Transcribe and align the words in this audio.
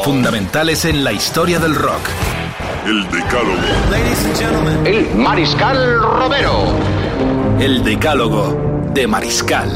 Fundamentales 0.00 0.84
en 0.84 1.04
la 1.04 1.12
historia 1.12 1.60
del 1.60 1.76
rock. 1.76 2.00
El 2.84 3.04
Decálogo. 3.08 4.84
El 4.84 5.14
Mariscal 5.14 6.00
Romero. 6.00 6.76
El 7.60 7.84
Decálogo 7.84 8.90
de 8.92 9.06
Mariscal. 9.06 9.70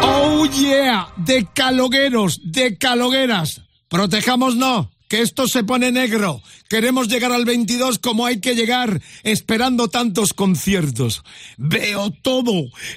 Oh 0.00 0.46
yeah, 0.46 1.12
decalogueros, 1.16 2.40
decalogueras. 2.44 3.60
Protejámonos, 3.88 4.86
que 5.08 5.20
esto 5.20 5.46
se 5.46 5.64
pone 5.64 5.92
negro. 5.92 6.40
Queremos 6.70 7.08
llegar 7.08 7.32
al 7.32 7.44
22 7.44 7.98
como 7.98 8.24
hay 8.24 8.40
que 8.40 8.54
llegar, 8.54 9.02
esperando 9.24 9.88
tantos 9.88 10.32
conciertos. 10.32 11.22
Veo 11.58 12.10
todo 12.22 12.52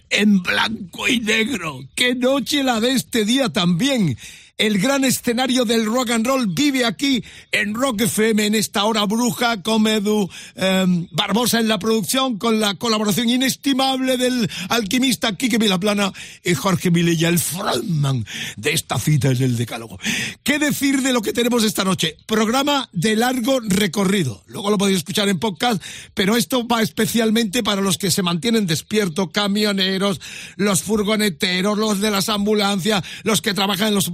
en 0.10 0.42
blanco 0.42 1.10
y 1.10 1.20
negro. 1.20 1.82
Qué 1.94 2.16
noche 2.16 2.64
la 2.64 2.80
de 2.80 2.94
este 2.94 3.26
día 3.26 3.50
también. 3.50 4.18
El 4.58 4.80
gran 4.80 5.04
escenario 5.04 5.66
del 5.66 5.86
rock 5.86 6.12
and 6.12 6.26
roll 6.26 6.48
vive 6.48 6.86
aquí 6.86 7.22
en 7.52 7.74
Rock 7.74 8.02
FM 8.02 8.46
en 8.46 8.56
esta 8.56 8.86
hora 8.86 9.04
bruja 9.04 9.62
con 9.62 9.86
Edu 9.86 10.30
em, 10.56 11.10
Barbosa 11.12 11.60
en 11.60 11.68
la 11.68 11.78
producción 11.78 12.38
con 12.38 12.62
la 12.62 12.76
colaboración 12.76 13.28
inestimable 13.28 14.16
del 14.16 14.50
alquimista 14.70 15.36
Quique 15.36 15.58
Vilaplana 15.58 16.14
y 16.42 16.54
Jorge 16.54 16.90
Vilella, 16.90 17.28
el 17.28 17.40
frontman 17.40 18.26
de 18.56 18.72
esta 18.72 18.98
cita 18.98 19.30
en 19.32 19.44
el 19.44 19.58
decálogo. 19.58 20.00
¿Qué 20.44 20.58
decir 20.58 21.02
de 21.02 21.12
lo 21.12 21.22
que 21.22 21.34
tenemos 21.34 21.66
esta 21.66 21.84
noche? 21.84 22.16
Programa 22.26 22.88
de 22.94 23.18
largo 23.18 23.60
recorrido. 23.60 24.42
Luego 24.48 24.70
lo 24.70 24.78
podéis 24.78 25.00
escuchar 25.00 25.28
en 25.28 25.38
podcast, 25.38 25.84
pero 26.14 26.38
esto 26.38 26.66
va 26.66 26.82
especialmente 26.82 27.62
para 27.62 27.82
los 27.82 27.98
que 27.98 28.10
se 28.10 28.24
mantienen 28.24 28.68
despiertos, 28.68 29.32
camioneros, 29.34 30.22
los 30.56 30.82
furgoneteros, 30.82 31.78
los 31.78 32.00
de 32.00 32.10
las 32.10 32.30
ambulancias, 32.30 33.04
los 33.24 33.42
que 33.42 33.54
trabajan 33.54 33.90
en 33.90 33.96
los 33.96 34.10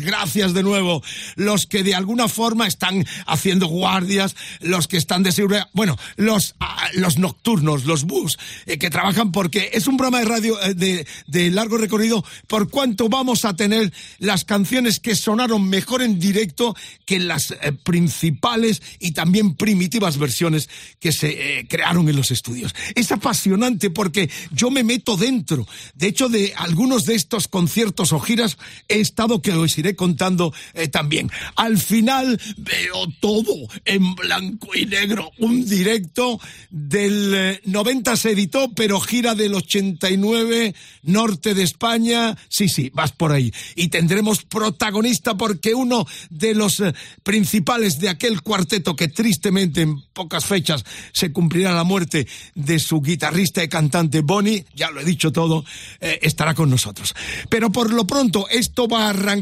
gracias 0.00 0.52
de 0.52 0.62
nuevo, 0.62 1.02
los 1.36 1.66
que 1.66 1.82
de 1.82 1.94
alguna 1.94 2.28
forma 2.28 2.66
están 2.66 3.06
haciendo 3.26 3.66
guardias, 3.66 4.34
los 4.60 4.88
que 4.88 4.96
están 4.96 5.22
de 5.22 5.32
seguridad, 5.32 5.68
bueno, 5.72 5.96
los, 6.16 6.54
ah, 6.60 6.88
los 6.94 7.18
nocturnos, 7.18 7.84
los 7.84 8.04
bus, 8.04 8.36
eh, 8.66 8.78
que 8.78 8.90
trabajan 8.90 9.32
porque 9.32 9.70
es 9.72 9.86
un 9.86 9.96
programa 9.96 10.20
de 10.20 10.24
radio 10.24 10.60
eh, 10.62 10.74
de, 10.74 11.06
de 11.26 11.50
largo 11.50 11.78
recorrido, 11.78 12.24
por 12.48 12.68
cuanto 12.68 13.08
vamos 13.08 13.44
a 13.44 13.54
tener 13.54 13.92
las 14.18 14.44
canciones 14.44 14.98
que 14.98 15.14
sonaron 15.14 15.68
mejor 15.68 16.02
en 16.02 16.18
directo 16.18 16.74
que 17.04 17.18
las 17.18 17.52
eh, 17.52 17.72
principales 17.84 18.82
y 18.98 19.12
también 19.12 19.54
primitivas 19.54 20.18
versiones 20.18 20.68
que 20.98 21.12
se 21.12 21.66
crearon 21.68 22.08
en 22.08 22.16
los 22.16 22.30
estudios. 22.30 22.74
Es 22.94 23.12
apasionante 23.12 23.90
porque 23.90 24.30
yo 24.50 24.70
me 24.70 24.82
meto 24.82 25.16
dentro. 25.16 25.66
De 25.94 26.08
hecho, 26.08 26.28
de 26.28 26.52
algunos 26.56 27.04
de 27.04 27.14
estos 27.14 27.48
conciertos 27.48 28.12
o 28.12 28.20
giras 28.20 28.58
he 28.88 29.00
estado 29.00 29.42
que 29.44 29.52
os 29.52 29.76
iré 29.76 29.94
contando 29.94 30.54
eh, 30.72 30.88
también. 30.88 31.30
Al 31.54 31.76
final 31.76 32.40
veo 32.56 33.06
todo 33.20 33.54
en 33.84 34.14
blanco 34.14 34.74
y 34.74 34.86
negro. 34.86 35.30
Un 35.38 35.68
directo 35.68 36.40
del 36.70 37.34
eh, 37.34 37.60
90 37.66 38.16
se 38.16 38.30
editó, 38.30 38.72
pero 38.72 38.98
gira 39.00 39.34
del 39.34 39.54
89, 39.54 40.74
norte 41.02 41.54
de 41.54 41.62
España. 41.62 42.36
Sí, 42.48 42.70
sí, 42.70 42.90
vas 42.94 43.12
por 43.12 43.32
ahí. 43.32 43.52
Y 43.76 43.88
tendremos 43.88 44.44
protagonista 44.44 45.36
porque 45.36 45.74
uno 45.74 46.06
de 46.30 46.54
los 46.54 46.80
eh, 46.80 46.94
principales 47.22 48.00
de 48.00 48.08
aquel 48.08 48.40
cuarteto 48.40 48.96
que 48.96 49.08
tristemente 49.08 49.82
en 49.82 50.00
pocas 50.14 50.46
fechas 50.46 50.84
se 51.12 51.32
cumplirá 51.32 51.72
la 51.72 51.84
muerte 51.84 52.26
de 52.54 52.78
su 52.78 53.02
guitarrista 53.02 53.62
y 53.62 53.68
cantante 53.68 54.22
Bonnie, 54.22 54.64
ya 54.74 54.90
lo 54.90 55.00
he 55.00 55.04
dicho 55.04 55.32
todo, 55.32 55.66
eh, 56.00 56.18
estará 56.22 56.54
con 56.54 56.70
nosotros. 56.70 57.14
Pero 57.50 57.70
por 57.70 57.92
lo 57.92 58.06
pronto 58.06 58.48
esto 58.48 58.88
va 58.88 59.10
a. 59.10 59.33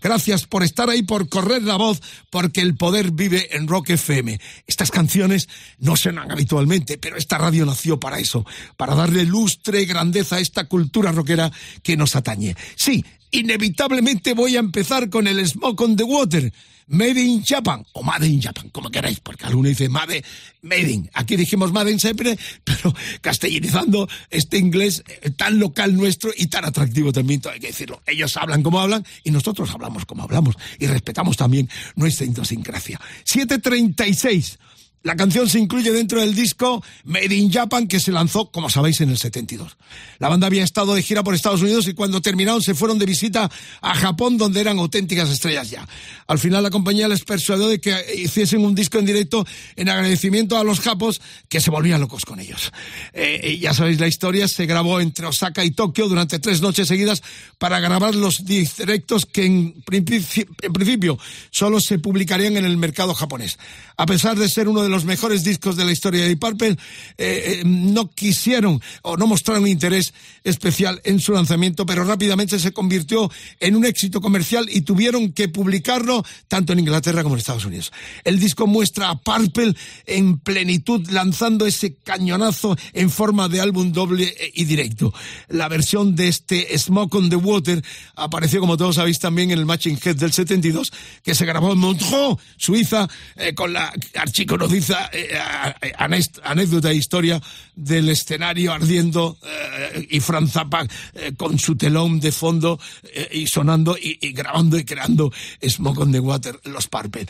Gracias 0.00 0.46
por 0.46 0.62
estar 0.62 0.88
ahí, 0.88 1.02
por 1.02 1.28
correr 1.28 1.62
la 1.62 1.76
voz, 1.76 2.00
porque 2.30 2.60
el 2.60 2.76
poder 2.76 3.10
vive 3.10 3.56
en 3.56 3.66
Rock 3.66 3.90
FM. 3.90 4.40
Estas 4.66 4.90
canciones 4.90 5.48
no 5.78 5.96
suenan 5.96 6.30
habitualmente, 6.30 6.98
pero 6.98 7.16
esta 7.16 7.38
radio 7.38 7.66
nació 7.66 7.98
para 7.98 8.18
eso, 8.18 8.46
para 8.76 8.94
darle 8.94 9.24
lustre 9.24 9.82
y 9.82 9.86
grandeza 9.86 10.36
a 10.36 10.40
esta 10.40 10.64
cultura 10.64 11.12
rockera 11.12 11.50
que 11.82 11.96
nos 11.96 12.16
atañe. 12.16 12.54
Sí, 12.76 13.04
inevitablemente 13.30 14.34
voy 14.34 14.56
a 14.56 14.60
empezar 14.60 15.10
con 15.10 15.26
el 15.26 15.46
Smoke 15.46 15.80
on 15.80 15.96
the 15.96 16.04
Water. 16.04 16.52
Made 16.86 17.20
in 17.20 17.42
Japan, 17.42 17.84
o 17.92 18.02
Made 18.02 18.26
in 18.26 18.40
Japan, 18.40 18.68
como 18.70 18.90
queráis, 18.90 19.20
porque 19.20 19.46
alguno 19.46 19.68
dice 19.68 19.88
Made, 19.88 20.24
Made 20.62 20.90
in. 20.90 21.10
Aquí 21.14 21.36
dijimos 21.36 21.72
Made 21.72 21.90
in 21.90 21.98
siempre, 21.98 22.38
pero 22.64 22.94
castellanizando 23.20 24.08
este 24.30 24.58
inglés 24.58 25.02
eh, 25.22 25.30
tan 25.30 25.58
local 25.58 25.96
nuestro 25.96 26.30
y 26.36 26.46
tan 26.48 26.64
atractivo 26.64 27.12
también, 27.12 27.40
hay 27.50 27.60
que 27.60 27.68
decirlo. 27.68 28.02
Ellos 28.06 28.36
hablan 28.36 28.62
como 28.62 28.80
hablan 28.80 29.04
y 29.22 29.30
nosotros 29.30 29.70
hablamos 29.70 30.04
como 30.04 30.24
hablamos 30.24 30.56
y 30.78 30.86
respetamos 30.86 31.36
también 31.36 31.68
nuestra 31.96 32.26
idiosincrasia. 32.26 33.00
736. 33.24 34.58
La 35.04 35.16
canción 35.16 35.46
se 35.50 35.58
incluye 35.58 35.92
dentro 35.92 36.18
del 36.22 36.34
disco 36.34 36.82
Made 37.04 37.34
in 37.34 37.52
Japan 37.52 37.86
que 37.86 38.00
se 38.00 38.10
lanzó, 38.10 38.50
como 38.50 38.70
sabéis, 38.70 39.02
en 39.02 39.10
el 39.10 39.18
72. 39.18 39.76
La 40.18 40.30
banda 40.30 40.46
había 40.46 40.64
estado 40.64 40.94
de 40.94 41.02
gira 41.02 41.22
por 41.22 41.34
Estados 41.34 41.60
Unidos 41.60 41.86
y 41.88 41.92
cuando 41.92 42.22
terminaron 42.22 42.62
se 42.62 42.74
fueron 42.74 42.98
de 42.98 43.04
visita 43.04 43.50
a 43.82 43.94
Japón 43.94 44.38
donde 44.38 44.62
eran 44.62 44.78
auténticas 44.78 45.28
estrellas 45.28 45.68
ya. 45.68 45.86
Al 46.26 46.38
final 46.38 46.62
la 46.62 46.70
compañía 46.70 47.06
les 47.06 47.22
persuadió 47.22 47.68
de 47.68 47.82
que 47.82 47.94
hiciesen 48.16 48.64
un 48.64 48.74
disco 48.74 48.98
en 48.98 49.04
directo 49.04 49.46
en 49.76 49.90
agradecimiento 49.90 50.56
a 50.56 50.64
los 50.64 50.80
japos 50.80 51.20
que 51.50 51.60
se 51.60 51.70
volvían 51.70 52.00
locos 52.00 52.24
con 52.24 52.40
ellos. 52.40 52.72
Eh, 53.12 53.58
ya 53.60 53.74
sabéis 53.74 54.00
la 54.00 54.08
historia, 54.08 54.48
se 54.48 54.64
grabó 54.64 55.02
entre 55.02 55.26
Osaka 55.26 55.66
y 55.66 55.72
Tokio 55.72 56.08
durante 56.08 56.38
tres 56.38 56.62
noches 56.62 56.88
seguidas 56.88 57.22
para 57.58 57.78
grabar 57.78 58.14
los 58.14 58.46
directos 58.46 59.26
que 59.26 59.44
en 59.44 59.82
principio, 59.82 60.46
en 60.62 60.72
principio 60.72 61.18
solo 61.50 61.78
se 61.78 61.98
publicarían 61.98 62.56
en 62.56 62.64
el 62.64 62.78
mercado 62.78 63.12
japonés. 63.12 63.58
A 63.98 64.06
pesar 64.06 64.38
de 64.38 64.48
ser 64.48 64.66
uno 64.66 64.82
de 64.82 64.88
los 64.88 64.93
mejores 65.02 65.42
discos 65.42 65.76
de 65.76 65.84
la 65.84 65.90
historia 65.90 66.24
de 66.24 66.36
Purple, 66.36 66.70
eh, 66.70 66.76
eh, 67.18 67.62
no 67.64 68.08
quisieron 68.10 68.80
o 69.02 69.16
no 69.16 69.26
mostraron 69.26 69.66
interés 69.66 70.14
especial 70.44 71.00
en 71.04 71.18
su 71.20 71.32
lanzamiento, 71.32 71.86
pero 71.86 72.04
rápidamente 72.04 72.58
se 72.58 72.72
convirtió 72.72 73.30
en 73.60 73.76
un 73.76 73.84
éxito 73.84 74.20
comercial 74.20 74.68
y 74.70 74.82
tuvieron 74.82 75.32
que 75.32 75.48
publicarlo 75.48 76.24
tanto 76.48 76.72
en 76.72 76.80
Inglaterra 76.80 77.22
como 77.22 77.34
en 77.34 77.40
Estados 77.40 77.64
Unidos. 77.64 77.92
El 78.24 78.38
disco 78.38 78.66
muestra 78.66 79.10
a 79.10 79.18
Purple 79.18 79.74
en 80.06 80.38
plenitud 80.38 81.08
lanzando 81.10 81.66
ese 81.66 81.94
cañonazo 81.94 82.76
en 82.92 83.10
forma 83.10 83.48
de 83.48 83.60
álbum 83.60 83.92
doble 83.92 84.34
y 84.52 84.64
directo. 84.64 85.14
La 85.48 85.68
versión 85.68 86.14
de 86.14 86.28
este 86.28 86.78
Smoke 86.78 87.14
on 87.14 87.30
the 87.30 87.36
Water 87.36 87.82
apareció, 88.16 88.60
como 88.60 88.76
todos 88.76 88.96
sabéis, 88.96 89.18
también 89.18 89.50
en 89.50 89.58
el 89.58 89.66
Matching 89.66 89.98
Head 90.02 90.16
del 90.16 90.32
72, 90.32 90.92
que 91.22 91.34
se 91.34 91.46
grabó 91.46 91.72
en 91.72 91.78
Montreux, 91.78 92.36
Suiza, 92.56 93.08
eh, 93.36 93.54
con 93.54 93.72
la 93.72 93.92
archiconocida 94.14 94.64
eh, 94.90 95.92
anécdota 96.42 96.90
e 96.90 96.94
historia 96.94 97.40
del 97.74 98.08
escenario 98.08 98.72
ardiendo 98.72 99.36
eh, 99.42 100.06
y 100.10 100.20
Franz 100.20 100.52
Zappa 100.52 100.86
eh, 101.14 101.32
con 101.36 101.58
su 101.58 101.76
telón 101.76 102.20
de 102.20 102.32
fondo 102.32 102.78
eh, 103.02 103.28
y 103.32 103.46
sonando 103.46 103.96
y, 104.00 104.32
grabando 104.32 104.78
y 104.78 104.84
creando 104.84 105.32
Smoke 105.66 106.02
on 106.02 106.12
the 106.12 106.20
Water, 106.20 106.60
los 106.64 106.88
Purple. 106.88 107.26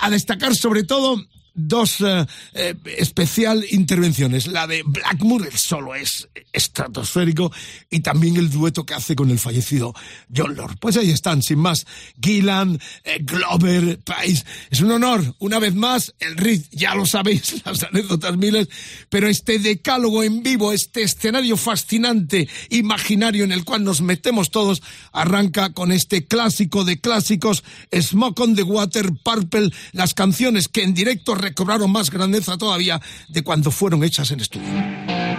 a 0.00 0.10
destacar 0.10 0.54
sobre 0.54 0.84
todo 0.84 1.24
dos 1.54 2.00
eh, 2.00 2.26
eh, 2.52 2.74
especial 2.98 3.64
intervenciones. 3.70 4.46
La 4.46 4.66
de 4.66 4.82
Blackmoor, 4.84 5.46
el 5.46 5.56
solo 5.56 5.94
es 5.94 6.28
estratosférico, 6.52 7.52
y 7.90 8.00
también 8.00 8.36
el 8.36 8.50
dueto 8.50 8.84
que 8.84 8.94
hace 8.94 9.14
con 9.14 9.30
el 9.30 9.38
fallecido 9.38 9.94
John 10.34 10.54
Lord. 10.56 10.78
Pues 10.80 10.96
ahí 10.96 11.10
están, 11.10 11.42
sin 11.42 11.58
más. 11.58 11.86
Gillan, 12.20 12.78
eh, 13.04 13.18
Glover, 13.22 14.00
Price. 14.00 14.44
Es 14.70 14.80
un 14.80 14.90
honor, 14.90 15.34
una 15.38 15.58
vez 15.58 15.74
más, 15.74 16.14
el 16.18 16.36
Riz, 16.36 16.68
ya 16.70 16.94
lo 16.94 17.06
sabéis, 17.06 17.62
las 17.64 17.82
anécdotas 17.84 18.36
miles, 18.36 18.68
pero 19.08 19.28
este 19.28 19.58
decálogo 19.58 20.22
en 20.22 20.42
vivo, 20.42 20.72
este 20.72 21.02
escenario 21.02 21.56
fascinante, 21.56 22.48
imaginario 22.70 23.44
en 23.44 23.52
el 23.52 23.64
cual 23.64 23.84
nos 23.84 24.00
metemos 24.00 24.50
todos, 24.50 24.82
arranca 25.12 25.72
con 25.72 25.92
este 25.92 26.26
clásico 26.26 26.84
de 26.84 27.00
clásicos, 27.00 27.62
Smoke 27.92 28.40
on 28.40 28.56
the 28.56 28.62
Water, 28.62 29.12
Purple, 29.22 29.70
las 29.92 30.14
canciones 30.14 30.68
que 30.68 30.82
en 30.82 30.94
directo 30.94 31.34
recobraron 31.44 31.90
más 31.92 32.10
grandeza 32.10 32.56
todavía 32.56 33.00
de 33.28 33.42
cuando 33.42 33.70
fueron 33.70 34.02
hechas 34.02 34.30
en 34.30 34.40
estudio. 34.40 35.33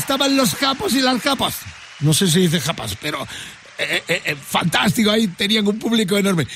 Estaban 0.00 0.36
los 0.36 0.54
japos 0.54 0.94
y 0.94 1.00
las 1.00 1.20
japas. 1.20 1.60
No 2.00 2.12
sé 2.12 2.26
si 2.26 2.40
dice 2.40 2.60
japas, 2.60 2.96
pero 3.00 3.22
eh, 3.78 4.02
eh, 4.08 4.22
eh, 4.24 4.36
fantástico, 4.36 5.10
ahí 5.10 5.28
tenían 5.28 5.66
un 5.66 5.78
público 5.78 6.16
enorme 6.16 6.46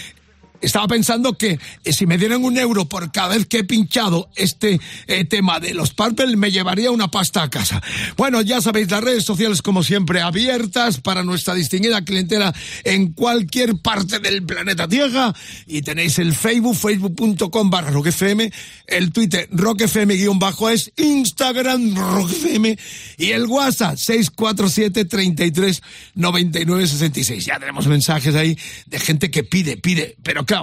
estaba 0.65 0.89
pensando 0.89 1.37
que 1.37 1.59
eh, 1.85 1.93
si 1.93 2.07
me 2.07 2.19
dieran 2.19 2.45
un 2.45 2.59
euro 2.59 2.87
por 2.87 3.11
cada 3.13 3.37
vez 3.37 3.47
que 3.47 3.59
he 3.59 3.65
pinchado 3.65 4.31
este 4.37 4.81
eh, 5.07 5.25
tema 5.25 5.61
de 5.61 5.75
los 5.75 5.95
Purple, 5.95 6.37
me 6.37 6.51
llevaría 6.51 6.91
una 6.91 7.09
pasta 7.11 7.43
a 7.43 7.51
casa. 7.51 7.83
Bueno, 8.17 8.41
ya 8.43 8.61
sabéis, 8.61 8.91
las 8.91 9.03
redes 9.03 9.25
sociales, 9.25 9.63
como 9.63 9.83
siempre, 9.83 10.21
abiertas 10.21 11.01
para 11.01 11.23
nuestra 11.23 11.55
distinguida 11.55 12.05
clientela 12.05 12.55
en 12.85 13.13
cualquier 13.13 13.77
parte 13.79 14.19
del 14.19 14.45
planeta 14.45 14.89
Tierra. 14.89 15.35
Y 15.67 15.83
tenéis 15.83 16.19
el 16.19 16.35
Facebook, 16.35 16.77
facebook.com 16.77 17.71
barra 17.71 17.91
rockfm, 17.91 18.51
el 18.87 19.13
Twitter 19.13 19.49
rockfm 19.51 20.15
guion 20.15 20.39
bajo 20.39 20.71
es, 20.71 20.93
Instagram 20.97 21.95
rockfm 21.95 22.77
y 23.19 23.31
el 23.31 23.47
WhatsApp 23.47 23.97
647 23.97 25.05
33 25.05 25.83
99 26.15 26.87
66. 26.87 27.45
Ya 27.45 27.59
tenemos 27.59 27.87
mensajes 27.87 28.35
ahí 28.35 28.59
de 28.87 28.99
gente 28.99 29.31
que 29.31 29.45
pide, 29.45 29.77
pide, 29.77 30.17
pero 30.23 30.45
claro, 30.45 30.54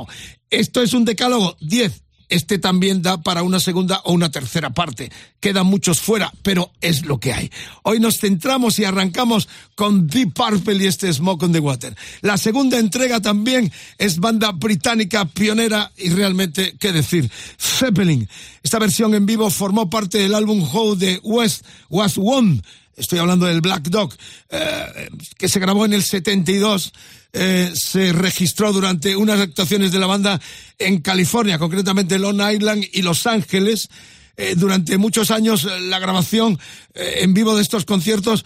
esto 0.49 0.81
es 0.81 0.93
un 0.93 1.05
decálogo 1.05 1.55
10. 1.61 2.03
Este 2.31 2.59
también 2.59 3.01
da 3.01 3.21
para 3.21 3.43
una 3.43 3.59
segunda 3.59 3.99
o 4.05 4.13
una 4.13 4.31
tercera 4.31 4.69
parte. 4.69 5.11
Quedan 5.41 5.67
muchos 5.67 5.99
fuera, 5.99 6.31
pero 6.43 6.71
es 6.79 7.05
lo 7.05 7.19
que 7.19 7.33
hay. 7.33 7.51
Hoy 7.83 7.99
nos 7.99 8.19
centramos 8.19 8.79
y 8.79 8.85
arrancamos 8.85 9.49
con 9.75 10.07
Deep 10.07 10.33
Purple 10.33 10.75
y 10.75 10.87
este 10.87 11.11
Smoke 11.11 11.43
on 11.43 11.51
the 11.51 11.59
Water. 11.59 11.93
La 12.21 12.37
segunda 12.37 12.79
entrega 12.79 13.19
también 13.19 13.69
es 13.97 14.19
banda 14.19 14.53
británica 14.53 15.25
pionera 15.25 15.91
y 15.97 16.09
realmente, 16.11 16.73
¿qué 16.79 16.93
decir? 16.93 17.29
Zeppelin. 17.59 18.29
Esta 18.63 18.79
versión 18.79 19.13
en 19.13 19.25
vivo 19.25 19.49
formó 19.49 19.89
parte 19.89 20.19
del 20.19 20.33
álbum 20.33 20.63
How 20.63 20.95
the 20.95 21.19
West 21.23 21.65
Was 21.89 22.17
Won. 22.17 22.61
Estoy 23.01 23.19
hablando 23.19 23.47
del 23.47 23.61
Black 23.61 23.89
Dog, 23.89 24.15
eh, 24.49 25.09
que 25.37 25.49
se 25.49 25.59
grabó 25.59 25.85
en 25.85 25.93
el 25.93 26.03
72 26.03 26.93
eh, 27.33 27.71
se 27.73 28.11
registró 28.11 28.73
durante 28.73 29.15
unas 29.15 29.39
actuaciones 29.39 29.91
de 29.91 29.99
la 29.99 30.07
banda 30.07 30.41
en 30.77 30.99
California, 30.99 31.57
concretamente 31.57 32.19
Long 32.19 32.41
Island 32.41 32.85
y 32.91 33.01
Los 33.01 33.25
Ángeles. 33.25 33.89
Eh, 34.37 34.55
durante 34.55 34.97
muchos 34.97 35.31
años 35.31 35.65
eh, 35.65 35.81
la 35.81 35.99
grabación 35.99 36.57
en 36.93 37.33
vivo 37.33 37.55
de 37.55 37.61
estos 37.61 37.85
conciertos 37.85 38.43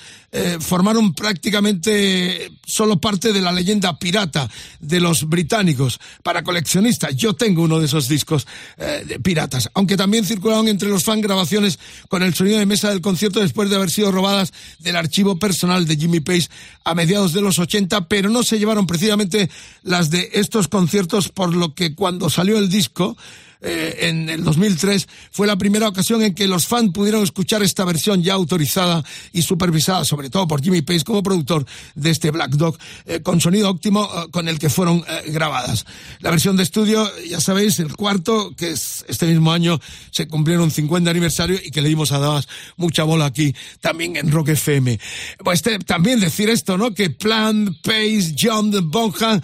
formaron 0.60 1.16
prácticamente 1.16 2.52
solo 2.64 3.02
parte 3.02 3.34
de 3.34 3.42
la 3.42 3.52
leyenda 3.52 3.98
pirata 3.98 4.48
de 4.80 5.00
los 5.00 5.28
británicos 5.28 6.00
para 6.22 6.44
coleccionistas. 6.44 7.16
Yo 7.16 7.34
tengo 7.34 7.64
uno 7.64 7.80
de 7.80 7.88
esos 7.88 8.08
discos 8.08 8.46
de 8.78 9.20
piratas, 9.20 9.72
aunque 9.74 9.98
también 9.98 10.26
circularon 10.26 10.68
entre 10.68 10.90
los 10.90 11.04
fans 11.04 11.24
grabaciones 11.24 11.80
con 12.08 12.22
el 12.22 12.36
sonido 12.36 12.60
de 12.60 12.68
mesa 12.68 12.90
del 12.90 13.02
concierto 13.02 13.40
después 13.40 13.72
de 13.72 13.78
haber 13.78 13.90
sido 13.90 14.12
robadas 14.12 14.54
del 14.78 14.96
archivo 14.96 15.40
personal 15.40 15.88
de 15.88 15.98
Jimmy 15.98 16.20
Page 16.20 16.48
a 16.84 16.94
mediados 16.94 17.34
de 17.34 17.42
los 17.42 17.58
80, 17.58 18.08
pero 18.08 18.30
no 18.30 18.44
se 18.44 18.60
llevaron 18.60 18.88
precisamente 18.88 19.50
las 19.84 20.10
de 20.10 20.30
estos 20.34 20.68
conciertos, 20.68 21.30
por 21.30 21.56
lo 21.56 21.74
que 21.74 21.96
cuando 21.96 22.30
salió 22.30 22.58
el 22.58 22.70
disco, 22.70 23.18
eh, 23.68 24.10
en 24.10 24.30
el 24.30 24.44
2003 24.44 25.08
fue 25.32 25.48
la 25.48 25.56
primera 25.56 25.88
ocasión 25.88 26.22
en 26.22 26.36
que 26.36 26.48
los 26.48 26.68
fans 26.68 26.92
pudieron 26.94 27.24
escuchar 27.24 27.64
esta 27.64 27.84
versión 27.84 28.22
ya 28.22 28.34
autorizada 28.34 29.04
y 29.34 29.42
supervisada, 29.42 30.06
sobre 30.06 30.30
todo 30.30 30.48
por 30.48 30.62
Jimmy 30.62 30.84
Page 30.84 31.04
como 31.04 31.24
productor 31.24 31.66
de 31.96 32.12
este 32.12 32.30
Black 32.30 32.52
Dog, 32.52 32.78
eh, 33.08 33.22
con 33.22 33.42
sonido 33.42 33.72
óptimo 33.72 34.04
eh, 34.04 34.30
con 34.30 34.48
el 34.50 34.60
que 34.60 34.70
fueron 34.70 35.04
grabadas. 35.28 35.86
La 36.20 36.30
versión 36.30 36.58
de 36.58 36.64
estudio, 36.64 37.10
ya 37.28 37.42
sabéis, 37.42 37.80
el 37.80 37.96
cuarto, 37.96 38.54
que 38.56 38.70
es 38.70 39.04
este 39.08 39.26
mismo 39.26 39.52
año 39.52 39.80
se 40.12 40.28
cumplieron 40.28 40.70
50 40.70 41.10
aniversario 41.10 41.60
y 41.64 41.72
que 41.72 41.82
le 41.82 41.90
dimos 41.90 42.12
a 42.12 42.20
Damas 42.20 42.48
mucha 42.78 43.04
bola 43.04 43.26
aquí, 43.26 43.56
también 43.82 44.16
en 44.16 44.32
Rock 44.32 44.50
FM. 44.50 45.00
Pues 45.44 45.64
también 45.88 46.20
decir 46.20 46.52
esto, 46.52 46.78
¿no? 46.78 46.94
Que 46.94 47.10
Plan, 47.10 47.76
Pace, 47.82 48.36
John 48.40 48.72
Bonham 48.92 49.42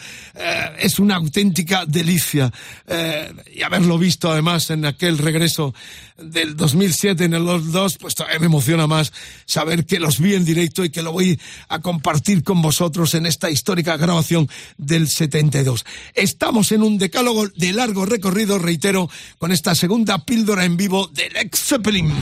es 0.80 1.00
una 1.00 1.16
auténtica 1.16 1.86
delicia 1.88 2.52
y 3.54 3.64
haberlo 3.64 3.98
visto 3.98 4.11
visto 4.12 4.30
además 4.30 4.70
en 4.72 4.84
aquel 4.84 5.18
regreso 5.18 5.74
del 6.18 6.58
2007 6.58 7.24
en 7.24 7.34
el 7.34 7.46
Los 7.46 7.72
2, 7.72 7.98
pues 7.98 8.14
todavía 8.14 8.40
me 8.40 8.48
emociona 8.48 8.86
más 8.86 9.14
saber 9.46 9.86
que 9.86 10.02
los 10.02 10.20
vi 10.20 10.36
en 10.36 10.44
directo 10.44 10.84
y 10.84 10.90
que 10.90 11.02
lo 11.02 11.14
voy 11.14 11.40
a 11.70 11.80
compartir 11.80 12.44
con 12.44 12.62
vosotros 12.62 13.14
en 13.14 13.26
esta 13.26 13.50
histórica 13.50 13.96
grabación 13.96 14.50
del 14.78 15.08
72. 15.08 15.86
Estamos 16.14 16.74
en 16.74 16.84
un 16.84 16.98
decálogo 16.98 17.48
de 17.56 17.72
largo 17.72 18.06
recorrido, 18.06 18.60
reitero, 18.60 19.10
con 19.38 19.54
esta 19.54 19.76
segunda 19.76 20.26
píldora 20.26 20.66
en 20.66 20.76
vivo 20.76 21.08
del 21.08 21.38
ex 21.38 21.68
Zeppelin. 21.68 22.14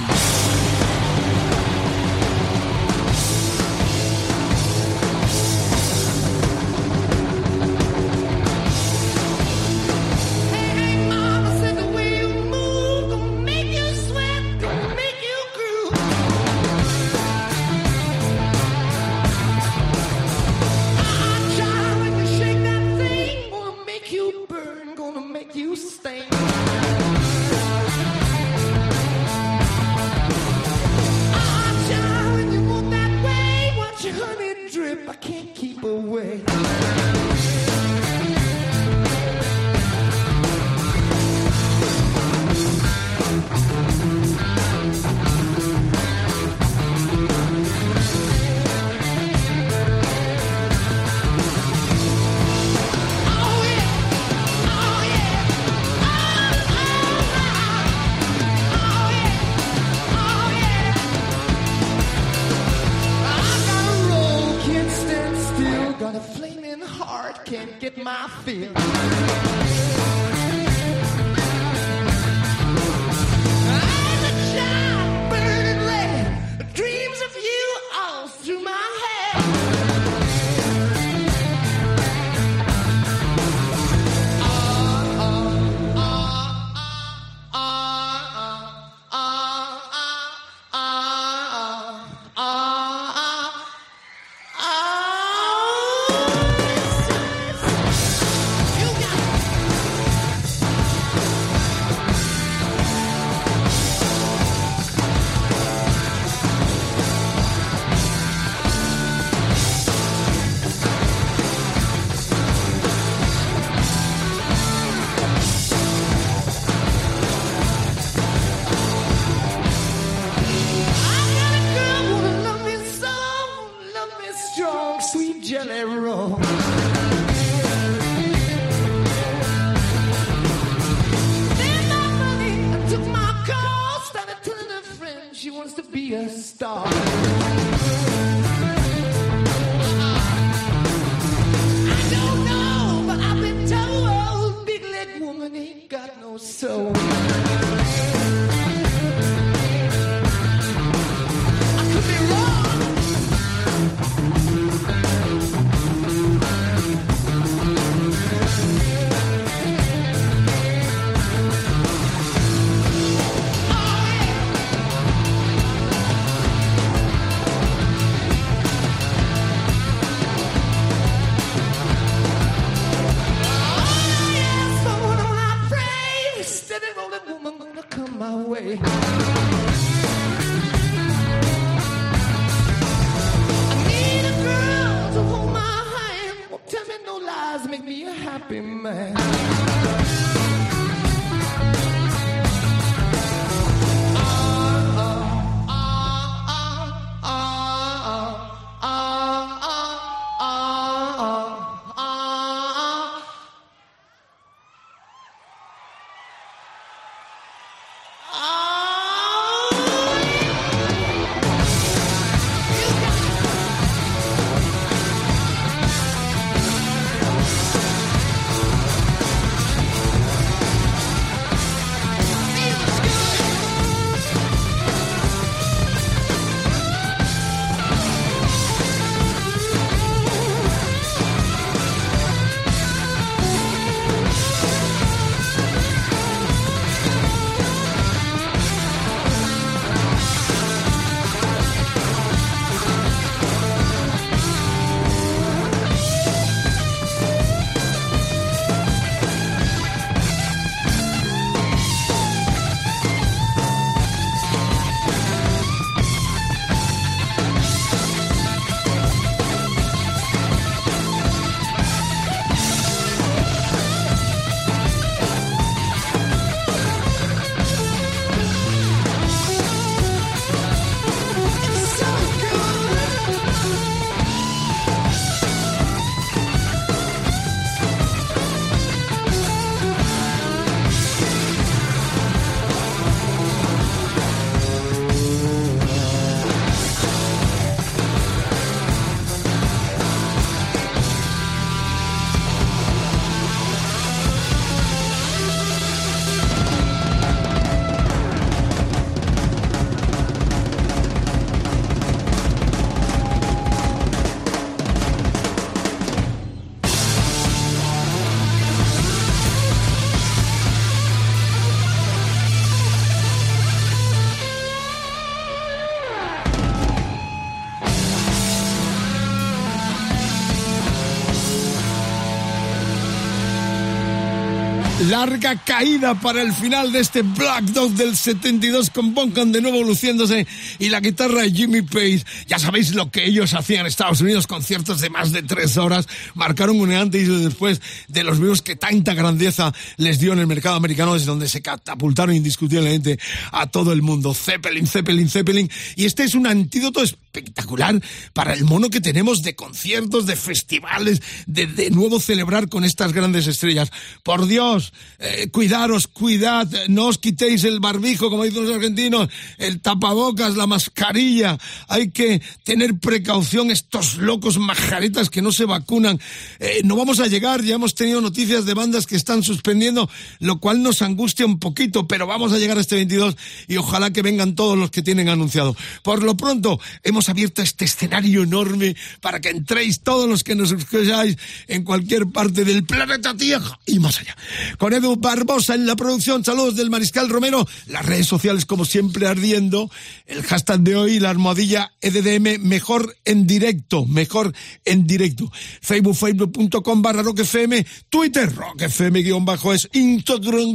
Larga 325.20 325.62
caída 325.66 326.18
para 326.18 326.42
el 326.42 326.54
final 326.54 326.94
de 326.94 327.02
este 327.02 327.24
Black 327.24 327.66
Dog 327.66 327.92
del 327.92 328.16
72 328.16 328.90
con 328.90 329.14
Bonham 329.14 329.52
de 329.52 329.60
nuevo 329.60 329.84
luciéndose 329.84 330.48
y 330.80 330.88
la 330.88 331.02
guitarra 331.02 331.42
de 331.42 331.52
Jimmy 331.52 331.82
Page. 331.82 332.24
Ya 332.48 332.58
sabéis 332.58 332.96
lo 332.96 333.12
que 333.12 333.26
ellos 333.26 333.54
hacían 333.54 333.82
en 333.82 333.88
Estados 333.88 334.22
Unidos, 334.22 334.48
conciertos 334.48 335.02
de 335.02 335.10
más 335.10 335.34
de 335.34 335.44
tres 335.44 335.76
horas. 335.76 336.08
Marcaron 336.36 336.80
un 336.80 336.94
antes 336.94 337.28
y 337.28 337.44
después 337.44 337.82
de 338.08 338.24
los 338.24 338.40
vivos 338.40 338.62
que 338.62 338.78
tanta 338.78 339.14
grandeza 339.14 339.74
les 339.98 340.22
dio 340.22 340.32
en 340.32 340.40
el 340.40 340.48
mercado 340.48 340.78
americano, 340.78 341.16
desde 341.16 341.26
donde 341.26 341.50
se 341.50 341.62
catapultaron 341.62 342.34
indiscutiblemente 342.34 343.20
a 343.52 343.68
todo 343.68 343.92
el 343.92 344.02
mundo. 344.02 344.34
Zeppelin, 344.34 344.88
Zeppelin, 344.88 345.30
Zeppelin. 345.30 345.70
Y 345.98 346.06
este 346.06 346.24
es 346.24 346.34
un 346.34 346.48
antídoto 346.48 347.04
espectacular 347.30 348.02
para 348.34 348.54
el 348.54 348.66
mono 348.66 348.90
que 348.90 349.02
tenemos 349.02 349.44
de 349.44 349.56
conciertos, 349.56 350.26
de 350.26 350.36
festivales, 350.36 351.22
de, 351.46 351.68
de 351.68 351.92
nuevo 351.92 352.20
celebrar 352.20 352.70
con 352.70 352.84
estas 352.84 353.14
grandes 353.14 353.46
estrellas. 353.48 353.92
Por 354.24 354.48
Dios, 354.48 354.94
eh, 355.20 355.50
cuidaros, 355.52 356.08
cuidad, 356.08 356.68
no 356.88 357.08
os 357.08 357.20
quitéis 357.20 357.64
el 357.64 357.80
barbijo, 357.80 358.30
como 358.30 358.44
dicen 358.44 358.66
los 358.66 358.76
argentinos, 358.76 359.30
el 359.58 359.80
tapabocas, 359.80 360.56
la 360.56 360.66
mascarilla. 360.66 361.58
Hay 361.88 362.10
que 362.10 362.42
tener 362.64 362.98
precaución, 363.00 363.70
estos 363.70 364.18
locos 364.18 364.58
majaretas 364.58 365.30
que 365.30 365.44
no 365.44 365.52
se 365.52 365.66
vacunan. 365.66 366.20
Eh, 366.60 366.82
no 366.84 366.96
vamos 366.96 367.20
a 367.20 367.28
llegar, 367.28 367.64
ya 367.64 367.76
hemos 367.76 367.94
tenido 367.94 368.22
noticias 368.22 368.66
de 368.66 368.74
bandas 368.74 369.06
que 369.06 369.16
están 369.16 369.44
suspendiendo, 369.44 370.10
lo 370.40 370.60
cual 370.60 370.82
nos 370.82 371.04
angustia 371.04 371.46
un 371.46 371.60
poquito, 371.60 372.08
pero 372.08 372.26
vamos 372.26 372.54
a 372.54 372.58
llegar 372.58 372.78
a 372.78 372.82
este 372.82 372.96
22 372.96 373.38
y 373.68 373.78
ojalá 373.78 374.12
que 374.12 374.24
vengan 374.24 374.56
todos 374.56 374.78
los 374.78 374.90
que 374.90 375.04
tienen 375.04 375.30
anunciado. 375.30 375.76
Por 376.02 376.24
lo 376.24 376.36
pronto, 376.36 376.80
hemos 377.04 377.19
abierto 377.28 377.62
este 377.62 377.86
escenario 377.86 378.44
enorme 378.44 378.96
para 379.20 379.42
que 379.42 379.50
entréis 379.50 380.02
todos 380.02 380.30
los 380.30 380.44
que 380.44 380.56
nos 380.56 380.72
escucháis 380.72 381.38
en 381.68 381.84
cualquier 381.84 382.28
parte 382.28 382.64
del 382.64 382.86
planeta 382.86 383.36
Tierra 383.36 383.80
y 383.86 384.00
más 384.00 384.20
allá. 384.20 384.38
Con 384.78 384.94
Edu 384.94 385.16
Barbosa 385.18 385.76
en 385.76 385.86
la 385.86 385.96
producción, 385.96 386.46
saludos 386.46 386.76
del 386.76 386.90
Mariscal 386.90 387.30
Romero, 387.30 387.68
las 387.88 388.06
redes 388.06 388.28
sociales 388.28 388.66
como 388.66 388.86
siempre 388.86 389.28
ardiendo, 389.28 389.90
el 390.28 390.44
hashtag 390.44 390.82
de 390.82 390.96
hoy, 390.96 391.20
la 391.20 391.32
almohadilla 391.32 391.92
EDDM, 392.02 392.62
mejor 392.62 393.18
en 393.26 393.48
directo, 393.48 394.06
mejor 394.06 394.54
en 394.86 395.08
directo. 395.08 395.52
Facebook, 395.82 396.16
facebook.com 396.16 397.02
barra 397.02 397.24
roquefm, 397.24 397.84
Twitter, 398.10 398.54
roquefm 398.54 399.14
guion 399.24 399.46
bajo 399.46 399.74
es 399.74 399.90
Instagram 399.94 400.70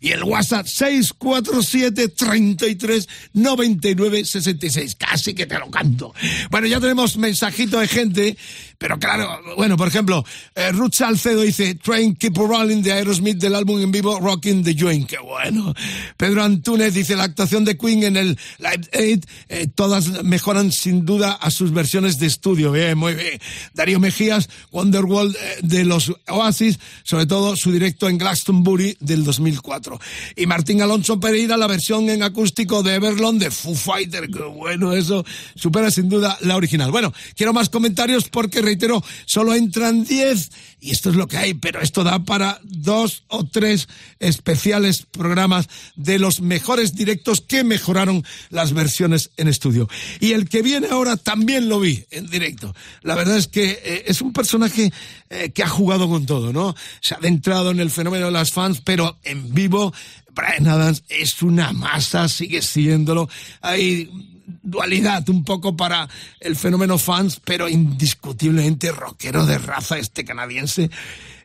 y 0.00 0.10
el 0.10 0.24
WhatsApp 0.24 0.66
647 0.66 2.08
33 2.08 3.08
99 3.34 4.24
66. 4.24 4.96
Casi 4.96 5.21
que 5.22 5.46
te 5.46 5.58
lo 5.58 5.70
canto. 5.70 6.14
Bueno, 6.50 6.66
ya 6.66 6.80
tenemos 6.80 7.16
mensajito 7.16 7.78
de 7.78 7.88
gente, 7.88 8.36
pero 8.82 8.98
claro, 8.98 9.40
bueno, 9.56 9.76
por 9.76 9.86
ejemplo, 9.86 10.24
eh, 10.56 10.72
Ruth 10.72 10.94
Salcedo 10.94 11.42
dice, 11.42 11.76
Train 11.76 12.16
Keep 12.16 12.36
Rolling 12.36 12.82
de 12.82 12.92
Aerosmith 12.92 13.38
del 13.38 13.54
álbum 13.54 13.80
en 13.80 13.92
vivo 13.92 14.18
Rocking 14.18 14.64
the 14.64 14.74
Joint, 14.76 15.08
qué 15.08 15.18
bueno. 15.20 15.72
Pedro 16.16 16.42
Antúnez 16.42 16.92
dice, 16.92 17.14
la 17.14 17.22
actuación 17.22 17.64
de 17.64 17.78
Queen 17.78 18.02
en 18.02 18.16
el 18.16 18.36
Live 18.58 18.88
Aid, 18.92 19.24
eh, 19.48 19.68
todas 19.72 20.24
mejoran 20.24 20.72
sin 20.72 21.06
duda 21.06 21.30
a 21.30 21.52
sus 21.52 21.72
versiones 21.72 22.18
de 22.18 22.26
estudio, 22.26 22.72
bien, 22.72 22.98
muy 22.98 23.14
bien. 23.14 23.38
Darío 23.72 24.00
Mejías, 24.00 24.48
Wonderwall 24.72 25.30
eh, 25.30 25.58
de 25.62 25.84
los 25.84 26.12
Oasis, 26.26 26.80
sobre 27.04 27.26
todo 27.26 27.54
su 27.54 27.70
directo 27.70 28.08
en 28.08 28.18
Glastonbury 28.18 28.96
del 28.98 29.22
2004. 29.22 30.00
Y 30.34 30.46
Martín 30.46 30.82
Alonso 30.82 31.20
Pereira, 31.20 31.56
la 31.56 31.68
versión 31.68 32.08
en 32.08 32.24
acústico 32.24 32.82
de 32.82 32.96
Everlong 32.96 33.38
de 33.38 33.52
Foo 33.52 33.76
Fighter, 33.76 34.28
qué 34.28 34.42
bueno 34.42 34.92
eso, 34.92 35.24
supera 35.54 35.88
sin 35.92 36.08
duda 36.08 36.36
la 36.40 36.56
original. 36.56 36.90
Bueno, 36.90 37.14
quiero 37.36 37.52
más 37.52 37.68
comentarios 37.68 38.28
porque 38.28 38.60
reitero, 38.72 39.04
solo 39.26 39.54
entran 39.54 40.04
10 40.04 40.50
y 40.80 40.90
esto 40.90 41.10
es 41.10 41.16
lo 41.16 41.28
que 41.28 41.36
hay, 41.36 41.54
pero 41.54 41.80
esto 41.80 42.02
da 42.02 42.24
para 42.24 42.58
dos 42.64 43.22
o 43.28 43.44
tres 43.44 43.88
especiales 44.18 45.06
programas 45.08 45.68
de 45.94 46.18
los 46.18 46.40
mejores 46.40 46.94
directos 46.94 47.40
que 47.40 47.62
mejoraron 47.62 48.24
las 48.50 48.72
versiones 48.72 49.30
en 49.36 49.46
estudio. 49.46 49.88
Y 50.18 50.32
el 50.32 50.48
que 50.48 50.62
viene 50.62 50.88
ahora 50.90 51.16
también 51.16 51.68
lo 51.68 51.78
vi 51.78 52.04
en 52.10 52.28
directo. 52.28 52.74
La 53.02 53.14
verdad 53.14 53.36
es 53.36 53.46
que 53.46 53.80
eh, 53.84 54.04
es 54.06 54.22
un 54.22 54.32
personaje 54.32 54.92
eh, 55.30 55.50
que 55.50 55.62
ha 55.62 55.68
jugado 55.68 56.08
con 56.08 56.26
todo, 56.26 56.52
¿no? 56.52 56.74
Se 57.00 57.14
ha 57.14 57.18
adentrado 57.18 57.70
en 57.70 57.78
el 57.78 57.90
fenómeno 57.90 58.26
de 58.26 58.32
las 58.32 58.50
fans, 58.50 58.80
pero 58.84 59.18
en 59.22 59.54
vivo 59.54 59.92
Brian 60.34 60.66
Adams 60.66 61.04
es 61.08 61.42
una 61.42 61.72
masa, 61.72 62.28
sigue 62.28 62.62
siéndolo. 62.62 63.28
Hay 63.60 64.10
dualidad 64.46 65.28
un 65.28 65.44
poco 65.44 65.76
para 65.76 66.08
el 66.40 66.56
fenómeno 66.56 66.98
fans, 66.98 67.40
pero 67.44 67.68
indiscutiblemente 67.68 68.92
rockero 68.92 69.46
de 69.46 69.58
raza 69.58 69.98
este 69.98 70.24
canadiense. 70.24 70.90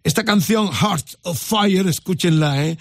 Esta 0.03 0.23
canción, 0.23 0.71
Heart 0.71 1.15
of 1.23 1.41
Fire, 1.41 1.87
escúchenla, 1.87 2.65
¿eh? 2.65 2.77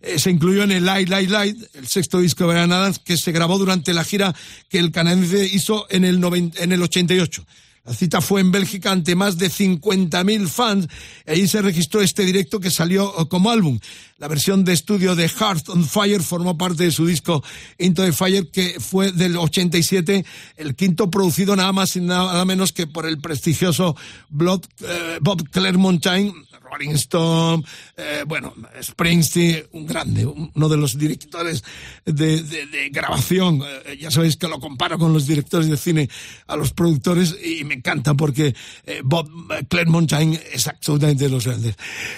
eh, 0.00 0.18
se 0.18 0.30
incluyó 0.30 0.62
en 0.62 0.72
el 0.72 0.84
Light, 0.84 1.08
Light, 1.08 1.30
Light, 1.30 1.56
el 1.74 1.88
sexto 1.88 2.20
disco 2.20 2.44
de 2.44 2.52
Brian 2.52 2.72
Adams, 2.72 3.00
que 3.00 3.16
se 3.16 3.32
grabó 3.32 3.58
durante 3.58 3.92
la 3.92 4.04
gira 4.04 4.34
que 4.68 4.78
el 4.78 4.92
canadiense 4.92 5.44
hizo 5.44 5.86
en 5.90 6.04
el, 6.04 6.22
en 6.56 6.72
el 6.72 6.82
88. 6.82 7.44
La 7.88 7.94
cita 7.94 8.20
fue 8.20 8.42
en 8.42 8.52
Bélgica 8.52 8.92
ante 8.92 9.14
más 9.14 9.38
de 9.38 9.48
50.000 9.48 10.46
fans. 10.48 10.88
Y 11.26 11.30
ahí 11.30 11.48
se 11.48 11.62
registró 11.62 12.02
este 12.02 12.22
directo 12.22 12.60
que 12.60 12.70
salió 12.70 13.10
como 13.30 13.50
álbum. 13.50 13.80
La 14.18 14.28
versión 14.28 14.62
de 14.62 14.74
estudio 14.74 15.16
de 15.16 15.26
Heart 15.26 15.70
on 15.70 15.86
Fire 15.86 16.22
formó 16.22 16.58
parte 16.58 16.84
de 16.84 16.90
su 16.90 17.06
disco 17.06 17.42
Into 17.78 18.04
the 18.04 18.12
Fire, 18.12 18.50
que 18.50 18.78
fue 18.78 19.10
del 19.12 19.38
87, 19.38 20.22
el 20.58 20.74
quinto 20.74 21.10
producido 21.10 21.56
nada 21.56 21.72
más 21.72 21.96
y 21.96 22.02
nada 22.02 22.44
menos 22.44 22.72
que 22.72 22.86
por 22.86 23.06
el 23.06 23.20
prestigioso 23.20 23.96
eh, 24.30 25.18
Bob 25.22 25.48
Clearmontine 25.48 26.34
Rolling 26.70 26.94
Stone, 26.94 27.64
eh, 27.96 28.24
bueno, 28.26 28.54
Springsteen, 28.82 29.66
un 29.72 29.86
grande, 29.86 30.26
uno 30.26 30.68
de 30.68 30.76
los 30.76 30.98
directores 30.98 31.64
de, 32.04 32.90
grabación. 32.90 33.62
Eh, 33.86 33.98
ya 34.00 34.10
sabéis 34.10 34.36
que 34.36 34.48
lo 34.48 34.60
comparo 34.60 34.98
con 34.98 35.12
los 35.12 35.26
directores 35.26 35.68
de 35.68 35.76
cine 35.76 36.08
a 36.46 36.56
los 36.56 36.72
productores 36.72 37.36
y 37.42 37.64
me 37.64 37.74
encanta 37.74 38.14
porque 38.14 38.54
eh, 38.86 39.00
Bob 39.04 39.28
Clearmontine 39.68 40.40
es 40.52 40.66
absolutamente 40.66 41.24
de 41.24 41.30
los 41.30 41.46
grandes. 41.46 41.76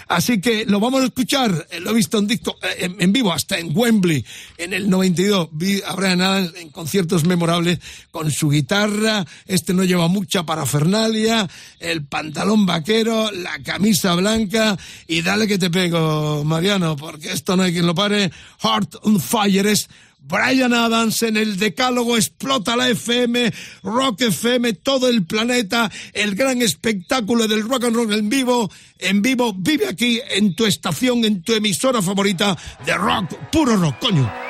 Así 0.08 0.40
que 0.40 0.64
lo 0.66 0.80
vamos 0.80 1.02
a 1.02 1.06
escuchar, 1.06 1.66
lo 1.80 1.90
he 1.90 1.94
visto 1.94 2.18
en, 2.18 2.26
disco, 2.26 2.56
en, 2.78 3.12
vivo 3.12 3.32
hasta 3.32 3.58
en 3.58 3.76
Wembley 3.76 4.24
en 4.58 4.72
el 4.72 4.88
92. 4.88 5.48
Vi 5.52 5.82
a 5.86 5.94
Brian 5.94 6.20
Adams 6.20 6.52
en 6.56 6.70
conciertos 6.70 7.24
memorables 7.24 7.78
con 8.10 8.30
su 8.30 8.50
guitarra, 8.50 9.24
este 9.46 9.74
no 9.74 9.84
lleva 9.84 10.08
mucha 10.08 10.44
parafernalia, 10.44 11.48
el 11.78 12.04
pantalón 12.04 12.66
vaquero, 12.66 13.30
la 13.32 13.58
camisa 13.62 14.14
blanca, 14.14 14.39
y 15.07 15.22
dale 15.22 15.46
que 15.46 15.59
te 15.59 15.70
pego, 15.70 16.44
Mariano, 16.44 16.96
porque 16.96 17.33
esto 17.33 17.57
no 17.57 17.64
hay 17.64 17.72
quien 17.72 17.87
lo 17.87 17.94
pare. 17.94 18.31
Heart 18.62 18.96
on 19.03 19.20
Fire 19.20 19.66
es 19.66 19.88
Brian 20.22 20.74
Adams 20.74 21.22
en 21.22 21.37
el 21.37 21.59
decálogo 21.59 22.16
explota 22.16 22.76
la 22.76 22.88
FM, 22.88 23.53
Rock 23.83 24.22
FM, 24.22 24.74
todo 24.74 25.09
el 25.09 25.24
planeta, 25.24 25.90
el 26.12 26.35
gran 26.35 26.62
espectáculo 26.62 27.48
del 27.48 27.66
rock 27.66 27.85
and 27.85 27.96
roll 27.96 28.12
en 28.12 28.29
vivo, 28.29 28.70
en 28.98 29.22
vivo, 29.22 29.53
vive 29.57 29.88
aquí 29.88 30.20
en 30.31 30.55
tu 30.55 30.66
estación, 30.66 31.24
en 31.24 31.42
tu 31.42 31.55
emisora 31.55 32.03
favorita 32.03 32.57
de 32.85 32.94
rock, 32.96 33.35
puro 33.50 33.76
rock, 33.76 33.98
coño. 33.98 34.49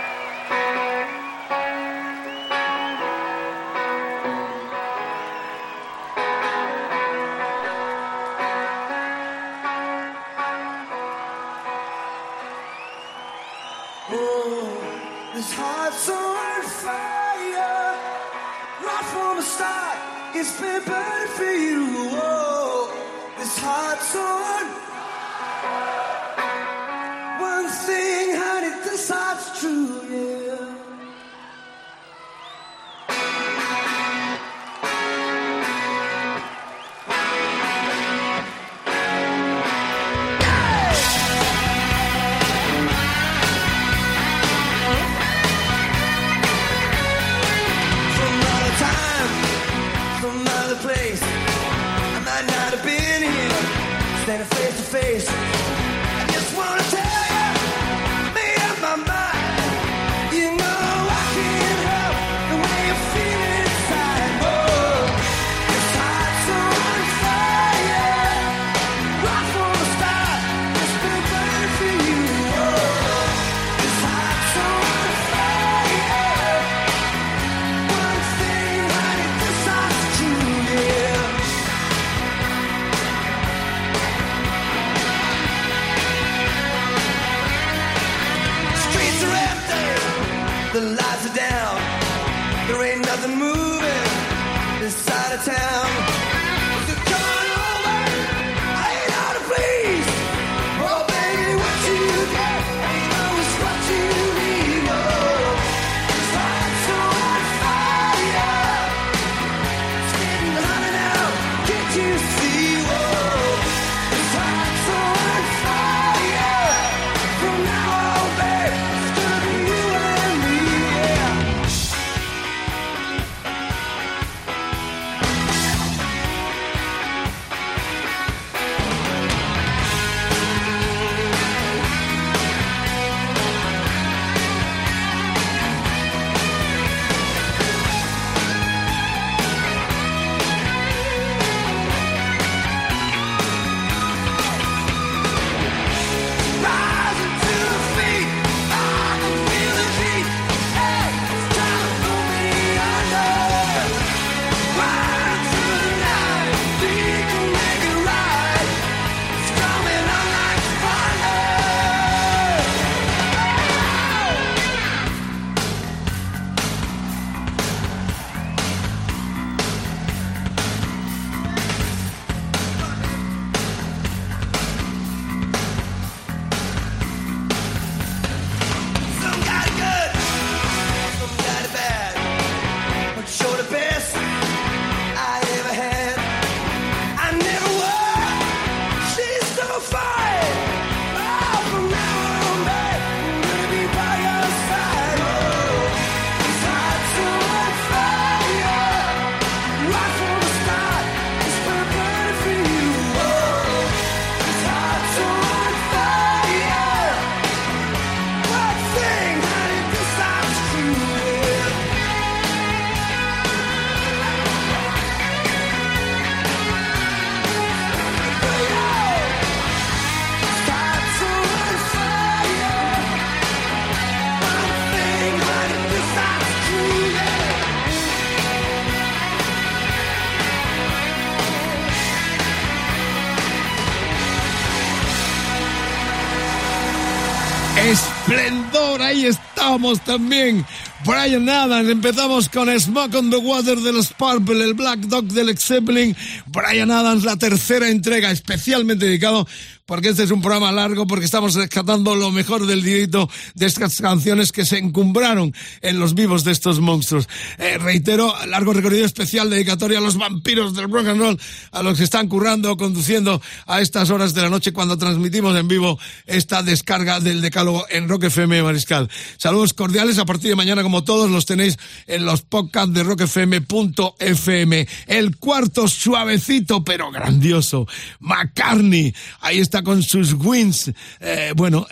Ahí 238.99 239.27
estamos 239.27 240.01
también. 240.01 240.67
Brian 241.07 241.49
Adams, 241.49 241.89
empezamos 241.89 242.49
con 242.49 242.69
Smoke 242.79 243.15
on 243.15 243.31
the 243.31 243.37
Water 243.37 243.79
de 243.79 243.93
los 243.93 244.13
Purple, 244.13 244.65
el 244.65 244.75
Black 244.75 244.99
Dog 245.01 245.27
del 245.27 245.57
Zeppelin. 245.57 246.17
Brian 246.47 246.91
Adams, 246.91 247.23
la 247.25 247.37
tercera 247.37 247.89
entrega, 247.89 248.31
especialmente 248.31 249.07
dedicado 249.07 249.47
porque 249.91 250.11
este 250.11 250.23
es 250.23 250.31
un 250.31 250.41
programa 250.41 250.71
largo, 250.71 251.05
porque 251.05 251.25
estamos 251.25 251.55
rescatando 251.55 252.15
lo 252.15 252.31
mejor 252.31 252.65
del 252.65 252.81
directo 252.81 253.29
de 253.57 253.67
estas 253.67 254.01
canciones 254.01 254.53
que 254.53 254.65
se 254.65 254.79
encumbraron 254.79 255.53
en 255.81 255.99
los 255.99 256.15
vivos 256.15 256.45
de 256.45 256.53
estos 256.53 256.79
monstruos. 256.79 257.29
Eh, 257.59 257.77
reitero, 257.77 258.33
largo 258.47 258.73
recorrido 258.73 259.05
especial 259.05 259.51
dedicatoria 259.51 259.99
a 259.99 260.01
los 260.01 260.17
vampiros 260.17 260.77
del 260.77 260.89
rock 260.89 261.09
and 261.09 261.21
roll, 261.21 261.41
a 261.73 261.83
los 261.83 261.99
que 261.99 262.05
están 262.05 262.29
currando 262.29 262.71
o 262.71 262.77
conduciendo 262.77 263.43
a 263.67 263.81
estas 263.81 264.11
horas 264.11 264.33
de 264.33 264.43
la 264.43 264.49
noche 264.49 264.73
cuando 264.73 264.97
transmitimos 264.97 265.57
en 265.57 265.67
vivo 265.67 265.99
esta 266.25 266.63
descarga 266.63 267.19
del 267.19 267.41
decálogo 267.41 267.85
en 267.91 268.09
Rock 268.09 268.25
FM 268.25 268.63
Mariscal. 268.63 269.11
Saludos 269.39 269.75
cordiales, 269.75 270.19
a 270.19 270.25
partir 270.25 270.51
de 270.51 270.55
mañana 270.57 270.85
como 270.85 271.03
todos 271.03 271.29
los 271.29 271.47
tenéis 271.47 271.77
en 272.07 272.25
los 272.25 272.43
podcasts 272.43 272.95
de 272.95 273.03
rockfm.fm. 273.03 274.87
El 275.09 275.37
cuarto 275.39 275.89
suavecito 275.89 276.85
pero 276.85 277.11
grandioso, 277.11 277.89
McCartney, 278.21 279.13
ahí 279.41 279.59
está 279.59 279.80
con 279.83 280.03
sus 280.03 280.35
wins. 280.35 280.93
Eh, 281.21 281.53
bueno, 281.57 281.87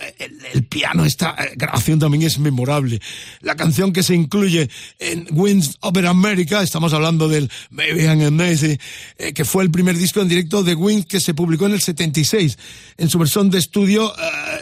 el, 0.52 0.64
piano, 0.64 1.04
esta 1.04 1.34
eh, 1.38 1.52
grabación 1.56 1.98
también 1.98 2.22
es 2.24 2.38
memorable. 2.38 3.00
La 3.40 3.56
canción 3.56 3.92
que 3.92 4.02
se 4.02 4.14
incluye 4.14 4.68
en 4.98 5.26
Wins 5.30 5.76
Over 5.80 6.06
America, 6.06 6.62
estamos 6.62 6.92
hablando 6.92 7.28
del 7.28 7.50
Maybe 7.70 8.04
I'm 8.04 8.22
Amazing, 8.22 8.78
eh, 9.18 9.32
que 9.32 9.44
fue 9.44 9.62
el 9.62 9.70
primer 9.70 9.96
disco 9.96 10.20
en 10.20 10.28
directo 10.28 10.62
de 10.62 10.74
Wins 10.74 11.06
que 11.06 11.20
se 11.20 11.34
publicó 11.34 11.66
en 11.66 11.72
el 11.72 11.80
76. 11.80 12.58
En 12.96 13.08
su 13.08 13.18
versión 13.18 13.50
de 13.50 13.58
estudio 13.58 14.12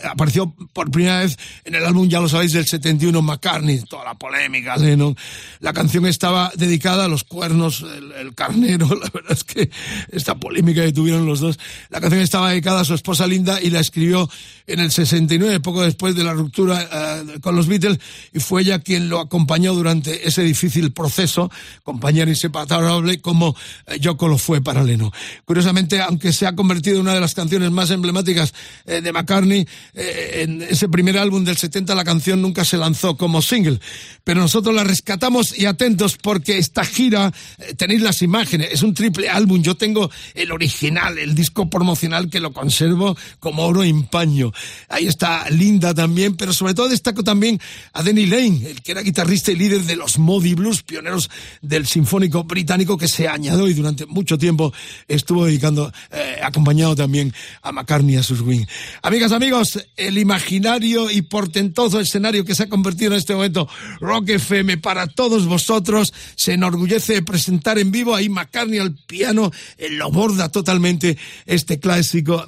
apareció 0.04 0.54
por 0.72 0.90
primera 0.90 1.20
vez 1.20 1.36
en 1.64 1.74
el 1.74 1.84
álbum, 1.84 2.08
ya 2.08 2.20
lo 2.20 2.28
sabéis, 2.28 2.52
del 2.52 2.66
71 2.66 3.22
McCartney, 3.22 3.80
toda 3.88 4.04
la 4.04 4.14
polémica, 4.14 4.76
Lennon. 4.76 5.16
La 5.60 5.72
canción 5.72 6.06
estaba 6.06 6.52
dedicada 6.54 7.06
a 7.06 7.08
los 7.08 7.24
cuernos, 7.24 7.82
el, 7.82 8.12
el 8.12 8.34
carnero, 8.34 8.88
la 9.02 9.10
verdad 9.12 9.32
es 9.32 9.44
que 9.44 9.70
esta 10.10 10.34
polémica 10.34 10.82
que 10.82 10.92
tuvieron 10.92 11.26
los 11.26 11.40
dos. 11.40 11.58
La 11.88 12.00
canción 12.00 12.22
estaba 12.22 12.50
dedicada 12.50 12.80
a 12.80 12.84
su 12.84 12.94
esposa 12.94 13.15
linda 13.24 13.62
y 13.62 13.70
la 13.70 13.78
escribió 13.78 14.28
en 14.66 14.80
el 14.80 14.90
69, 14.90 15.60
poco 15.60 15.82
después 15.82 16.16
de 16.16 16.24
la 16.24 16.32
ruptura 16.32 17.22
uh, 17.24 17.40
con 17.40 17.54
los 17.54 17.68
Beatles, 17.68 17.98
y 18.32 18.40
fue 18.40 18.62
ella 18.62 18.80
quien 18.80 19.08
lo 19.08 19.20
acompañó 19.20 19.74
durante 19.74 20.26
ese 20.26 20.42
difícil 20.42 20.92
proceso, 20.92 21.50
compañera 21.84 22.30
inseparable, 22.30 23.20
como 23.20 23.54
eh, 23.86 23.98
Yoko 24.00 24.26
lo 24.26 24.38
fue 24.38 24.60
para 24.60 24.82
Leno. 24.82 25.12
Curiosamente, 25.44 26.00
aunque 26.00 26.32
se 26.32 26.46
ha 26.46 26.56
convertido 26.56 26.96
en 26.96 27.02
una 27.02 27.14
de 27.14 27.20
las 27.20 27.34
canciones 27.34 27.70
más 27.70 27.90
emblemáticas 27.90 28.52
eh, 28.86 29.00
de 29.00 29.12
McCartney, 29.12 29.66
eh, 29.94 30.42
en 30.42 30.62
ese 30.62 30.88
primer 30.88 31.16
álbum 31.18 31.44
del 31.44 31.56
70 31.56 31.94
la 31.94 32.04
canción 32.04 32.42
nunca 32.42 32.64
se 32.64 32.76
lanzó 32.76 33.16
como 33.16 33.42
single, 33.42 33.78
pero 34.24 34.40
nosotros 34.40 34.74
la 34.74 34.82
rescatamos 34.82 35.56
y 35.56 35.66
atentos 35.66 36.16
porque 36.16 36.58
esta 36.58 36.84
gira, 36.84 37.32
tenéis 37.76 38.02
las 38.02 38.22
imágenes, 38.22 38.70
es 38.72 38.82
un 38.82 38.94
triple 38.94 39.28
álbum, 39.28 39.62
yo 39.62 39.76
tengo 39.76 40.10
el 40.34 40.50
original, 40.50 41.18
el 41.18 41.34
disco 41.34 41.70
promocional 41.70 42.28
que 42.28 42.40
lo 42.40 42.52
conservo 42.52 42.95
como 43.40 43.66
oro 43.66 43.84
en 43.84 44.04
paño. 44.04 44.52
Ahí 44.88 45.06
está 45.06 45.48
Linda 45.50 45.94
también, 45.94 46.36
pero 46.36 46.52
sobre 46.52 46.74
todo 46.74 46.88
destaco 46.88 47.22
también 47.22 47.60
a 47.92 48.02
Denny 48.02 48.26
Lane, 48.26 48.70
el 48.70 48.82
que 48.82 48.92
era 48.92 49.02
guitarrista 49.02 49.52
y 49.52 49.56
líder 49.56 49.82
de 49.82 49.96
los 49.96 50.18
Moody 50.18 50.54
Blues, 50.54 50.82
pioneros 50.82 51.30
del 51.62 51.86
sinfónico 51.86 52.44
británico 52.44 52.96
que 52.96 53.08
se 53.08 53.28
añadió 53.28 53.68
y 53.68 53.74
durante 53.74 54.06
mucho 54.06 54.38
tiempo 54.38 54.72
estuvo 55.08 55.46
dedicando, 55.46 55.92
eh, 56.10 56.38
acompañado 56.42 56.94
también 56.96 57.32
a 57.62 57.72
McCartney 57.72 58.14
y 58.14 58.18
a 58.18 58.22
sus 58.22 58.40
Wings. 58.40 58.68
Amigas, 59.02 59.32
amigos, 59.32 59.78
el 59.96 60.18
imaginario 60.18 61.10
y 61.10 61.22
portentoso 61.22 62.00
escenario 62.00 62.44
que 62.44 62.54
se 62.54 62.64
ha 62.64 62.68
convertido 62.68 63.12
en 63.12 63.18
este 63.18 63.34
momento 63.34 63.68
Rock 64.00 64.30
FM 64.30 64.78
para 64.78 65.06
todos 65.06 65.46
vosotros 65.46 66.12
se 66.34 66.54
enorgullece 66.54 67.14
de 67.14 67.22
presentar 67.22 67.78
en 67.78 67.90
vivo 67.90 68.14
ahí 68.14 68.28
McCartney 68.28 68.78
al 68.78 68.94
piano, 68.94 69.50
lo 69.90 70.10
borda 70.10 70.48
totalmente 70.48 71.16
este 71.46 71.78
clásico 71.80 72.44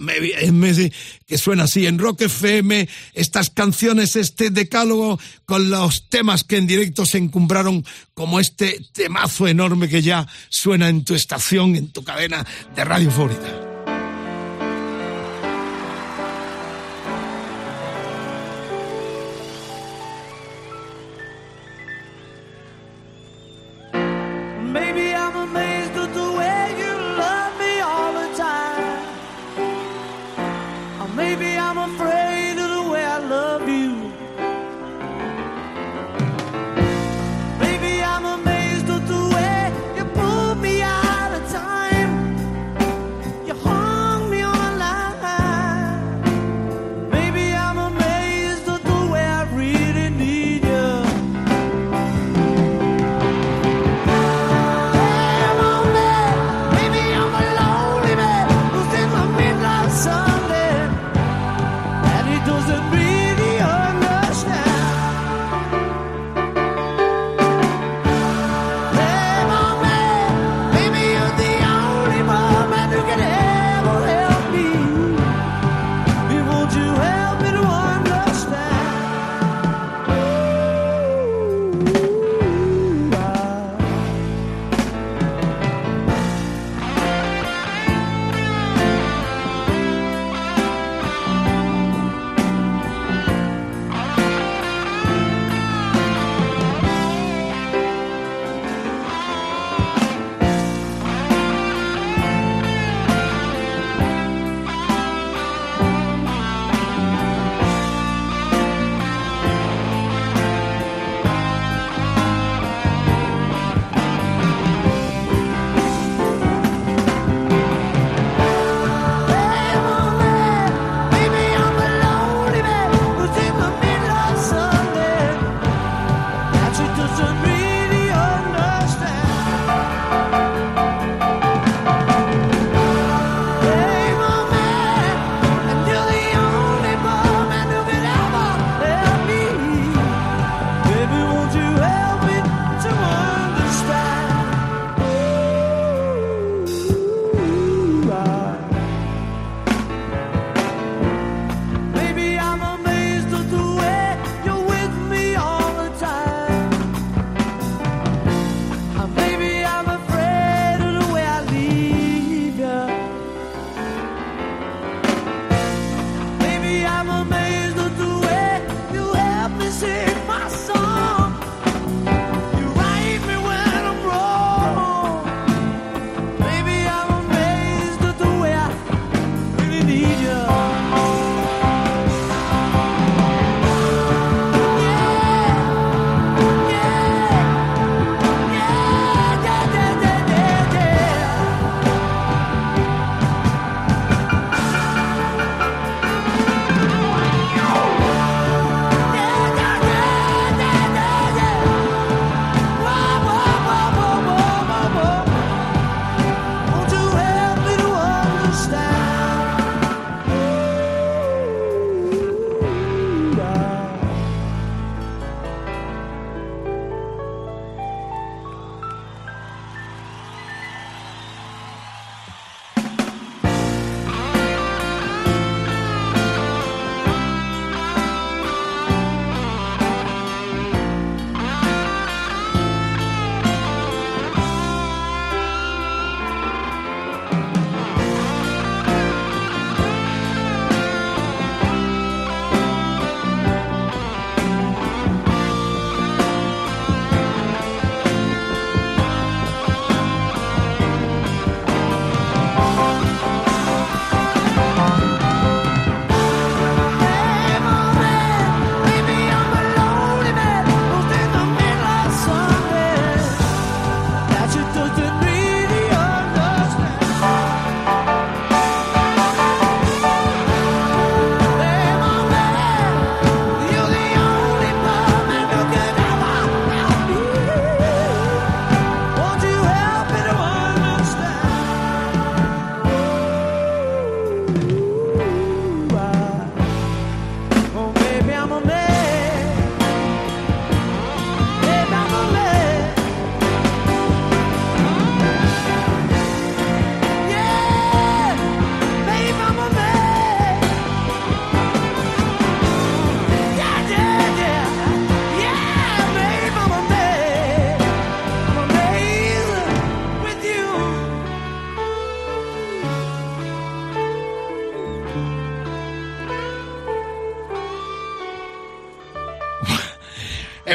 que 1.27 1.39
suena 1.39 1.65
así 1.65 1.87
en 1.87 1.99
Rock 1.99 2.23
FM, 2.23 2.89
estas 3.15 3.51
canciones, 3.51 4.17
este 4.17 4.51
decálogo 4.51 5.19
con 5.45 5.71
los 5.71 6.09
temas 6.09 6.45
que 6.45 6.57
en 6.57 6.67
directo 6.67 7.07
se 7.07 7.19
encumbraron 7.19 7.85
como 8.15 8.41
este 8.41 8.81
temazo 8.93 9.47
enorme 9.47 9.89
que 9.89 10.03
ya 10.03 10.27
suena 10.49 10.89
en 10.89 11.05
tu 11.05 11.15
estación, 11.15 11.77
en 11.77 11.89
tu 11.89 12.03
cadena 12.03 12.47
de 12.75 12.85
radio 12.85 13.11
favorita. 13.11 13.68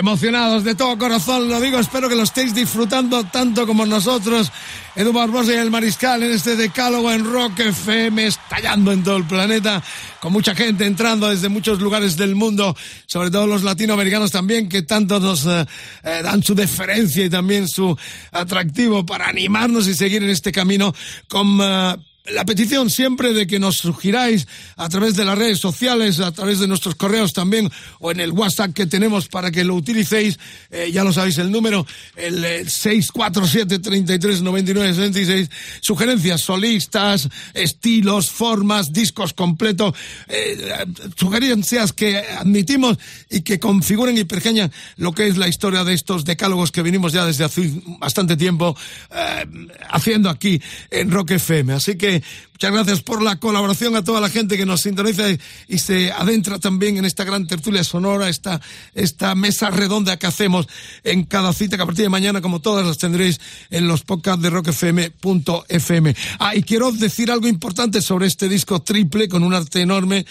Emocionados 0.04 0.66
de 0.66 0.76
todo 0.76 0.98
corazón, 0.98 1.48
lo 1.48 1.62
digo, 1.62 1.80
espero 1.80 2.10
que 2.10 2.16
lo 2.16 2.24
estéis 2.24 2.54
disfrutando 2.54 3.24
tanto 3.24 3.66
como 3.66 3.86
nosotros. 3.86 4.52
Edu 4.98 5.14
Barbosa 5.14 5.54
y 5.54 5.56
el 5.56 5.72
Mariscal 5.72 6.22
en 6.24 6.34
este 6.34 6.58
decálogo 6.58 7.10
en 7.10 7.24
Rock 7.24 7.62
FM, 7.62 8.28
estallando 8.28 8.92
en 8.92 9.02
todo 9.02 9.16
el 9.16 9.24
planeta, 9.24 9.82
con 10.20 10.34
mucha 10.34 10.56
gente 10.56 10.86
entrando 10.86 11.30
desde 11.30 11.48
muchos 11.48 11.80
lugares 11.80 12.18
del 12.18 12.36
mundo, 12.36 12.76
sobre 13.06 13.32
todo 13.32 13.48
los 13.48 13.64
latinoamericanos 13.64 14.30
también, 14.30 14.68
que 14.68 14.82
tanto 14.82 15.22
nos 15.22 15.46
eh, 15.46 15.66
eh, 16.04 16.20
dan 16.22 16.44
su 16.44 16.54
deferencia 16.54 17.24
y 17.24 17.30
también 17.30 17.70
su 17.70 17.98
atractivo 18.34 19.06
para 19.06 19.30
animarnos 19.30 19.88
y 19.88 19.96
seguir 19.96 20.22
en 20.22 20.32
este 20.32 20.52
camino 20.52 20.94
con... 21.30 21.60
eh, 21.62 21.96
la 22.34 22.46
petición 22.46 22.90
siempre 22.90 23.34
de 23.34 23.48
que 23.48 23.60
nos 23.60 23.78
sugiráis 23.78 24.48
a 24.76 24.90
través 24.90 25.16
de 25.16 25.26
las 25.26 25.38
redes 25.38 25.60
sociales, 25.60 26.20
a 26.20 26.32
través 26.32 26.60
de 26.60 26.68
nuestros 26.68 26.96
correos 26.96 27.34
también, 27.34 27.72
o 28.00 28.12
en 28.12 28.20
el 28.20 28.32
WhatsApp 28.32 28.74
que 28.74 28.86
tenemos 28.86 29.28
para 29.28 29.52
que 29.52 29.64
lo 29.64 29.76
utilicéis, 29.76 30.40
eh, 30.72 30.92
ya 30.92 31.04
lo 31.04 31.14
sabéis 31.14 31.38
el 31.38 31.52
número, 31.52 31.86
el 32.16 32.44
eh, 32.44 32.66
647 32.68 33.80
33 33.80 34.42
99 34.42 34.94
66, 34.94 35.50
sugerencias 35.82 36.42
solistas, 36.42 37.30
estilos, 37.54 38.30
formas, 38.30 38.92
discos 38.92 39.34
completos, 39.34 39.94
eh, 40.28 40.86
sugerencias 41.16 41.94
que 41.94 42.18
admitimos 42.18 42.98
y 43.30 43.42
que 43.42 43.60
configuren 43.60 44.18
y 44.18 44.24
pergeñan 44.24 44.72
lo 44.98 45.14
que 45.14 45.28
es 45.28 45.38
la 45.38 45.48
historia 45.48 45.84
de 45.84 45.94
estos 45.94 46.26
decálogos 46.26 46.72
que 46.72 46.82
venimos 46.82 47.14
ya 47.14 47.26
desde 47.26 47.44
hace 47.44 47.72
bastante 48.00 48.36
tiempo 48.38 48.76
eh, 49.12 49.46
haciendo 49.90 50.30
aquí 50.30 50.62
en 50.90 51.12
Rock 51.12 51.32
FM. 51.32 51.74
Así 51.74 51.96
que 51.96 52.23
muchas 52.54 52.72
gracias 52.72 53.02
por 53.02 53.22
la 53.22 53.38
colaboración 53.38 53.96
a 53.96 54.04
toda 54.04 54.22
la 54.22 54.30
gente 54.30 54.58
que 54.58 54.66
nos 54.66 54.82
sintoniza 54.82 55.24
y, 55.68 55.78
se 55.78 56.12
adentra 56.12 56.60
también 56.60 56.98
en 56.98 57.06
esta 57.06 57.24
gran 57.24 57.46
tertulia 57.46 57.84
sonora, 57.84 58.30
esta, 58.30 58.62
esta 58.94 59.36
mesa 59.36 59.70
redonda 59.70 60.18
que 60.18 60.28
hacemos 60.28 60.68
en 61.04 61.24
cada 61.24 61.52
cita 61.52 61.76
que 61.76 61.84
a 61.84 61.86
partir 61.86 62.04
de 62.04 62.10
mañana, 62.10 62.42
como 62.42 62.62
todas 62.62 62.86
las 62.86 62.98
tendréis 62.98 63.42
en 63.70 63.88
los 63.88 64.04
podcasts 64.04 64.42
de 64.42 64.50
rockfm.fm. 64.50 66.16
Ah, 66.40 66.56
y 66.56 66.64
quiero 66.64 66.92
decir 66.92 67.32
algo 67.32 67.48
importante 67.48 68.02
sobre 68.02 68.28
este 68.28 68.48
disco 68.48 68.82
triple 68.82 69.28
con 69.28 69.44
un 69.44 69.54
arte 69.54 69.82
enorme. 69.82 70.26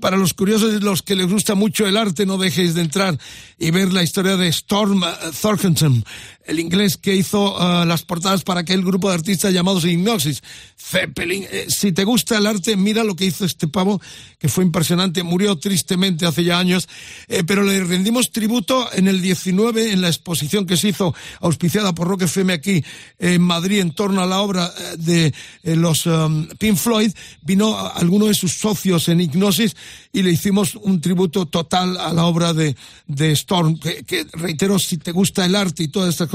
Para 0.00 0.16
los 0.16 0.34
curiosos 0.34 0.74
y 0.74 0.80
los 0.80 1.02
que 1.02 1.16
les 1.16 1.28
gusta 1.28 1.54
mucho 1.54 1.86
el 1.86 1.96
arte, 1.96 2.26
no 2.26 2.38
dejéis 2.38 2.74
de 2.74 2.82
entrar 2.82 3.18
y 3.58 3.70
ver 3.70 3.92
la 3.92 4.02
historia 4.02 4.36
de 4.36 4.48
Storm 4.48 5.02
eh, 5.04 5.08
Thorkenson, 5.40 6.04
el 6.46 6.60
inglés 6.60 6.96
que 6.96 7.14
hizo 7.14 7.56
uh, 7.56 7.84
las 7.84 8.02
portadas 8.02 8.42
para 8.42 8.60
aquel 8.60 8.82
grupo 8.82 9.08
de 9.08 9.14
artistas 9.14 9.52
llamados 9.52 9.84
Ignosis, 9.84 10.42
Zeppelin. 10.76 11.44
Eh, 11.50 11.66
si 11.68 11.92
te 11.92 12.04
gusta 12.04 12.38
el 12.38 12.46
arte, 12.46 12.76
mira 12.76 13.04
lo 13.04 13.14
que 13.16 13.24
hizo 13.24 13.44
este 13.44 13.68
pavo, 13.68 14.00
que 14.38 14.48
fue 14.48 14.64
impresionante. 14.64 15.22
Murió 15.22 15.56
tristemente 15.56 16.26
hace 16.26 16.44
ya 16.44 16.58
años, 16.58 16.88
eh, 17.28 17.44
pero 17.46 17.62
le 17.62 17.82
rendimos 17.84 18.30
tributo 18.30 18.88
en 18.92 19.08
el 19.08 19.20
19 19.22 19.92
en 19.92 20.00
la 20.00 20.08
exposición 20.08 20.66
que 20.66 20.76
se 20.76 20.88
hizo, 20.88 21.14
auspiciada 21.40 21.94
por 21.94 22.08
Rock 22.08 22.22
FM 22.22 22.52
aquí 22.52 22.84
en 23.18 23.42
Madrid, 23.42 23.80
en 23.80 23.94
torno 23.94 24.22
a 24.22 24.26
la 24.26 24.40
obra 24.40 24.72
eh, 24.76 24.96
de 24.98 25.34
eh, 25.62 25.76
los 25.76 26.06
um, 26.06 26.46
Pink 26.58 26.76
Floyd. 26.76 27.12
Vino 27.42 27.76
alguno 27.78 28.26
de 28.26 28.34
sus 28.34 28.52
socios 28.52 29.08
en 29.08 29.20
Ignosis 29.20 29.76
y 30.12 30.22
le 30.22 30.30
hicimos 30.30 30.74
un 30.74 31.00
tributo 31.00 31.46
total 31.46 31.96
a 31.96 32.12
la 32.12 32.24
obra 32.24 32.52
de, 32.52 32.76
de 33.06 33.32
Storm, 33.32 33.78
que, 33.78 34.26
reitero, 34.32 34.78
si 34.78 34.98
te 34.98 35.12
gusta 35.12 35.44
el 35.44 35.54
arte 35.54 35.84
y 35.84 35.88
todas 35.88 36.10
estas 36.10 36.28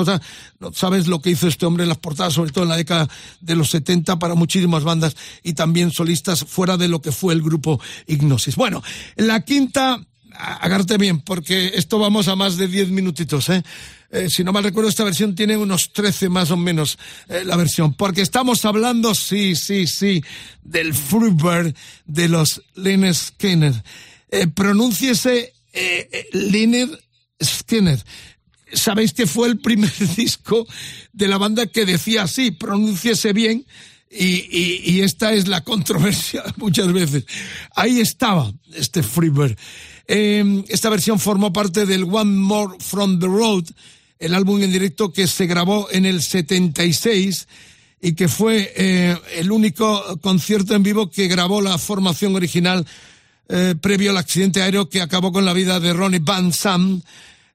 sabes 0.73 1.07
lo 1.07 1.21
que 1.21 1.29
hizo 1.31 1.47
este 1.47 1.65
hombre 1.65 1.83
en 1.83 1.89
las 1.89 1.97
portadas, 1.97 2.33
sobre 2.33 2.51
todo 2.51 2.63
en 2.63 2.69
la 2.69 2.77
década 2.77 3.07
de 3.41 3.55
los 3.55 3.69
70 3.69 4.19
para 4.19 4.35
muchísimas 4.35 4.83
bandas 4.83 5.15
y 5.43 5.53
también 5.53 5.91
solistas 5.91 6.43
fuera 6.45 6.77
de 6.77 6.87
lo 6.87 7.01
que 7.01 7.11
fue 7.11 7.33
el 7.33 7.41
grupo 7.41 7.79
Ignosis. 8.07 8.55
Bueno, 8.55 8.83
la 9.15 9.41
quinta, 9.41 9.99
a- 10.33 10.53
agárrate 10.55 10.97
bien, 10.97 11.21
porque 11.21 11.71
esto 11.75 11.99
vamos 11.99 12.27
a 12.27 12.35
más 12.35 12.57
de 12.57 12.67
10 12.67 12.89
minutitos, 12.89 13.49
¿eh? 13.49 13.63
Eh, 14.09 14.29
si 14.29 14.41
no 14.45 14.53
mal 14.53 14.63
recuerdo, 14.63 14.89
esta 14.89 15.03
versión 15.03 15.35
tiene 15.35 15.57
unos 15.57 15.91
13 15.91 16.29
más 16.29 16.49
o 16.51 16.55
menos 16.55 16.97
eh, 17.27 17.43
la 17.43 17.57
versión, 17.57 17.93
porque 17.93 18.21
estamos 18.21 18.63
hablando, 18.63 19.13
sí, 19.13 19.53
sí, 19.57 19.85
sí, 19.85 20.23
del 20.63 20.93
Fruitbird 20.93 21.75
de 22.05 22.29
los 22.29 22.61
Lynyrd 22.75 23.13
Skinner. 23.15 23.83
Eh, 24.31 24.47
pronúnciese 24.47 25.53
Lynyrd 26.31 26.97
Skinner. 27.43 28.01
Sabéis 28.73 29.13
que 29.13 29.27
fue 29.27 29.47
el 29.47 29.59
primer 29.59 29.91
disco 30.15 30.67
de 31.13 31.27
la 31.27 31.37
banda 31.37 31.67
que 31.67 31.85
decía 31.85 32.23
así, 32.23 32.51
pronúnciese 32.51 33.33
bien, 33.33 33.65
y, 34.09 34.25
y, 34.25 34.81
y 34.85 35.01
esta 35.01 35.33
es 35.33 35.47
la 35.47 35.63
controversia 35.63 36.43
muchas 36.57 36.91
veces. 36.91 37.25
Ahí 37.75 37.99
estaba 37.99 38.51
este 38.73 39.03
Freebird. 39.03 39.57
Eh, 40.07 40.63
esta 40.69 40.89
versión 40.89 41.19
formó 41.19 41.51
parte 41.51 41.85
del 41.85 42.03
One 42.03 42.39
More 42.39 42.77
from 42.79 43.19
the 43.19 43.27
Road, 43.27 43.65
el 44.19 44.33
álbum 44.33 44.61
en 44.63 44.71
directo 44.71 45.11
que 45.11 45.27
se 45.27 45.45
grabó 45.45 45.89
en 45.91 46.05
el 46.05 46.21
76 46.21 47.47
y 48.01 48.13
que 48.13 48.27
fue 48.27 48.73
eh, 48.75 49.17
el 49.35 49.51
único 49.51 50.17
concierto 50.21 50.75
en 50.75 50.83
vivo 50.83 51.09
que 51.09 51.27
grabó 51.27 51.61
la 51.61 51.77
formación 51.77 52.35
original 52.35 52.85
eh, 53.49 53.75
previo 53.79 54.11
al 54.11 54.17
accidente 54.17 54.61
aéreo 54.61 54.89
que 54.89 55.01
acabó 55.01 55.31
con 55.31 55.45
la 55.45 55.53
vida 55.53 55.79
de 55.79 55.93
Ronnie 55.93 56.19
Van 56.19 56.53
Sam, 56.53 57.01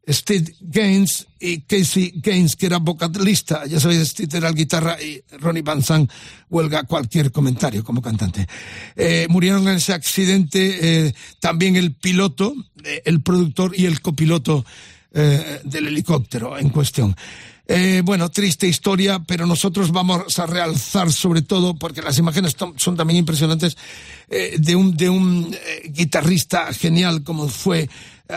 Steve 0.09 0.53
Gaines 0.61 1.27
y 1.39 1.61
Casey 1.61 2.13
Gaines, 2.17 2.57
que 2.57 2.67
era 2.67 2.79
vocalista. 2.79 3.67
Ya 3.67 3.79
sabéis, 3.79 4.09
Steve 4.09 4.39
era 4.39 4.49
el 4.49 4.55
guitarra 4.55 5.01
y 5.01 5.23
Ronnie 5.39 5.63
Van 5.63 5.83
Sam 5.83 6.07
huelga 6.51 6.83
cualquier 6.85 7.31
comentario 7.31 7.85
como 7.85 8.03
cantante. 8.03 8.47
Eh, 8.97 9.27
murieron 9.29 9.69
en 9.69 9.77
ese 9.77 9.93
accidente 9.93 11.07
eh, 11.07 11.15
también 11.41 11.77
el 11.77 11.95
piloto, 11.95 12.55
eh, 12.85 13.03
el 13.05 13.23
productor 13.23 13.79
y 13.79 13.87
el 13.87 14.01
copiloto 14.01 14.65
eh, 15.13 15.61
del 15.65 15.89
helicóptero 15.89 16.59
en 16.59 16.71
cuestión. 16.71 17.15
Eh, 17.69 18.03
bueno, 18.05 18.29
triste 18.29 18.67
historia, 18.67 19.21
pero 19.21 19.47
nosotros 19.47 19.93
vamos 19.93 20.39
a 20.39 20.47
realzar 20.47 21.13
sobre 21.13 21.43
todo, 21.43 21.75
porque 21.75 22.03
las 22.03 22.19
imágenes 22.19 22.57
son 22.77 22.97
también 22.97 23.19
impresionantes, 23.19 23.77
eh, 24.29 24.57
de 24.59 24.75
un, 24.75 24.97
de 24.97 25.09
un 25.09 25.55
eh, 25.55 25.91
guitarrista 25.91 26.73
genial 26.75 27.23
como 27.23 27.49
fue 27.49 27.89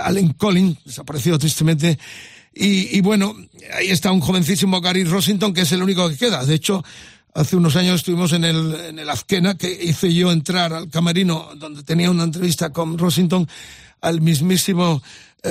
Allen 0.03 0.33
Collins, 0.33 0.83
desaparecido 0.83 1.37
tristemente. 1.37 1.97
Y, 2.53 2.97
y 2.97 3.01
bueno, 3.01 3.35
ahí 3.73 3.87
está 3.87 4.11
un 4.11 4.21
jovencísimo 4.21 4.79
Gary 4.81 5.03
Rossington, 5.03 5.53
que 5.53 5.61
es 5.61 5.71
el 5.71 5.83
único 5.83 6.09
que 6.09 6.17
queda. 6.17 6.45
De 6.45 6.55
hecho, 6.55 6.83
hace 7.33 7.55
unos 7.57 7.75
años 7.75 7.95
estuvimos 7.95 8.31
en 8.33 8.45
el, 8.45 8.75
en 8.75 8.99
el 8.99 9.09
Azquena, 9.09 9.55
que 9.55 9.69
hice 9.69 10.13
yo 10.13 10.31
entrar 10.31 10.73
al 10.73 10.89
camerino 10.89 11.49
donde 11.57 11.83
tenía 11.83 12.09
una 12.09 12.23
entrevista 12.23 12.71
con 12.71 12.97
Rossington 12.97 13.47
al 14.01 14.21
mismísimo 14.21 15.01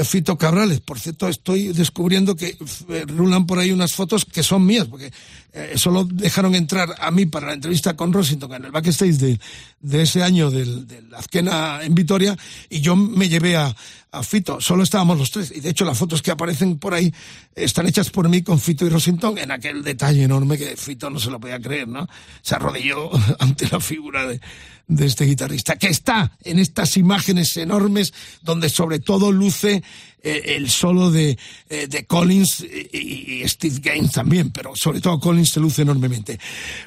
Fito 0.02 0.36
Cabrales. 0.36 0.80
Por 0.80 0.98
cierto, 0.98 1.28
estoy 1.28 1.68
descubriendo 1.68 2.34
que 2.34 2.56
eh, 2.88 3.04
rulan 3.06 3.46
por 3.46 3.58
ahí 3.58 3.70
unas 3.70 3.92
fotos 3.92 4.24
que 4.24 4.42
son 4.42 4.66
mías, 4.66 4.86
porque 4.86 5.12
eh, 5.52 5.74
solo 5.76 6.04
dejaron 6.04 6.54
entrar 6.54 6.94
a 6.98 7.10
mí 7.10 7.26
para 7.26 7.48
la 7.48 7.52
entrevista 7.52 7.94
con 7.94 8.12
Rossington 8.12 8.54
en 8.54 8.64
el 8.64 8.72
backstage 8.72 9.18
de, 9.18 9.38
de 9.80 10.02
ese 10.02 10.22
año 10.22 10.50
del, 10.50 10.86
del 10.86 11.14
Azquena 11.14 11.80
en 11.82 11.94
Vitoria, 11.94 12.36
y 12.70 12.80
yo 12.80 12.96
me 12.96 13.28
llevé 13.28 13.56
a, 13.56 13.76
a 14.10 14.22
Fito. 14.22 14.60
Solo 14.60 14.82
estábamos 14.82 15.18
los 15.18 15.30
tres, 15.30 15.52
y 15.54 15.60
de 15.60 15.70
hecho 15.70 15.84
las 15.84 15.98
fotos 15.98 16.22
que 16.22 16.30
aparecen 16.30 16.78
por 16.78 16.94
ahí 16.94 17.12
están 17.54 17.86
hechas 17.86 18.10
por 18.10 18.28
mí 18.28 18.42
con 18.42 18.58
Fito 18.58 18.86
y 18.86 18.88
Rossington 18.88 19.38
en 19.38 19.50
aquel 19.50 19.82
detalle 19.82 20.22
enorme 20.22 20.56
que 20.56 20.76
Fito 20.76 21.10
no 21.10 21.18
se 21.18 21.30
lo 21.30 21.38
podía 21.38 21.60
creer, 21.60 21.88
¿no? 21.88 22.08
Se 22.42 22.54
arrodilló 22.54 23.10
ante 23.38 23.68
la 23.68 23.80
figura 23.80 24.26
de, 24.26 24.40
de 24.86 25.06
este 25.06 25.24
guitarrista, 25.24 25.76
que 25.76 25.88
está 25.88 26.36
en 26.42 26.58
estas 26.58 26.96
imágenes 26.96 27.56
enormes 27.56 28.12
donde 28.42 28.68
sobre 28.68 28.98
todo 28.98 29.32
luce 29.32 29.82
eh, 30.22 30.42
el 30.56 30.70
solo 30.70 31.10
de, 31.10 31.38
eh, 31.68 31.86
de 31.86 32.04
Collins 32.06 32.60
y, 32.60 33.42
y 33.42 33.48
Steve 33.48 33.80
Gaines 33.82 34.12
también, 34.12 34.50
pero 34.50 34.76
sobre 34.76 35.00
todo 35.00 35.20
Collins 35.20 35.50
se 35.50 35.60
luce 35.60 35.82
enormemente. 35.82 36.38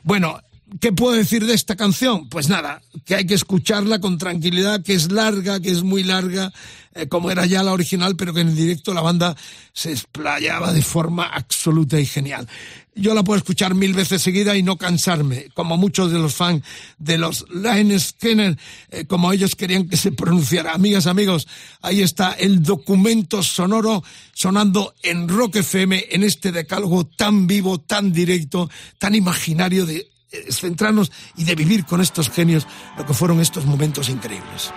Bueno, 0.04 0.40
¿Qué 0.82 0.92
puedo 0.92 1.16
decir 1.16 1.46
de 1.46 1.54
esta 1.54 1.78
canción? 1.78 2.28
Pues 2.28 2.50
nada, 2.50 2.82
que 3.06 3.16
hay 3.16 3.26
que 3.26 3.36
escucharla 3.36 4.00
con 4.00 4.18
tranquilidad, 4.18 4.84
que 4.84 4.94
es 4.94 5.14
larga, 5.14 5.62
que 5.62 5.72
es 5.72 5.82
muy 5.82 6.04
larga, 6.04 6.52
eh, 6.94 7.08
como 7.08 7.32
era 7.32 7.46
ya 7.46 7.64
la 7.64 7.72
original, 7.72 8.18
pero 8.18 8.34
que 8.34 8.42
en 8.42 8.50
el 8.50 8.56
directo 8.56 8.94
la 8.94 9.00
banda 9.00 9.38
se 9.72 9.94
explayaba 9.94 10.74
de 10.74 10.82
forma 10.82 11.26
absoluta 11.26 11.98
y 12.02 12.06
genial. 12.06 12.50
Yo 12.96 13.14
la 13.14 13.24
puedo 13.24 13.38
escuchar 13.38 13.76
mil 13.76 13.94
veces 13.94 14.22
seguida 14.22 14.58
y 14.58 14.64
no 14.64 14.76
cansarme, 14.76 15.48
como 15.54 15.78
muchos 15.78 16.12
de 16.12 16.20
los 16.20 16.36
fans 16.36 16.64
de 16.98 17.18
los 17.18 17.46
Line 17.50 17.98
Skinner, 17.98 18.58
eh, 18.90 19.06
como 19.06 19.32
ellos 19.32 19.56
querían 19.56 19.88
que 19.88 19.96
se 19.96 20.12
pronunciara. 20.12 20.74
Amigas, 20.74 21.08
amigos, 21.08 21.48
ahí 21.82 22.02
está 22.02 22.34
el 22.34 22.62
documento 22.62 23.42
sonoro 23.42 24.04
sonando 24.34 24.94
en 25.02 25.30
Rock 25.30 25.58
FM, 25.58 26.08
en 26.12 26.24
este 26.24 26.52
decálogo 26.52 27.06
tan 27.06 27.48
vivo, 27.48 27.80
tan 27.80 28.12
directo, 28.12 28.70
tan 28.98 29.16
imaginario 29.16 29.86
de 29.86 30.17
centrarnos 30.50 31.12
y 31.36 31.44
de 31.44 31.56
vivir 31.56 31.86
con 31.86 32.02
estos 32.02 32.30
genios 32.30 32.68
lo 32.98 33.06
que 33.06 33.14
fueron 33.14 33.40
estos 33.40 33.66
momentos 33.66 34.10
increíbles. 34.10 34.72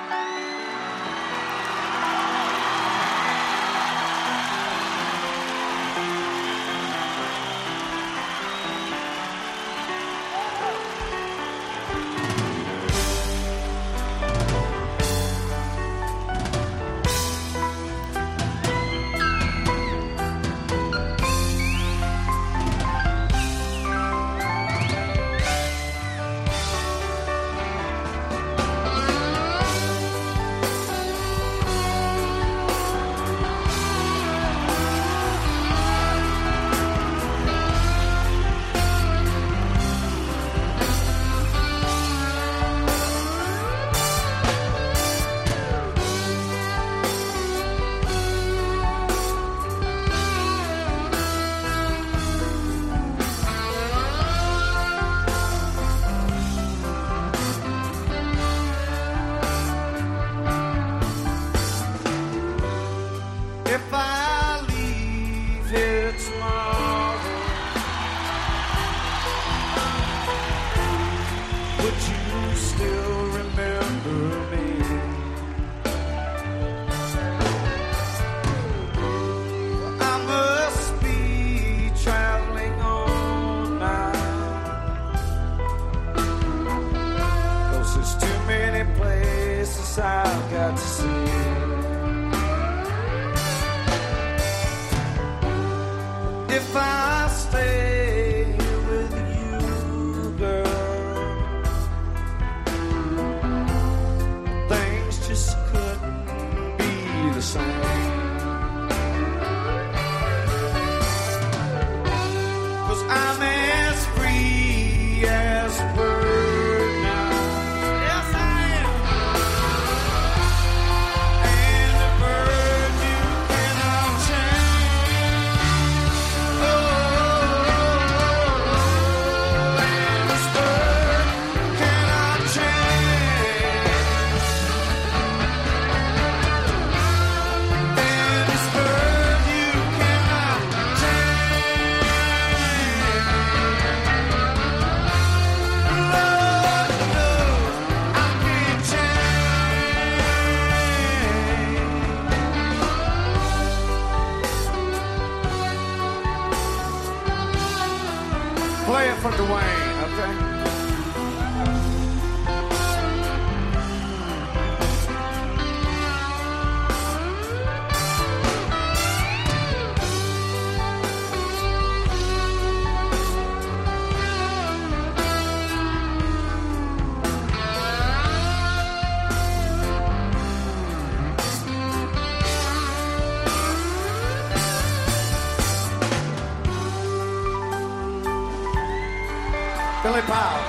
power. 190.30 190.59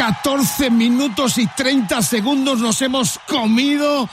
14 0.00 0.70
minutos 0.70 1.36
y 1.36 1.46
30 1.46 2.00
segundos 2.00 2.58
nos 2.58 2.80
hemos 2.80 3.18
comido? 3.28 4.08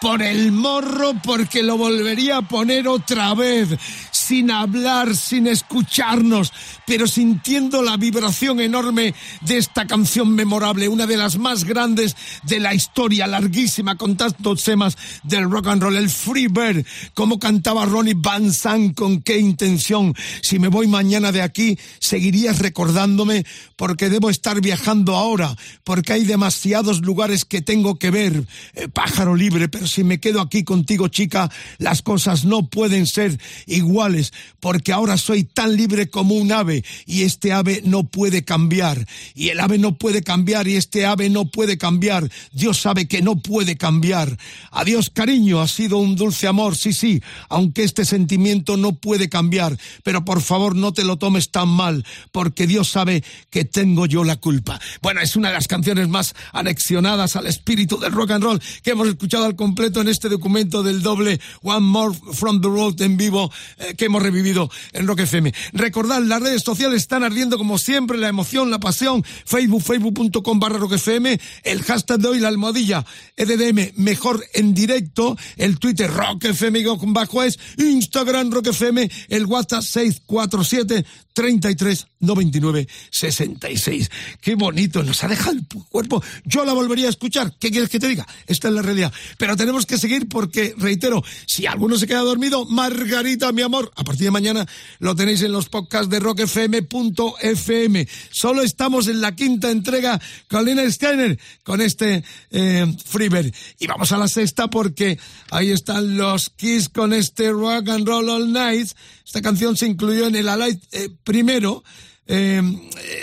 por 0.00 0.20
el 0.20 0.50
morro 0.50 1.14
porque 1.22 1.62
lo 1.62 1.76
volvería 1.76 2.38
a 2.38 2.42
poner 2.42 2.88
otra 2.88 3.34
vez, 3.34 3.68
sin 4.10 4.50
hablar, 4.50 5.14
sin 5.14 5.46
escucharnos, 5.46 6.52
pero 6.86 7.06
sintiendo 7.06 7.82
la 7.82 7.96
vibración 7.96 8.60
enorme 8.60 9.14
de 9.42 9.58
esta 9.58 9.86
canción 9.86 10.34
memorable, 10.34 10.88
una 10.88 11.06
de 11.06 11.16
las 11.16 11.38
más 11.38 11.64
grandes 11.64 12.16
de 12.42 12.60
la 12.60 12.74
historia, 12.74 13.26
larguísima, 13.26 13.96
con 13.96 14.16
tantos 14.16 14.64
temas 14.64 14.96
del 15.22 15.50
rock 15.50 15.68
and 15.68 15.82
roll, 15.82 15.96
el 15.96 16.10
Free 16.10 16.48
Bird, 16.48 16.84
como 17.14 17.38
cantaba 17.38 17.86
Ronnie 17.86 18.14
Van 18.16 18.52
Zandt, 18.52 18.94
con 18.96 19.22
qué 19.22 19.38
intención. 19.38 20.14
Si 20.40 20.58
me 20.58 20.68
voy 20.68 20.88
mañana 20.88 21.32
de 21.32 21.42
aquí, 21.42 21.78
seguirías 21.98 22.58
recordándome 22.58 23.44
porque 23.76 24.10
debo 24.10 24.30
estar 24.30 24.60
viajando 24.60 25.16
ahora, 25.16 25.56
porque 25.84 26.12
hay 26.12 26.24
demasiados 26.24 27.00
lugares 27.00 27.44
que 27.44 27.62
tengo 27.62 27.96
que 27.96 28.10
ver. 28.10 28.46
Eh, 28.74 28.88
pájaro 28.88 29.34
libre, 29.34 29.68
pero 29.68 29.86
si 29.86 30.04
me 30.04 30.20
quedo 30.20 30.40
aquí 30.40 30.64
contigo, 30.64 31.08
chica, 31.08 31.50
las 31.78 32.02
cosas 32.02 32.44
no 32.44 32.68
pueden 32.68 33.06
ser 33.06 33.38
iguales, 33.66 34.32
porque 34.60 34.92
ahora 34.92 35.16
soy 35.16 35.44
tan 35.44 35.76
libre 35.76 36.08
como 36.08 36.34
un 36.34 36.52
ave 36.52 36.71
y 37.06 37.22
este 37.22 37.52
ave 37.52 37.82
no 37.84 38.04
puede 38.04 38.44
cambiar. 38.44 39.06
Y 39.34 39.48
el 39.48 39.60
ave 39.60 39.78
no 39.78 39.96
puede 39.96 40.22
cambiar 40.22 40.68
y 40.68 40.76
este 40.76 41.06
ave 41.06 41.30
no 41.30 41.46
puede 41.46 41.78
cambiar. 41.78 42.30
Dios 42.52 42.80
sabe 42.80 43.06
que 43.06 43.22
no 43.22 43.36
puede 43.36 43.76
cambiar. 43.76 44.38
Adiós, 44.70 45.10
cariño, 45.10 45.60
ha 45.60 45.68
sido 45.68 45.98
un 45.98 46.16
dulce 46.16 46.46
amor, 46.46 46.76
sí, 46.76 46.92
sí, 46.92 47.22
aunque 47.48 47.82
este 47.82 48.04
sentimiento 48.04 48.76
no 48.76 48.92
puede 48.92 49.28
cambiar. 49.28 49.76
Pero 50.02 50.24
por 50.24 50.40
favor, 50.40 50.74
no 50.76 50.92
te 50.92 51.04
lo 51.04 51.16
tomes 51.16 51.50
tan 51.50 51.68
mal, 51.68 52.04
porque 52.30 52.66
Dios 52.66 52.88
sabe 52.88 53.22
que 53.50 53.64
tengo 53.64 54.06
yo 54.06 54.24
la 54.24 54.36
culpa. 54.36 54.80
Bueno, 55.00 55.20
es 55.20 55.36
una 55.36 55.48
de 55.48 55.54
las 55.54 55.68
canciones 55.68 56.08
más 56.08 56.34
anexionadas 56.52 57.36
al 57.36 57.46
espíritu 57.46 57.98
del 57.98 58.12
rock 58.12 58.32
and 58.32 58.44
roll 58.44 58.62
que 58.82 58.90
hemos 58.90 59.08
escuchado 59.08 59.44
al 59.44 59.56
completo 59.56 60.00
en 60.00 60.08
este 60.08 60.28
documento 60.28 60.82
del 60.82 61.02
doble 61.02 61.40
One 61.62 61.80
More 61.80 62.16
from 62.32 62.60
the 62.60 62.68
Road 62.68 63.00
en 63.00 63.16
vivo 63.16 63.50
eh, 63.78 63.94
que 63.96 64.06
hemos 64.06 64.22
revivido 64.22 64.70
en 64.92 65.06
Rock 65.06 65.20
FM. 65.20 65.52
Recordad, 65.72 66.22
las 66.22 66.42
redes 66.42 66.61
sociales 66.62 67.02
están 67.02 67.24
ardiendo 67.24 67.58
como 67.58 67.78
siempre, 67.78 68.18
la 68.18 68.28
emoción, 68.28 68.70
la 68.70 68.78
pasión, 68.78 69.24
Facebook, 69.44 69.82
facebook.com 69.82 70.60
barra 70.60 70.78
Rock 70.78 70.94
FM, 70.94 71.40
el 71.64 71.82
hashtag 71.82 72.20
de 72.20 72.28
hoy, 72.28 72.40
la 72.40 72.48
almohadilla, 72.48 73.04
EDDM, 73.36 73.92
mejor 73.96 74.44
en 74.54 74.74
directo, 74.74 75.36
el 75.56 75.78
Twitter 75.78 76.10
Rock 76.10 76.44
FM 76.44 76.84
con 76.84 77.12
bajo 77.12 77.42
es, 77.42 77.58
Instagram 77.78 78.50
Rock 78.50 78.68
FM, 78.68 79.10
el 79.28 79.46
WhatsApp 79.46 79.82
647 79.82 81.04
33 81.32 82.06
99 82.20 82.88
66. 83.10 84.10
Qué 84.40 84.54
bonito, 84.54 85.02
nos 85.02 85.24
ha 85.24 85.28
dejado 85.28 85.52
el 85.52 85.66
cuerpo. 85.88 86.22
Yo 86.44 86.64
la 86.64 86.72
volvería 86.72 87.06
a 87.06 87.10
escuchar. 87.10 87.54
¿Qué 87.58 87.70
quieres 87.70 87.88
que 87.88 87.98
te 87.98 88.08
diga? 88.08 88.26
Esta 88.46 88.68
es 88.68 88.74
la 88.74 88.82
realidad. 88.82 89.12
Pero 89.38 89.56
tenemos 89.56 89.86
que 89.86 89.98
seguir 89.98 90.28
porque, 90.28 90.74
reitero, 90.76 91.22
si 91.46 91.66
alguno 91.66 91.96
se 91.96 92.06
queda 92.06 92.20
dormido, 92.20 92.64
Margarita, 92.66 93.52
mi 93.52 93.62
amor, 93.62 93.90
a 93.96 94.04
partir 94.04 94.24
de 94.24 94.30
mañana 94.30 94.66
lo 94.98 95.14
tenéis 95.14 95.42
en 95.42 95.52
los 95.52 95.68
podcasts 95.68 96.10
de 96.10 96.20
rockfm.fm. 96.52 98.06
Solo 98.30 98.62
estamos 98.62 99.08
en 99.08 99.20
la 99.20 99.34
quinta 99.34 99.70
entrega 99.70 100.20
con 100.48 100.64
Lina 100.64 100.90
Scanner, 100.90 101.38
con 101.62 101.80
este 101.80 102.22
eh, 102.50 102.96
Freebird. 103.04 103.52
Y 103.78 103.86
vamos 103.86 104.12
a 104.12 104.18
la 104.18 104.28
sexta 104.28 104.68
porque 104.68 105.18
ahí 105.50 105.70
están 105.70 106.16
los 106.16 106.50
Kiss 106.50 106.88
con 106.88 107.12
este 107.12 107.50
Rock 107.50 107.88
and 107.88 108.06
Roll 108.06 108.28
All 108.28 108.52
Night. 108.52 108.90
Esta 109.24 109.42
canción 109.42 109.76
se 109.76 109.86
incluyó 109.86 110.26
en 110.26 110.36
el 110.36 110.48
Alive 110.48 110.80
eh, 110.92 111.08
primero, 111.24 111.82
eh, 112.26 112.62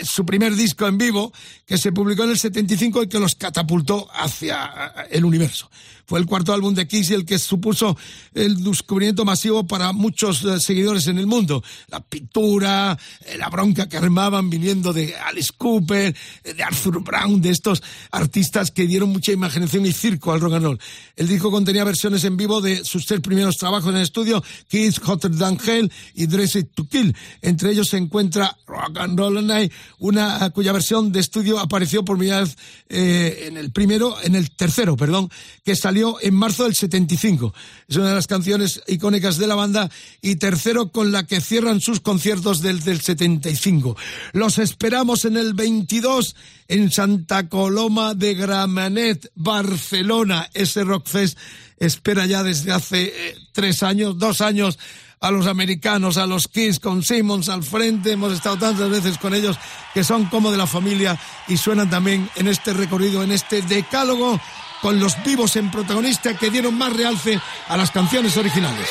su 0.03 0.25
primer 0.25 0.55
disco 0.55 0.87
en 0.87 0.97
vivo, 0.97 1.31
que 1.65 1.77
se 1.77 1.91
publicó 1.91 2.23
en 2.23 2.31
el 2.31 2.39
75 2.39 3.03
y 3.03 3.09
que 3.09 3.19
los 3.19 3.35
catapultó 3.35 4.09
hacia 4.13 5.07
el 5.09 5.25
universo. 5.25 5.69
Fue 6.09 6.17
el 6.17 6.25
cuarto 6.25 6.55
álbum 6.55 6.73
de 6.73 6.87
Kiss 6.87 7.11
y 7.11 7.13
el 7.13 7.23
que 7.23 7.37
supuso 7.37 7.95
el 8.33 8.63
descubrimiento 8.63 9.25
masivo 9.25 9.67
para 9.67 9.93
muchos 9.93 10.43
eh, 10.43 10.59
seguidores 10.59 11.05
en 11.05 11.19
el 11.19 11.27
mundo. 11.27 11.63
La 11.87 11.99
pintura, 11.99 12.97
eh, 13.27 13.37
la 13.37 13.47
bronca 13.49 13.87
que 13.87 13.97
armaban 13.97 14.49
viniendo 14.49 14.91
de 14.91 15.15
Alice 15.15 15.51
Cooper, 15.55 16.15
eh, 16.43 16.53
de 16.55 16.63
Arthur 16.63 17.03
Brown, 17.03 17.39
de 17.39 17.51
estos 17.51 17.83
artistas 18.09 18.71
que 18.71 18.87
dieron 18.87 19.09
mucha 19.09 19.31
imaginación 19.33 19.85
y 19.85 19.91
circo 19.91 20.31
al 20.31 20.41
rock 20.41 20.53
and 20.53 20.65
roll. 20.65 20.79
El 21.15 21.27
disco 21.27 21.51
contenía 21.51 21.83
versiones 21.83 22.23
en 22.23 22.37
vivo 22.37 22.59
de 22.59 22.83
sus 22.83 23.05
tres 23.05 23.19
primeros 23.19 23.57
trabajos 23.57 23.91
en 23.91 23.97
el 23.97 24.01
estudio, 24.01 24.43
Kiss, 24.67 24.99
Hotter 25.05 25.37
Than 25.37 25.59
Hell 25.63 25.91
y 26.15 26.25
Dressed 26.25 26.69
to 26.73 26.87
Kill. 26.87 27.15
Entre 27.43 27.69
ellos 27.69 27.87
se 27.87 27.97
encuentra 27.97 28.57
Rock 28.65 28.97
and 28.97 29.15
Roll 29.15 29.45
Night, 29.45 29.71
una 29.99 30.49
cuya 30.49 30.71
versión 30.71 31.11
de 31.11 31.19
estudio 31.19 31.59
apareció 31.59 32.03
por 32.03 32.17
primera 32.17 32.41
vez 32.41 32.57
en 32.89 33.57
el 33.57 33.71
primero, 33.71 34.17
en 34.23 34.33
el 34.33 34.49
tercero, 34.49 34.97
perdón, 34.97 35.29
que 35.63 35.75
salió 35.75 35.98
en 36.21 36.33
marzo 36.33 36.63
del 36.63 36.75
75. 36.75 37.53
Es 37.87 37.95
una 37.97 38.09
de 38.09 38.15
las 38.15 38.27
canciones 38.27 38.81
icónicas 38.87 39.37
de 39.37 39.47
la 39.47 39.55
banda 39.55 39.89
y 40.21 40.37
tercero 40.37 40.91
con 40.91 41.11
la 41.11 41.25
que 41.25 41.41
cierran 41.41 41.81
sus 41.81 41.99
conciertos 41.99 42.61
del, 42.61 42.79
del 42.81 43.01
75. 43.01 43.95
Los 44.33 44.57
esperamos 44.57 45.25
en 45.25 45.37
el 45.37 45.53
22 45.53 46.35
en 46.67 46.91
Santa 46.91 47.49
Coloma 47.49 48.13
de 48.13 48.35
Gramenet, 48.35 49.31
Barcelona. 49.35 50.49
Ese 50.53 50.83
Rockfest 50.83 51.37
espera 51.77 52.25
ya 52.25 52.43
desde 52.43 52.71
hace 52.71 53.03
eh, 53.03 53.35
tres 53.51 53.83
años, 53.83 54.17
dos 54.17 54.41
años 54.41 54.79
a 55.21 55.31
los 55.31 55.47
americanos, 55.47 56.17
a 56.17 56.25
los 56.25 56.47
Kiss 56.47 56.79
con 56.79 57.03
Simmons 57.03 57.49
al 57.49 57.63
frente. 57.63 58.13
Hemos 58.13 58.33
estado 58.33 58.57
tantas 58.57 58.89
veces 58.89 59.17
con 59.17 59.33
ellos 59.33 59.57
que 59.93 60.03
son 60.03 60.25
como 60.25 60.51
de 60.51 60.57
la 60.57 60.67
familia 60.67 61.19
y 61.47 61.57
suenan 61.57 61.89
también 61.89 62.29
en 62.35 62.47
este 62.47 62.73
recorrido, 62.73 63.23
en 63.23 63.31
este 63.31 63.61
decálogo 63.61 64.39
con 64.81 64.99
los 64.99 65.21
vivos 65.23 65.55
en 65.55 65.71
protagonista 65.71 66.33
que 66.35 66.49
dieron 66.49 66.77
más 66.77 66.93
realce 66.93 67.39
a 67.67 67.77
las 67.77 67.91
canciones 67.91 68.37
originales. 68.37 68.87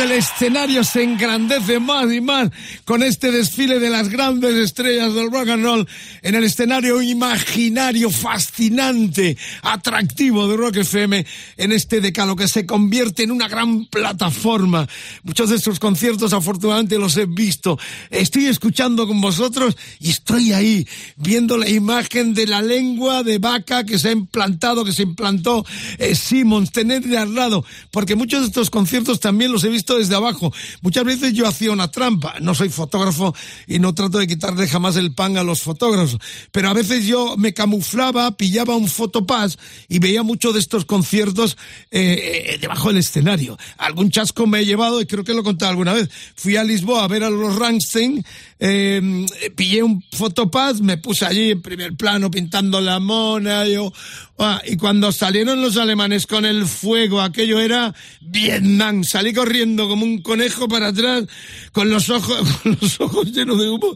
El 0.00 0.12
escenario 0.12 0.82
se 0.82 1.02
engrandece 1.02 1.78
más 1.78 2.10
y 2.12 2.20
más 2.20 2.50
con 2.84 3.02
este 3.02 3.30
desfile 3.30 3.78
de 3.78 3.90
las 3.90 4.08
grandes 4.08 4.54
estrellas 4.56 5.14
del 5.14 5.30
rock 5.30 5.48
and 5.48 5.62
roll 5.62 5.88
en 6.22 6.34
el 6.34 6.44
escenario 6.44 7.02
imaginario, 7.02 8.10
fascinante, 8.10 9.36
atractivo 9.62 10.48
de 10.48 10.56
Rock 10.56 10.76
FM 10.78 11.26
en 11.56 11.72
este 11.72 12.00
decalo 12.00 12.34
que 12.34 12.48
se 12.48 12.64
convierte 12.64 13.24
en 13.24 13.30
una 13.30 13.48
gran 13.48 13.86
plataforma. 13.86 14.88
Muchos 15.30 15.50
de 15.50 15.54
estos 15.54 15.78
conciertos 15.78 16.32
afortunadamente 16.32 16.98
los 16.98 17.16
he 17.16 17.24
visto. 17.24 17.78
Estoy 18.10 18.46
escuchando 18.46 19.06
con 19.06 19.20
vosotros 19.20 19.76
y 20.00 20.10
estoy 20.10 20.52
ahí 20.52 20.88
viendo 21.14 21.56
la 21.56 21.68
imagen 21.68 22.34
de 22.34 22.48
la 22.48 22.60
lengua 22.60 23.22
de 23.22 23.38
vaca 23.38 23.84
que 23.84 23.96
se 24.00 24.08
ha 24.08 24.10
implantado, 24.10 24.84
que 24.84 24.92
se 24.92 25.04
implantó 25.04 25.64
eh, 25.98 26.16
Simmons, 26.16 26.72
tenerle 26.72 27.16
al 27.16 27.32
lado, 27.32 27.64
porque 27.92 28.16
muchos 28.16 28.40
de 28.40 28.46
estos 28.48 28.70
conciertos 28.70 29.20
también 29.20 29.52
los 29.52 29.62
he 29.62 29.68
visto 29.68 29.96
desde 29.96 30.16
abajo. 30.16 30.52
Muchas 30.80 31.04
veces 31.04 31.32
yo 31.32 31.46
hacía 31.46 31.70
una 31.70 31.92
trampa, 31.92 32.34
no 32.40 32.56
soy 32.56 32.68
fotógrafo 32.68 33.32
y 33.68 33.78
no 33.78 33.94
trato 33.94 34.18
de 34.18 34.26
quitarle 34.26 34.66
jamás 34.66 34.96
el 34.96 35.14
pan 35.14 35.36
a 35.36 35.44
los 35.44 35.62
fotógrafos, 35.62 36.18
pero 36.50 36.70
a 36.70 36.72
veces 36.72 37.06
yo 37.06 37.36
me 37.36 37.54
camuflaba, 37.54 38.36
pillaba 38.36 38.74
un 38.74 38.88
fotopass 38.88 39.58
y 39.88 40.00
veía 40.00 40.24
mucho 40.24 40.52
de 40.52 40.58
estos 40.58 40.86
conciertos 40.86 41.56
eh, 41.92 42.46
eh, 42.54 42.58
debajo 42.60 42.88
del 42.88 42.96
escenario. 42.96 43.56
Algún 43.78 44.10
chasco 44.10 44.48
me 44.48 44.58
he 44.58 44.66
llevado 44.66 45.00
y 45.00 45.06
creo 45.06 45.19
que 45.24 45.34
lo 45.34 45.42
he 45.42 45.64
alguna 45.64 45.92
vez. 45.92 46.08
Fui 46.34 46.56
a 46.56 46.64
Lisboa 46.64 47.04
a 47.04 47.08
ver 47.08 47.24
a 47.24 47.30
los 47.30 47.56
Rammstein, 47.56 48.24
eh, 48.58 49.26
pillé 49.56 49.82
un 49.82 50.04
fotopass, 50.12 50.80
me 50.80 50.98
puse 50.98 51.24
allí 51.24 51.52
en 51.52 51.62
primer 51.62 51.94
plano 51.96 52.30
pintando 52.30 52.80
la 52.80 53.00
mona, 53.00 53.64
ah, 54.38 54.62
y 54.66 54.76
cuando 54.76 55.12
salieron 55.12 55.60
los 55.62 55.76
alemanes 55.76 56.26
con 56.26 56.44
el 56.44 56.66
fuego, 56.66 57.20
aquello 57.20 57.60
era 57.60 57.94
Vietnam, 58.20 59.04
salí 59.04 59.32
corriendo 59.32 59.88
como 59.88 60.04
un 60.04 60.22
conejo 60.22 60.68
para 60.68 60.88
atrás, 60.88 61.24
con 61.72 61.90
los 61.90 62.10
ojos, 62.10 62.38
con 62.62 62.76
los 62.80 63.00
ojos 63.00 63.32
llenos 63.32 63.58
de 63.58 63.68
humo, 63.68 63.94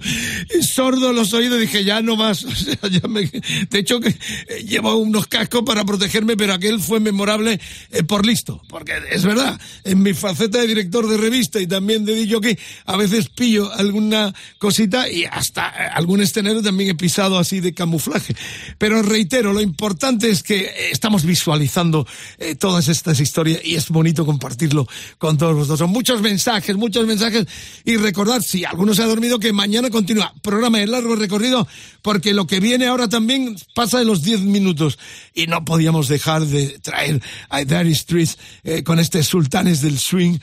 y 0.58 0.62
sordo 0.62 1.12
los 1.12 1.32
oídos, 1.34 1.60
dije, 1.60 1.84
ya 1.84 2.00
no 2.00 2.16
más, 2.16 2.44
de 3.70 3.78
hecho 3.78 4.00
que 4.00 4.08
eh, 4.08 4.64
llevo 4.66 4.96
unos 4.96 5.26
cascos 5.26 5.62
para 5.62 5.84
protegerme, 5.84 6.36
pero 6.36 6.54
aquel 6.54 6.80
fue 6.80 7.00
memorable 7.00 7.60
eh, 7.90 8.02
por 8.02 8.26
listo, 8.26 8.62
porque 8.68 8.94
es 9.10 9.24
verdad, 9.24 9.60
en 9.84 10.02
mi 10.02 10.14
faceta 10.14 10.58
de 10.58 10.66
director 10.66 11.03
de 11.06 11.16
revista 11.16 11.60
y 11.60 11.66
también 11.66 12.04
de 12.04 12.14
DJ, 12.14 12.58
a 12.86 12.96
veces 12.96 13.28
pillo 13.28 13.72
alguna 13.72 14.34
cosita 14.58 15.08
y 15.08 15.24
hasta 15.24 15.68
eh, 15.68 15.90
algún 15.92 16.20
escenario 16.20 16.62
también 16.62 16.90
he 16.90 16.94
pisado 16.94 17.38
así 17.38 17.60
de 17.60 17.74
camuflaje. 17.74 18.34
Pero 18.78 19.02
reitero, 19.02 19.52
lo 19.52 19.60
importante 19.60 20.30
es 20.30 20.42
que 20.42 20.60
eh, 20.60 20.72
estamos 20.90 21.24
visualizando 21.24 22.06
eh, 22.38 22.54
todas 22.54 22.88
estas 22.88 23.20
historias 23.20 23.60
y 23.64 23.76
es 23.76 23.88
bonito 23.88 24.24
compartirlo 24.26 24.86
con 25.18 25.38
todos 25.38 25.54
vosotros. 25.54 25.88
Muchos 25.88 26.20
mensajes, 26.20 26.76
muchos 26.76 27.06
mensajes 27.06 27.46
y 27.84 27.96
recordad, 27.96 28.40
si 28.40 28.64
alguno 28.64 28.94
se 28.94 29.02
ha 29.02 29.06
dormido, 29.06 29.38
que 29.38 29.52
mañana 29.52 29.90
continúa 29.90 30.34
programa 30.42 30.78
de 30.78 30.86
largo 30.86 31.16
recorrido 31.16 31.66
porque 32.02 32.34
lo 32.34 32.46
que 32.46 32.60
viene 32.60 32.86
ahora 32.86 33.08
también 33.08 33.56
pasa 33.74 33.98
de 33.98 34.04
los 34.04 34.22
10 34.22 34.42
minutos 34.42 34.98
y 35.34 35.46
no 35.46 35.64
podíamos 35.64 36.08
dejar 36.08 36.44
de 36.44 36.78
traer 36.80 37.22
a 37.48 37.64
Dire 37.64 37.90
Street 37.90 38.28
con 38.84 38.98
este 38.98 39.22
Sultanes 39.22 39.80
del 39.80 39.98
Swing, 39.98 40.38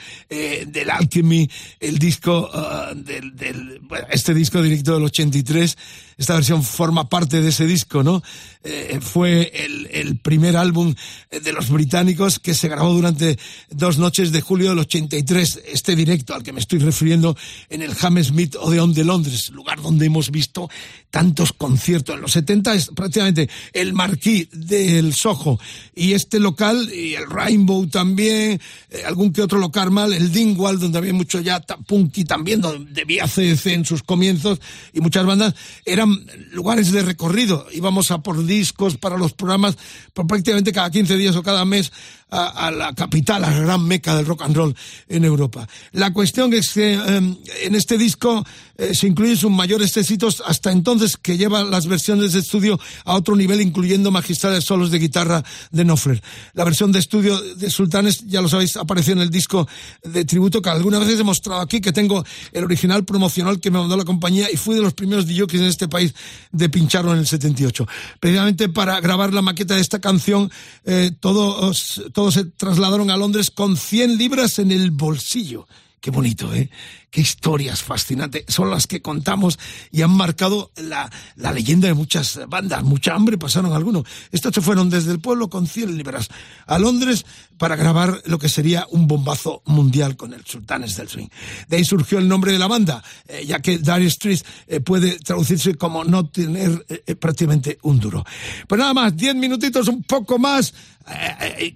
del 0.67 0.89
Alchemy, 0.89 1.49
el 1.79 1.97
disco 1.97 2.49
ah, 2.53 2.93
del, 2.95 3.35
del 3.35 3.79
bueno, 3.81 4.07
este 4.11 4.33
disco 4.33 4.61
directo 4.61 4.93
del 4.93 5.03
83, 5.03 5.77
esta 6.21 6.35
versión 6.35 6.63
forma 6.63 7.09
parte 7.09 7.41
de 7.41 7.49
ese 7.49 7.65
disco, 7.65 8.03
¿no? 8.03 8.21
Eh, 8.63 8.99
fue 9.01 9.51
el, 9.55 10.17
primer 10.19 10.55
álbum 10.55 10.93
de 11.31 11.51
los 11.51 11.69
británicos 11.69 12.37
que 12.37 12.53
se 12.53 12.69
grabó 12.69 12.93
durante 12.93 13.39
dos 13.71 13.97
noches 13.97 14.31
de 14.31 14.41
julio 14.41 14.69
del 14.69 14.79
83, 14.79 15.61
este 15.65 15.95
directo 15.95 16.35
al 16.35 16.43
que 16.43 16.53
me 16.53 16.59
estoy 16.59 16.77
refiriendo 16.79 17.35
en 17.69 17.81
el 17.81 17.95
Hammersmith 17.99 18.55
Odeon 18.55 18.93
de 18.93 19.03
Londres, 19.03 19.49
lugar 19.49 19.81
donde 19.81 20.05
hemos 20.05 20.29
visto 20.29 20.69
tantos 21.09 21.53
conciertos. 21.53 22.15
En 22.15 22.21
los 22.21 22.31
70 22.33 22.73
es 22.75 22.87
prácticamente 22.95 23.49
el 23.73 23.93
marquí 23.93 24.47
del 24.51 25.13
Soho 25.13 25.59
y 25.95 26.13
este 26.13 26.39
local 26.39 26.91
y 26.93 27.15
el 27.15 27.29
Rainbow 27.29 27.87
también, 27.87 28.61
eh, 28.89 29.03
algún 29.05 29.33
que 29.33 29.41
otro 29.41 29.59
local 29.59 29.91
mal, 29.91 30.13
el 30.13 30.31
Dingwall, 30.31 30.79
donde 30.79 30.97
había 30.97 31.13
mucho 31.13 31.39
ya 31.39 31.61
punky 31.61 32.25
también, 32.25 32.61
donde 32.61 32.91
debía 32.91 33.27
CDC 33.27 33.73
en 33.73 33.85
sus 33.85 34.03
comienzos 34.03 34.59
y 34.93 35.01
muchas 35.01 35.25
bandas, 35.25 35.55
eran 35.85 36.10
lugares 36.51 36.91
de 36.91 37.01
recorrido. 37.01 37.65
Íbamos 37.71 38.11
a 38.11 38.21
por 38.21 38.45
discos 38.45 38.97
para 38.97 39.17
los 39.17 39.33
programas 39.33 39.77
por 40.13 40.27
prácticamente 40.27 40.71
cada 40.71 40.89
15 40.91 41.17
días 41.17 41.35
o 41.35 41.43
cada 41.43 41.65
mes 41.65 41.91
a, 42.31 42.67
a, 42.67 42.71
la 42.71 42.93
capital, 42.93 43.43
a 43.43 43.51
la 43.51 43.59
gran 43.59 43.85
meca 43.85 44.15
del 44.15 44.25
rock 44.25 44.41
and 44.43 44.55
roll 44.55 44.75
en 45.09 45.25
Europa. 45.25 45.67
La 45.91 46.13
cuestión 46.13 46.53
es 46.53 46.71
que 46.71 46.93
eh, 46.93 47.37
en 47.63 47.75
este 47.75 47.97
disco 47.97 48.43
eh, 48.77 48.95
se 48.95 49.07
incluyen 49.07 49.37
sus 49.37 49.51
mayores 49.51 49.95
éxitos 49.97 50.41
hasta 50.45 50.71
entonces 50.71 51.17
que 51.17 51.37
lleva 51.37 51.63
las 51.63 51.87
versiones 51.87 52.33
de 52.33 52.39
estudio 52.39 52.79
a 53.05 53.15
otro 53.15 53.35
nivel, 53.35 53.61
incluyendo 53.61 54.09
magistrales 54.11 54.63
solos 54.63 54.91
de 54.91 54.99
guitarra 54.99 55.43
de 55.71 55.83
Knopfler. 55.83 56.21
La 56.53 56.63
versión 56.63 56.91
de 56.91 56.99
estudio 56.99 57.39
de 57.39 57.69
Sultanes, 57.69 58.25
ya 58.27 58.41
lo 58.41 58.49
sabéis, 58.49 58.77
apareció 58.77 59.13
en 59.13 59.19
el 59.19 59.29
disco 59.29 59.67
de 60.03 60.25
tributo 60.25 60.61
que 60.61 60.69
alguna 60.69 60.99
vez 60.99 61.19
he 61.19 61.23
mostrado 61.23 61.61
aquí, 61.61 61.81
que 61.81 61.91
tengo 61.91 62.25
el 62.53 62.63
original 62.63 63.03
promocional 63.05 63.59
que 63.59 63.69
me 63.69 63.77
mandó 63.77 63.97
la 63.97 64.05
compañía 64.05 64.47
y 64.51 64.57
fui 64.57 64.75
de 64.75 64.81
los 64.81 64.93
primeros 64.93 65.27
DJs 65.27 65.53
en 65.55 65.65
este 65.65 65.87
país 65.87 66.15
de 66.51 66.69
pincharlo 66.69 67.11
en 67.13 67.19
el 67.19 67.27
78. 67.27 67.87
Precisamente 68.19 68.69
para 68.69 68.99
grabar 69.01 69.33
la 69.33 69.41
maqueta 69.41 69.75
de 69.75 69.81
esta 69.81 69.99
canción, 69.99 70.49
eh, 70.85 71.11
todos, 71.19 72.01
todos 72.21 72.35
se 72.35 72.45
trasladaron 72.45 73.09
a 73.09 73.17
Londres 73.17 73.49
con 73.49 73.75
100 73.75 74.19
libras 74.19 74.59
en 74.59 74.71
el 74.71 74.91
bolsillo. 74.91 75.65
Qué 76.01 76.09
bonito, 76.09 76.51
¿eh? 76.51 76.67
Qué 77.11 77.21
historias 77.21 77.83
fascinantes 77.83 78.45
son 78.47 78.71
las 78.71 78.87
que 78.87 79.03
contamos 79.03 79.59
y 79.91 80.01
han 80.01 80.09
marcado 80.09 80.71
la, 80.75 81.11
la 81.35 81.51
leyenda 81.51 81.87
de 81.87 81.93
muchas 81.93 82.39
bandas. 82.47 82.83
Mucha 82.83 83.13
hambre 83.13 83.37
pasaron 83.37 83.71
algunos. 83.73 84.05
Estos 84.31 84.55
se 84.55 84.61
fueron 84.61 84.89
desde 84.89 85.11
el 85.11 85.19
pueblo 85.19 85.51
con 85.51 85.67
100 85.67 85.95
libras 85.95 86.29
a 86.65 86.79
Londres 86.79 87.23
para 87.59 87.75
grabar 87.75 88.19
lo 88.25 88.39
que 88.39 88.49
sería 88.49 88.87
un 88.89 89.05
bombazo 89.05 89.61
mundial 89.65 90.17
con 90.17 90.33
el 90.33 90.43
Sultanes 90.43 90.97
del 90.97 91.07
Swing. 91.07 91.27
De 91.67 91.77
ahí 91.77 91.85
surgió 91.85 92.17
el 92.17 92.27
nombre 92.27 92.51
de 92.51 92.57
la 92.57 92.67
banda, 92.67 93.03
eh, 93.27 93.45
ya 93.45 93.59
que 93.59 93.77
Dire 93.77 94.07
Street 94.07 94.39
eh, 94.65 94.79
puede 94.79 95.19
traducirse 95.19 95.75
como 95.75 96.03
no 96.03 96.27
tener 96.29 96.83
eh, 96.89 97.13
prácticamente 97.13 97.77
un 97.83 97.99
duro. 97.99 98.25
Pues 98.67 98.79
nada 98.79 98.95
más, 98.95 99.15
10 99.15 99.35
minutitos, 99.35 99.87
un 99.87 100.01
poco 100.01 100.39
más. 100.39 100.73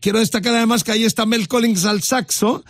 quiero 0.01 0.17
destacar 0.17 0.55
además 0.55 0.83
que 0.83 0.93
ahí 0.93 1.03
está 1.03 1.27
Mel 1.27 1.47
Collins 1.47 1.85
al 1.85 2.01
saxo 2.01 2.63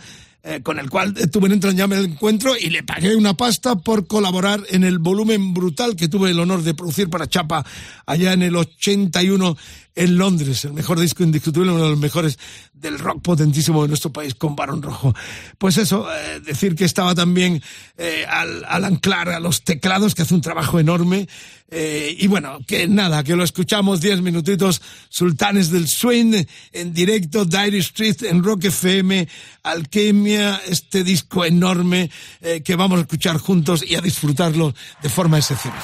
eh, 0.48 0.62
con 0.62 0.78
el 0.78 0.88
cual 0.88 1.12
tuve 1.32 1.46
un 1.46 1.54
entrañable 1.54 1.98
encuentro 1.98 2.56
y 2.56 2.70
le 2.70 2.84
pagué 2.84 3.16
una 3.16 3.34
pasta 3.34 3.74
por 3.74 4.06
colaborar 4.06 4.62
en 4.68 4.84
el 4.84 5.00
volumen 5.00 5.52
brutal 5.52 5.96
que 5.96 6.06
tuve 6.06 6.30
el 6.30 6.38
honor 6.38 6.62
de 6.62 6.72
producir 6.72 7.10
para 7.10 7.26
Chapa 7.26 7.66
allá 8.06 8.32
en 8.32 8.42
el 8.42 8.54
81 8.54 9.56
en 9.96 10.16
Londres, 10.18 10.64
el 10.64 10.74
mejor 10.74 11.00
disco 11.00 11.24
indiscutible, 11.24 11.72
uno 11.72 11.82
de 11.82 11.90
los 11.90 11.98
mejores 11.98 12.38
del 12.72 12.98
rock 12.98 13.22
potentísimo 13.22 13.82
de 13.82 13.88
nuestro 13.88 14.12
país 14.12 14.34
con 14.34 14.54
Barón 14.54 14.82
Rojo. 14.82 15.14
Pues 15.58 15.78
eso, 15.78 16.06
eh, 16.12 16.40
decir 16.40 16.76
que 16.76 16.84
estaba 16.84 17.14
también 17.14 17.62
eh, 17.96 18.24
al, 18.28 18.64
al, 18.66 18.84
anclar 18.84 19.30
a 19.30 19.40
los 19.40 19.64
teclados, 19.64 20.14
que 20.14 20.22
hace 20.22 20.34
un 20.34 20.42
trabajo 20.42 20.78
enorme. 20.78 21.26
Eh, 21.68 22.16
y 22.18 22.26
bueno, 22.28 22.58
que 22.66 22.86
nada, 22.86 23.24
que 23.24 23.34
lo 23.34 23.42
escuchamos 23.42 24.00
diez 24.00 24.20
minutitos, 24.20 24.80
Sultanes 25.08 25.70
del 25.70 25.88
Swing, 25.88 26.44
en 26.72 26.92
directo, 26.92 27.44
Dire 27.44 27.78
Street, 27.78 28.22
en 28.22 28.44
Rock 28.44 28.66
FM, 28.66 29.26
Alquimia, 29.64 30.60
este 30.68 31.02
disco 31.02 31.44
enorme 31.44 32.10
eh, 32.40 32.62
que 32.62 32.76
vamos 32.76 32.98
a 32.98 33.02
escuchar 33.02 33.38
juntos 33.38 33.84
y 33.86 33.96
a 33.96 34.00
disfrutarlo 34.00 34.74
de 35.02 35.08
forma 35.08 35.38
excepcional. 35.38 35.82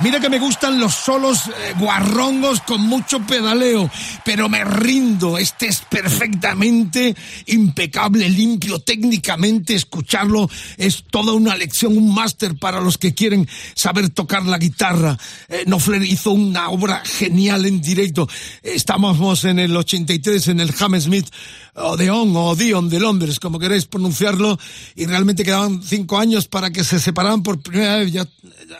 Mira 0.00 0.20
que 0.20 0.28
me 0.28 0.38
gustan 0.38 0.78
los 0.78 0.94
solos 0.94 1.48
eh, 1.48 1.74
guarrongos 1.78 2.60
con 2.62 2.80
mucho 2.80 3.20
pedaleo, 3.20 3.90
pero 4.24 4.48
me 4.48 4.64
rindo. 4.64 5.38
Este 5.38 5.66
es 5.66 5.80
perfectamente 5.80 7.14
impecable, 7.46 8.28
limpio, 8.28 8.78
técnicamente 8.78 9.74
escucharlo 9.74 10.48
es 10.76 11.04
toda 11.10 11.32
una 11.32 11.56
lección, 11.56 11.96
un 11.96 12.14
máster 12.14 12.56
para 12.56 12.80
los 12.80 12.98
que 12.98 13.14
quieren 13.14 13.48
saber 13.74 14.10
tocar 14.10 14.44
la 14.44 14.58
guitarra. 14.58 15.18
Eh, 15.48 15.64
Knopfler 15.66 16.02
hizo 16.02 16.32
una 16.32 16.70
obra 16.70 17.02
genial 17.04 17.66
en 17.66 17.80
directo. 17.80 18.28
Estábamos 18.62 19.44
en 19.44 19.58
el 19.58 19.76
83 19.76 20.48
en 20.48 20.60
el 20.60 20.74
Hammersmith 20.78 21.28
Odeon 21.74 22.34
o 22.36 22.50
Odeon 22.50 22.88
de 22.88 23.00
Londres, 23.00 23.40
como 23.40 23.58
queréis 23.58 23.86
pronunciarlo, 23.86 24.58
y 24.94 25.06
realmente 25.06 25.44
quedaban 25.44 25.82
cinco 25.82 26.18
años 26.18 26.46
para 26.46 26.70
que 26.70 26.84
se 26.84 27.00
separaran 27.00 27.42
por 27.42 27.60
primera 27.60 27.96
vez. 27.96 28.12
Ya, 28.12 28.26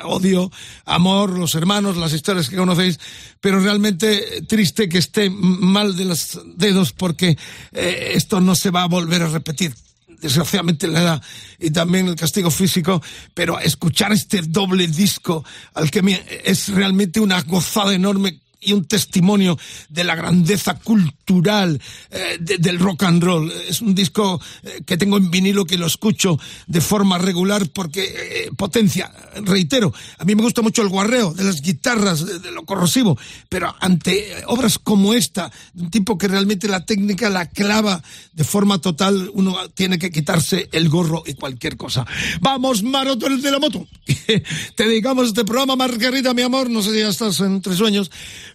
odio, 0.05 0.51
amor, 0.85 1.31
los 1.31 1.55
hermanos, 1.55 1.97
las 1.97 2.12
historias 2.12 2.49
que 2.49 2.57
conocéis, 2.57 2.99
pero 3.41 3.61
realmente 3.61 4.43
triste 4.43 4.89
que 4.89 4.99
esté 4.99 5.31
mal 5.31 5.97
de 5.97 6.05
los 6.05 6.41
dedos 6.57 6.93
porque 6.93 7.37
eh, 7.73 8.12
esto 8.15 8.41
no 8.41 8.55
se 8.55 8.71
va 8.71 8.83
a 8.83 8.89
volver 8.89 9.23
a 9.23 9.29
repetir 9.29 9.75
desgraciadamente 10.21 10.87
la 10.87 11.03
edad 11.03 11.23
y 11.59 11.71
también 11.71 12.09
el 12.09 12.16
castigo 12.16 12.51
físico, 12.51 13.03
pero 13.35 13.59
escuchar 13.59 14.12
este 14.12 14.41
doble 14.41 14.87
disco 14.87 15.45
al 15.75 15.91
que 15.91 16.03
me, 16.03 16.25
es 16.45 16.69
realmente 16.69 17.21
una 17.21 17.43
gozada 17.43 17.95
enorme 17.95 18.41
y 18.61 18.73
un 18.73 18.87
testimonio 18.87 19.59
de 19.91 20.05
la 20.05 20.15
grandeza 20.15 20.75
cultural 20.79 21.24
eh, 21.27 22.39
de, 22.41 22.59
del 22.59 22.79
rock 22.79 23.05
and 23.05 23.23
roll. 23.23 23.51
Es 23.69 23.81
un 23.81 23.95
disco 23.95 24.41
eh, 24.63 24.83
que 24.87 24.97
tengo 24.97 25.17
en 25.17 25.31
vinilo 25.31 25.65
que 25.65 25.79
lo 25.79 25.87
escucho 25.87 26.39
de 26.67 26.81
forma 26.81 27.19
regular 27.19 27.69
porque 27.71 28.03
eh, 28.05 28.51
potencia, 28.57 29.13
reitero, 29.45 29.93
a 30.19 30.25
mí 30.25 30.35
me 30.35 30.43
gusta 30.43 30.63
mucho 30.63 30.83
el 30.83 30.89
guarreo 30.89 31.33
de 31.33 31.45
las 31.45 31.63
guitarras, 31.63 32.25
de, 32.27 32.39
de, 32.39 32.51
lo 32.51 32.65
corrosivo, 32.65 33.19
pero 33.49 33.75
ante 33.81 34.45
obras 34.47 34.79
como 34.79 35.15
esta, 35.15 35.51
un 35.75 35.91
tipo 35.91 36.19
que 36.19 36.29
realmente 36.29 36.69
la 36.69 36.85
técnica 36.85 37.31
la 37.31 37.49
clava 37.49 38.03
de 38.33 38.45
forma 38.45 38.81
total, 38.81 39.31
uno 39.35 39.57
tiene 39.71 39.99
que 39.99 40.11
quitarse 40.11 40.69
el 40.73 40.89
gorro 40.89 41.23
y 41.27 41.35
cualquier 41.35 41.77
cosa. 41.77 42.07
Vamos, 42.41 42.83
Maroto, 42.83 43.27
el 43.27 43.41
de 43.41 43.51
la 43.51 43.59
moto. 43.59 43.87
Te 44.77 44.87
dedicamos 44.87 45.29
este 45.29 45.45
programa, 45.45 45.77
Margarita, 45.77 46.35
mi 46.35 46.43
amor, 46.43 46.71
no 46.71 46.83
sé 46.83 46.93
si 46.93 46.99
ya 47.01 47.09
estás 47.09 47.41
entre 47.41 47.75
sueños, 47.75 48.11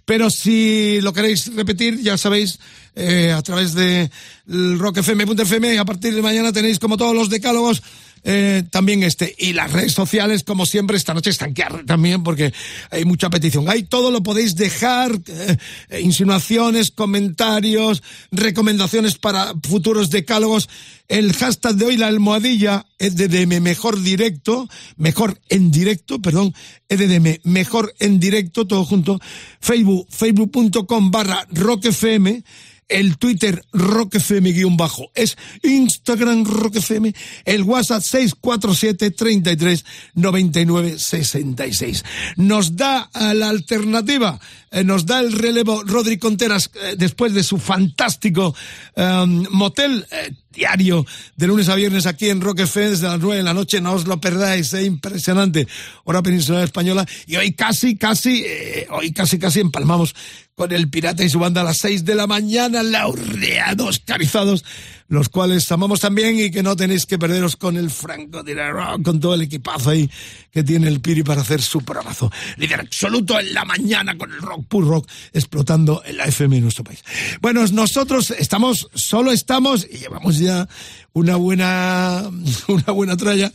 pero 0.09 0.31
si 0.31 1.01
lo 1.01 1.13
queréis 1.13 1.53
repetir, 1.53 2.01
ya 2.01 2.17
sabéis, 2.17 2.57
eh, 2.95 3.31
a 3.31 3.43
través 3.43 3.75
de 3.75 4.09
rockfm.fm, 4.47 5.77
a 5.77 5.85
partir 5.85 6.15
de 6.15 6.23
mañana 6.23 6.51
tenéis 6.51 6.79
como 6.79 6.97
todos 6.97 7.13
los 7.13 7.29
decálogos 7.29 7.83
eh, 8.23 8.63
también 8.69 9.03
este. 9.03 9.35
Y 9.37 9.53
las 9.53 9.71
redes 9.71 9.93
sociales, 9.93 10.43
como 10.43 10.65
siempre, 10.65 10.97
esta 10.97 11.13
noche 11.13 11.29
están 11.29 11.53
que 11.53 11.63
también 11.85 12.23
porque 12.23 12.53
hay 12.91 13.05
mucha 13.05 13.29
petición. 13.29 13.69
Ahí 13.69 13.83
todo 13.83 14.11
lo 14.11 14.23
podéis 14.23 14.55
dejar, 14.55 15.11
eh, 15.27 15.57
insinuaciones, 16.01 16.91
comentarios, 16.91 18.03
recomendaciones 18.31 19.17
para 19.17 19.53
futuros 19.63 20.09
decálogos. 20.09 20.69
El 21.07 21.33
hashtag 21.33 21.75
de 21.75 21.85
hoy, 21.85 21.97
la 21.97 22.07
almohadilla, 22.07 22.85
EDDM 22.99 23.61
mejor 23.61 24.01
directo, 24.01 24.69
mejor 24.97 25.39
en 25.49 25.71
directo, 25.71 26.21
perdón, 26.21 26.53
EDDM 26.87 27.39
mejor 27.43 27.93
en 27.99 28.19
directo, 28.19 28.67
todo 28.67 28.85
junto. 28.85 29.19
Facebook, 29.59 30.07
facebook.com 30.09 31.11
barra 31.11 31.47
rockfm 31.51 32.43
el 32.89 33.17
Twitter 33.17 33.63
rockfm-bajo, 33.71 35.11
es 35.15 35.37
Instagram 35.63 36.43
rockfm, 36.45 37.13
el 37.45 37.63
WhatsApp 37.63 38.01
647 38.01 39.11
33 39.11 39.85
99 40.15 40.99
66. 40.99 42.03
Nos 42.37 42.75
da 42.75 43.09
la 43.13 43.49
alternativa, 43.49 44.39
eh, 44.71 44.83
nos 44.83 45.05
da 45.05 45.19
el 45.19 45.31
relevo 45.31 45.83
Rodri 45.83 46.17
Conteras 46.17 46.71
eh, 46.75 46.95
después 46.97 47.33
de 47.33 47.43
su 47.43 47.57
fantástico 47.57 48.55
um, 48.95 49.45
motel 49.51 50.05
eh, 50.11 50.31
diario 50.51 51.05
de 51.35 51.47
lunes 51.47 51.69
a 51.69 51.75
viernes 51.75 52.05
aquí 52.05 52.29
en 52.29 52.41
Rock 52.41 52.61
FM 52.61 52.89
desde 52.89 53.07
las 53.07 53.19
nueve 53.19 53.37
de 53.37 53.43
la 53.43 53.53
noche, 53.53 53.81
no 53.81 53.93
os 53.93 54.07
lo 54.07 54.19
perdáis, 54.19 54.73
es 54.73 54.85
impresionante, 54.85 55.67
hora 56.03 56.23
peninsular 56.23 56.63
española, 56.63 57.05
y 57.27 57.35
hoy 57.35 57.53
casi, 57.53 57.95
casi, 57.95 58.43
eh, 58.45 58.87
hoy 58.89 59.11
casi, 59.11 59.37
casi 59.37 59.59
empalmamos 59.59 60.15
con 60.55 60.71
el 60.73 60.89
Pirata 60.89 61.23
y 61.23 61.29
su 61.29 61.39
banda 61.39 61.61
a 61.61 61.63
las 61.63 61.77
seis 61.77 62.03
de 62.03 62.15
la 62.15 62.27
mañana, 62.27 62.83
laureados, 62.83 63.99
carizados, 63.99 64.65
los 65.09 65.27
cuales 65.27 65.69
amamos 65.71 65.99
también 65.99 66.39
y 66.39 66.51
que 66.51 66.63
no 66.63 66.75
tenéis 66.75 67.05
que 67.05 67.19
perderos 67.19 67.55
con 67.55 67.75
el 67.77 67.89
Franco 67.89 68.43
de 68.43 68.55
la 68.55 68.69
Rock, 68.69 69.03
con 69.03 69.19
todo 69.19 69.33
el 69.33 69.41
equipazo 69.41 69.89
ahí 69.89 70.09
que 70.51 70.63
tiene 70.63 70.87
el 70.87 71.01
Piri 71.01 71.23
para 71.23 71.41
hacer 71.41 71.61
su 71.61 71.81
programazo. 71.81 72.31
Líder 72.57 72.81
absoluto 72.81 73.39
en 73.39 73.53
la 73.53 73.65
mañana 73.65 74.17
con 74.17 74.31
el 74.31 74.39
rock, 74.39 74.65
pur 74.67 74.87
rock, 74.87 75.09
explotando 75.33 76.03
en 76.05 76.17
la 76.17 76.25
FM 76.25 76.57
en 76.57 76.63
nuestro 76.63 76.83
país. 76.83 77.03
Bueno, 77.41 77.65
nosotros 77.67 78.31
estamos, 78.31 78.87
solo 78.93 79.31
estamos, 79.31 79.85
y 79.89 79.97
llevamos 79.97 80.37
ya 80.37 80.67
una 81.13 81.35
buena, 81.35 82.29
una 82.67 82.91
buena 82.91 83.17
tralla, 83.17 83.51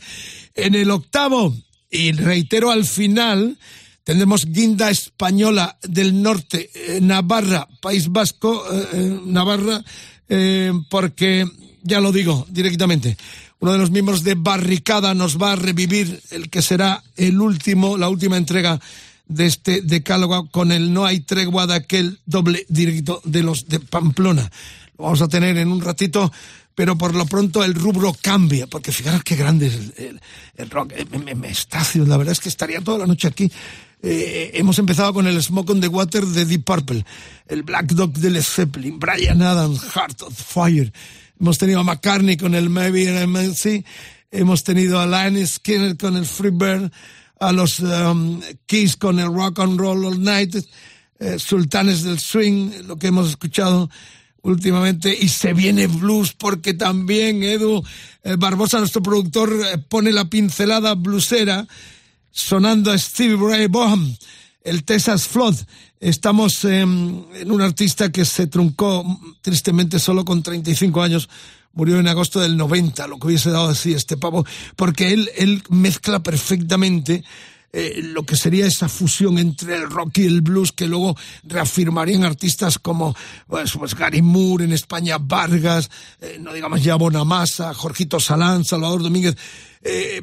en 0.55 0.75
el 0.75 0.91
octavo, 0.91 1.55
y 1.89 2.11
reitero 2.11 2.69
al 2.71 2.83
final, 2.83 3.57
tendremos 4.03 4.45
Guinda 4.45 4.89
Española 4.89 5.77
del 5.83 6.21
Norte, 6.21 6.69
eh, 6.73 6.99
Navarra, 7.01 7.67
País 7.81 8.09
Vasco, 8.09 8.65
eh, 8.93 9.19
Navarra, 9.25 9.83
eh, 10.29 10.71
porque, 10.89 11.45
ya 11.83 11.99
lo 11.99 12.11
digo 12.11 12.45
directamente, 12.49 13.17
uno 13.59 13.71
de 13.71 13.77
los 13.77 13.91
miembros 13.91 14.23
de 14.23 14.35
Barricada 14.35 15.13
nos 15.13 15.41
va 15.41 15.53
a 15.53 15.55
revivir 15.55 16.21
el 16.31 16.49
que 16.49 16.61
será 16.61 17.03
el 17.15 17.39
último, 17.39 17.97
la 17.97 18.09
última 18.09 18.37
entrega 18.37 18.79
de 19.27 19.45
este 19.45 19.81
decálogo 19.81 20.49
con 20.49 20.71
el 20.71 20.93
No 20.93 21.05
hay 21.05 21.21
tregua 21.21 21.65
de 21.65 21.75
aquel 21.75 22.19
doble 22.25 22.65
directo 22.69 23.21
de 23.23 23.43
los 23.43 23.67
de 23.67 23.79
Pamplona. 23.79 24.51
Lo 24.97 25.05
vamos 25.05 25.21
a 25.21 25.27
tener 25.27 25.57
en 25.57 25.69
un 25.69 25.81
ratito 25.81 26.31
pero 26.75 26.97
por 26.97 27.15
lo 27.15 27.25
pronto 27.25 27.63
el 27.63 27.73
rubro 27.73 28.15
cambia, 28.21 28.67
porque 28.67 28.91
fijaros 28.91 29.23
qué 29.23 29.35
grande 29.35 29.67
es 29.67 29.75
el, 29.97 30.19
el, 30.57 30.69
rock. 30.69 30.93
Me, 31.09 31.33
me, 31.33 31.49
estacio, 31.49 32.05
la 32.05 32.17
verdad 32.17 32.33
es 32.33 32.41
que 32.41 32.49
estaría 32.49 32.81
toda 32.81 32.99
la 32.99 33.07
noche 33.07 33.29
aquí. 33.29 33.49
Eh, 34.07 34.51
hemos 34.53 34.77
empezado 34.77 35.15
con 35.15 35.25
el 35.25 35.41
Smoke 35.41 35.71
on 35.71 35.81
the 35.81 35.87
Water 35.87 36.23
de 36.23 36.45
Deep 36.45 36.63
Purple, 36.63 37.03
el 37.47 37.63
Black 37.63 37.87
Dog 37.87 38.13
de 38.13 38.29
Led 38.29 38.43
Zeppelin, 38.43 38.99
Brian 38.99 39.41
Adams, 39.41 39.81
Heart 39.81 40.21
of 40.21 40.33
Fire. 40.35 40.93
Hemos 41.39 41.57
tenido 41.57 41.79
a 41.79 41.83
McCartney 41.83 42.37
con 42.37 42.53
el 42.53 42.69
Maybe 42.69 43.09
and 43.09 43.29
Mercy, 43.29 43.83
hemos 44.29 44.63
tenido 44.63 44.99
a 44.99 45.07
Lionel 45.07 45.47
Skinner 45.47 45.97
con 45.97 46.17
el 46.17 46.27
Freebird, 46.27 46.91
a 47.39 47.51
los 47.51 47.79
um, 47.79 48.41
Kiss 48.67 48.95
con 48.95 49.19
el 49.19 49.33
Rock 49.33 49.61
and 49.61 49.79
Roll 49.79 50.05
All 50.05 50.21
Night, 50.21 50.55
eh, 51.17 51.39
Sultanes 51.39 52.03
del 52.03 52.19
Swing, 52.19 52.85
lo 52.85 52.97
que 52.97 53.07
hemos 53.07 53.27
escuchado 53.27 53.89
últimamente 54.43 55.17
y 55.19 55.29
se 55.29 55.53
viene 55.53 55.87
blues 55.87 56.33
porque 56.33 56.75
también 56.75 57.41
Edu 57.41 57.83
eh, 58.23 58.35
Barbosa, 58.37 58.77
nuestro 58.77 59.01
productor, 59.01 59.51
eh, 59.51 59.79
pone 59.79 60.11
la 60.11 60.25
pincelada 60.25 60.93
bluesera 60.93 61.67
sonando 62.35 62.95
Stevie 62.97 63.37
Ray 63.37 63.67
Vaughan, 63.67 64.15
el 64.61 64.83
Texas 64.83 65.25
Flood. 65.27 65.55
Estamos 66.01 66.65
en 66.65 67.25
un 67.47 67.61
artista 67.61 68.11
que 68.11 68.25
se 68.25 68.45
truncó 68.47 69.05
tristemente 69.41 69.99
solo 69.99 70.25
con 70.25 70.43
35 70.43 71.01
años. 71.01 71.29
Murió 71.71 71.97
en 71.97 72.07
agosto 72.09 72.41
del 72.41 72.57
90, 72.57 73.07
lo 73.07 73.17
que 73.17 73.27
hubiese 73.27 73.51
dado 73.51 73.69
así 73.69 73.93
este 73.93 74.17
pavo, 74.17 74.45
porque 74.75 75.13
él, 75.13 75.29
él 75.37 75.63
mezcla 75.69 76.21
perfectamente 76.21 77.23
eh, 77.77 77.99
lo 78.01 78.23
que 78.23 78.37
sería 78.37 78.65
esa 78.65 78.87
fusión 78.87 79.37
entre 79.37 79.75
el 79.75 79.89
rock 79.89 80.19
y 80.19 80.25
el 80.25 80.39
blues 80.39 80.71
que 80.71 80.87
luego 80.87 81.17
reafirmarían 81.43 82.23
artistas 82.23 82.79
como 82.79 83.13
pues, 83.47 83.73
pues 83.73 83.95
Gary 83.95 84.21
Moore 84.21 84.63
en 84.63 84.71
España, 84.71 85.17
Vargas, 85.19 85.89
eh, 86.21 86.37
no 86.39 86.53
digamos 86.53 86.81
ya 86.81 86.95
Bonamassa, 86.95 87.73
Jorgito 87.73 88.17
Salán, 88.21 88.63
Salvador 88.63 89.03
Domínguez. 89.03 89.35
Eh, 89.81 90.21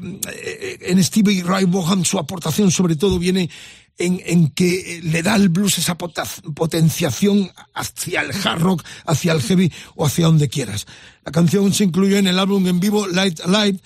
en 0.80 1.04
Stevie 1.04 1.42
Ray 1.44 1.66
Vaughan 1.66 2.06
su 2.06 2.18
aportación 2.18 2.70
sobre 2.70 2.96
todo 2.96 3.18
viene 3.18 3.50
en, 3.98 4.22
en, 4.24 4.48
que 4.48 5.00
le 5.04 5.22
da 5.22 5.34
al 5.34 5.50
blues 5.50 5.76
esa 5.76 5.98
potenciación 5.98 7.52
hacia 7.74 8.22
el 8.22 8.30
hard 8.32 8.62
rock, 8.62 8.84
hacia 9.04 9.32
el 9.32 9.42
heavy 9.42 9.70
o 9.94 10.06
hacia 10.06 10.24
donde 10.24 10.48
quieras. 10.48 10.86
La 11.22 11.32
canción 11.32 11.70
se 11.74 11.84
incluyó 11.84 12.16
en 12.16 12.28
el 12.28 12.38
álbum 12.38 12.66
en 12.66 12.80
vivo 12.80 13.06
Light 13.06 13.40
Alive, 13.40 13.78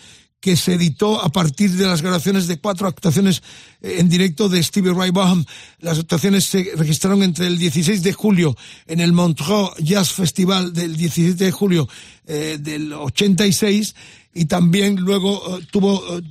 que 0.47 0.55
se 0.55 0.75
editó 0.75 1.21
a 1.21 1.29
partir 1.31 1.73
de 1.73 1.87
las 1.87 2.03
grabaciones 2.03 2.47
de 2.47 2.59
cuatro 2.59 2.87
actuaciones 2.87 3.43
en 3.83 4.09
directo 4.09 4.49
de 4.49 4.63
Stevie 4.63 4.95
Ray 4.95 5.11
Vaughan. 5.11 5.45
Las 5.81 5.99
actuaciones 5.99 6.45
se 6.45 6.71
registraron 6.77 7.25
entre 7.25 7.49
el 7.49 7.59
16 7.59 8.01
de 8.05 8.13
julio 8.13 8.57
en 8.87 9.01
el 9.01 9.13
Montreux 9.13 9.75
Jazz 9.79 10.13
Festival 10.13 10.73
del 10.73 10.97
17 10.97 11.47
de 11.47 11.51
julio 11.51 11.89
eh, 12.29 12.59
del 12.61 12.93
86 12.93 13.97
y 14.35 14.45
también 14.45 14.95
luego 15.01 15.59
eh, 15.59 15.67
tuvo 15.73 16.17
eh, 16.17 16.23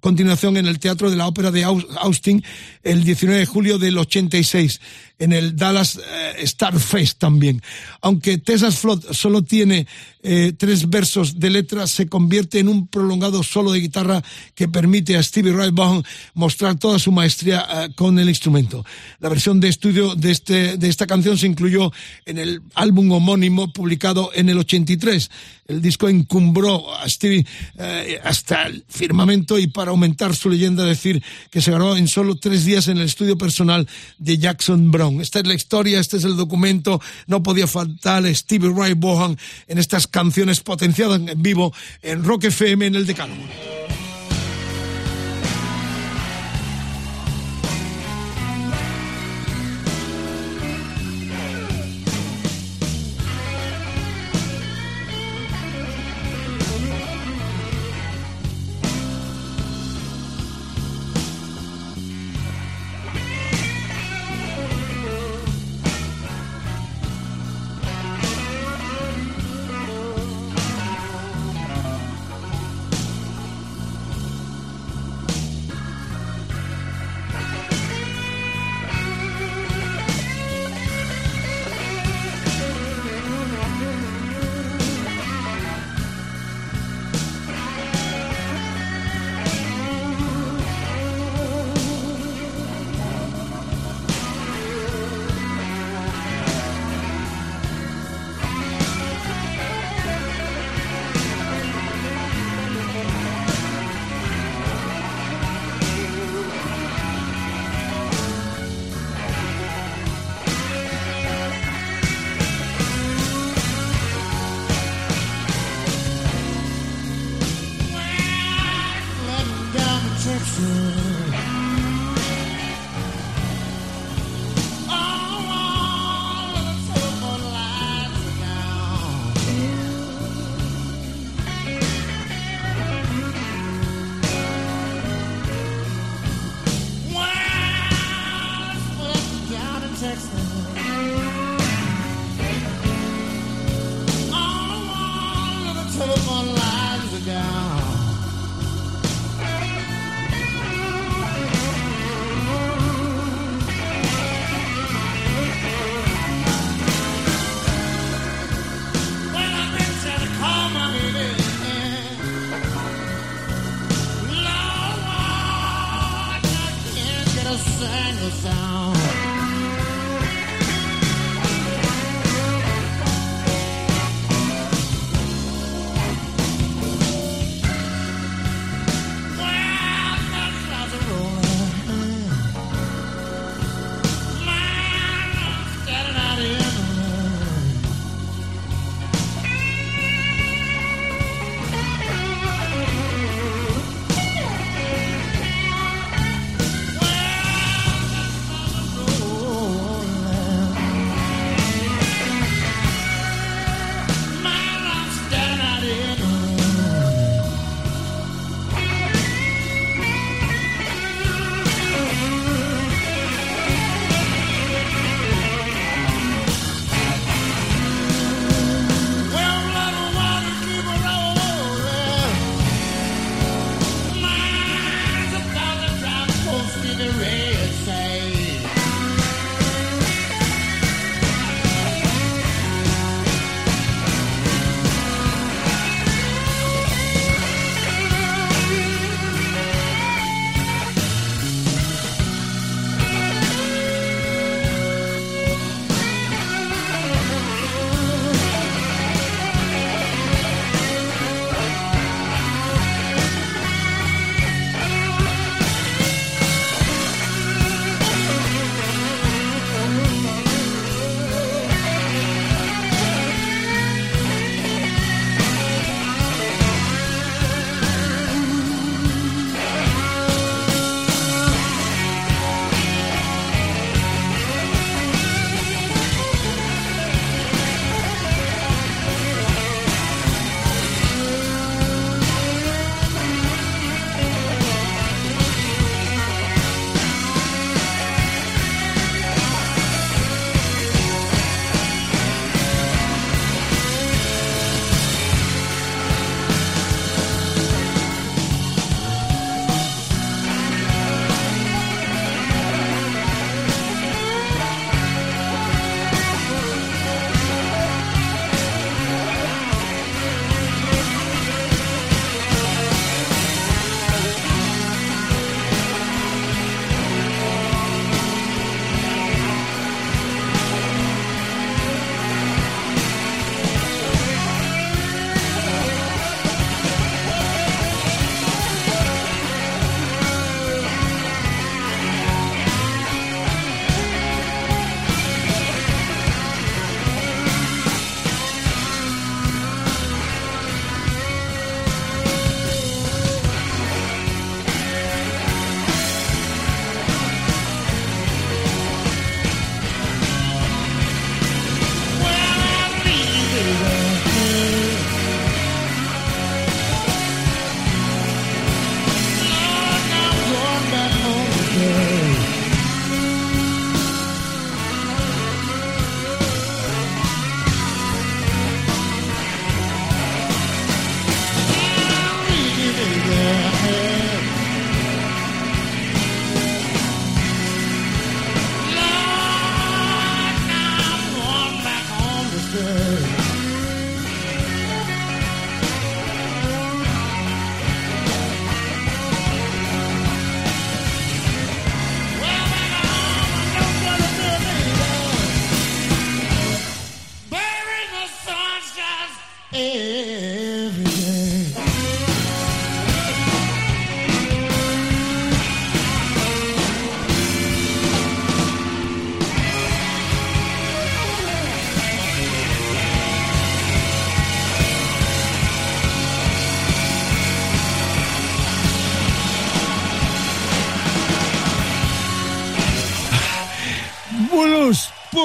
continuación 0.00 0.58
en 0.58 0.66
el 0.66 0.78
Teatro 0.78 1.10
de 1.10 1.16
la 1.16 1.26
Ópera 1.26 1.50
de 1.50 1.64
Austin 1.64 2.44
el 2.82 3.04
19 3.04 3.38
de 3.40 3.46
julio 3.46 3.78
del 3.78 3.96
86. 3.96 4.82
En 5.22 5.32
el 5.32 5.54
Dallas 5.54 5.96
eh, 5.98 6.34
Star 6.40 6.78
Fest 6.80 7.18
también. 7.18 7.62
Aunque 8.00 8.38
Texas 8.38 8.78
Flood 8.78 9.12
solo 9.12 9.42
tiene 9.42 9.86
eh, 10.24 10.52
tres 10.56 10.90
versos 10.90 11.38
de 11.38 11.50
letra, 11.50 11.86
se 11.86 12.08
convierte 12.08 12.58
en 12.58 12.68
un 12.68 12.88
prolongado 12.88 13.44
solo 13.44 13.70
de 13.70 13.80
guitarra 13.80 14.22
que 14.56 14.66
permite 14.66 15.16
a 15.16 15.22
Stevie 15.22 15.52
Ray 15.52 15.70
Vaughan 15.70 16.02
mostrar 16.34 16.76
toda 16.76 16.98
su 16.98 17.12
maestría 17.12 17.66
eh, 17.70 17.88
con 17.94 18.18
el 18.18 18.28
instrumento. 18.28 18.84
La 19.20 19.28
versión 19.28 19.60
de 19.60 19.68
estudio 19.68 20.16
de, 20.16 20.32
este, 20.32 20.76
de 20.76 20.88
esta 20.88 21.06
canción 21.06 21.38
se 21.38 21.46
incluyó 21.46 21.92
en 22.26 22.38
el 22.38 22.62
álbum 22.74 23.10
homónimo 23.12 23.72
publicado 23.72 24.30
en 24.34 24.48
el 24.48 24.58
83. 24.58 25.30
El 25.66 25.80
disco 25.80 26.08
encumbró 26.08 26.94
a 26.94 27.08
Stevie 27.08 27.46
eh, 27.78 28.20
hasta 28.22 28.64
el 28.64 28.84
firmamento 28.88 29.58
y 29.58 29.68
para 29.68 29.90
aumentar 29.90 30.36
su 30.36 30.50
leyenda 30.50 30.84
decir 30.84 31.22
que 31.50 31.60
se 31.60 31.70
grabó 31.70 31.96
en 31.96 32.08
solo 32.08 32.36
tres 32.36 32.64
días 32.64 32.88
en 32.88 32.98
el 32.98 33.04
estudio 33.04 33.38
personal 33.38 33.88
de 34.18 34.38
Jackson 34.38 34.90
Brown. 34.90 35.11
Esta 35.20 35.40
es 35.40 35.46
la 35.46 35.54
historia, 35.54 36.00
este 36.00 36.16
es 36.16 36.24
el 36.24 36.36
documento. 36.36 37.00
No 37.26 37.42
podía 37.42 37.66
faltar 37.66 38.24
Stevie 38.34 38.72
Ray 38.74 38.94
Vaughan 38.94 39.38
en 39.66 39.78
estas 39.78 40.06
canciones 40.06 40.60
potenciadas 40.60 41.20
en 41.20 41.42
vivo 41.42 41.72
en 42.02 42.24
Rock 42.24 42.44
FM 42.44 42.86
en 42.86 42.94
el 42.94 43.06
Decálogo. 43.06 43.42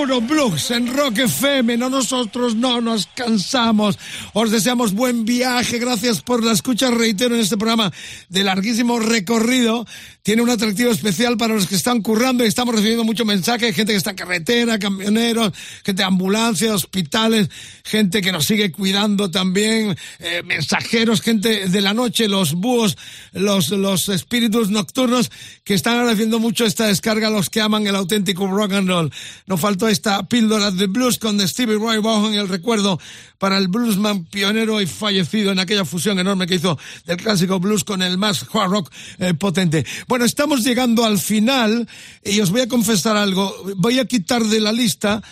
Blues 0.08 0.72
en 0.72 0.94
Rock 0.96 1.20
FM. 1.20 1.78
No, 1.78 1.90
nosotros 1.90 2.56
no 2.56 2.80
nos 2.82 3.08
cansamos. 3.08 4.00
Os 4.34 4.52
deseamos 4.52 4.94
buen 4.94 5.26
viaje. 5.26 5.80
Gracias 5.80 6.22
por 6.22 6.44
la 6.44 6.54
escucha. 6.54 6.90
Reitero 6.90 7.36
en 7.36 7.42
este 7.42 7.58
programa 7.58 7.92
de 8.30 8.44
larguísimo 8.44 9.00
recorrido. 9.00 9.86
Tiene 10.24 10.42
un 10.42 10.50
atractivo 10.50 10.92
especial 10.92 11.38
para 11.38 11.54
los 11.54 11.68
que 11.68 11.76
están 11.76 12.02
currando 12.02 12.44
y 12.44 12.48
estamos 12.48 12.76
recibiendo 12.76 13.04
mucho 13.04 13.26
mensaje. 13.26 13.72
Gente 13.74 13.94
que 13.94 13.98
está 13.98 14.10
en 14.10 14.16
carretera, 14.18 14.80
camioneros, 14.80 15.54
gente 15.86 16.02
de 16.02 16.08
ambulancia, 16.08 16.74
hospitales, 16.74 17.50
gente 17.84 18.22
que 18.22 18.32
nos 18.32 18.46
sigue 18.46 18.72
cuidando 18.72 19.32
también, 19.32 19.98
eh, 20.20 20.42
mensajeros, 20.44 21.22
gente 21.22 21.70
de 21.70 21.82
la 21.82 21.94
noche, 21.94 22.28
los 22.28 22.54
búhos, 22.54 22.98
los, 23.32 23.70
los 23.70 24.10
espíritus 24.10 24.70
nocturnos 24.70 25.32
que 25.64 25.74
están 25.74 25.98
agradeciendo 25.98 26.40
mucho 26.40 26.66
esta 26.66 26.88
descarga, 26.88 27.30
los 27.30 27.50
que 27.50 27.62
aman 27.62 27.88
el 27.88 27.96
auténtico 27.96 28.48
rock 28.48 28.74
and 28.74 28.90
roll. 28.90 29.12
No 29.46 29.58
faltó 29.58 29.88
esta 29.98 30.28
píldora 30.28 30.70
de 30.70 30.86
blues 30.86 31.18
con 31.18 31.40
Stevie 31.48 31.80
Ray 31.80 31.98
Vaughan, 31.98 32.36
el 32.36 32.48
recuerdo 32.48 33.00
para 33.40 33.58
el 33.58 33.68
bluesman 33.68 34.26
pionero 34.26 34.80
y 34.80 34.86
fallecido 34.86 35.52
en 35.52 35.58
aquella 35.58 35.86
fusión 35.86 36.20
enorme 36.20 36.46
que 36.46 36.54
hizo 36.54 36.78
del 37.08 37.18
clásico 37.18 37.60
blues 37.60 37.84
con 37.84 38.04
el 38.04 38.20
más 38.20 38.46
hard 38.54 38.70
rock 38.70 38.92
eh, 39.18 39.34
potente. 39.34 39.88
Bueno, 40.08 40.24
estamos 40.26 40.64
llegando 40.64 41.04
al 41.04 41.18
final 41.18 41.88
y 42.24 42.40
os 42.42 42.52
voy 42.52 42.62
a 42.62 42.68
confesar 42.68 43.18
algo. 43.18 43.56
Voy 43.78 43.98
a 43.98 44.06
quitar 44.06 44.44
de 44.44 44.60
la 44.60 44.72
lista 44.72 45.24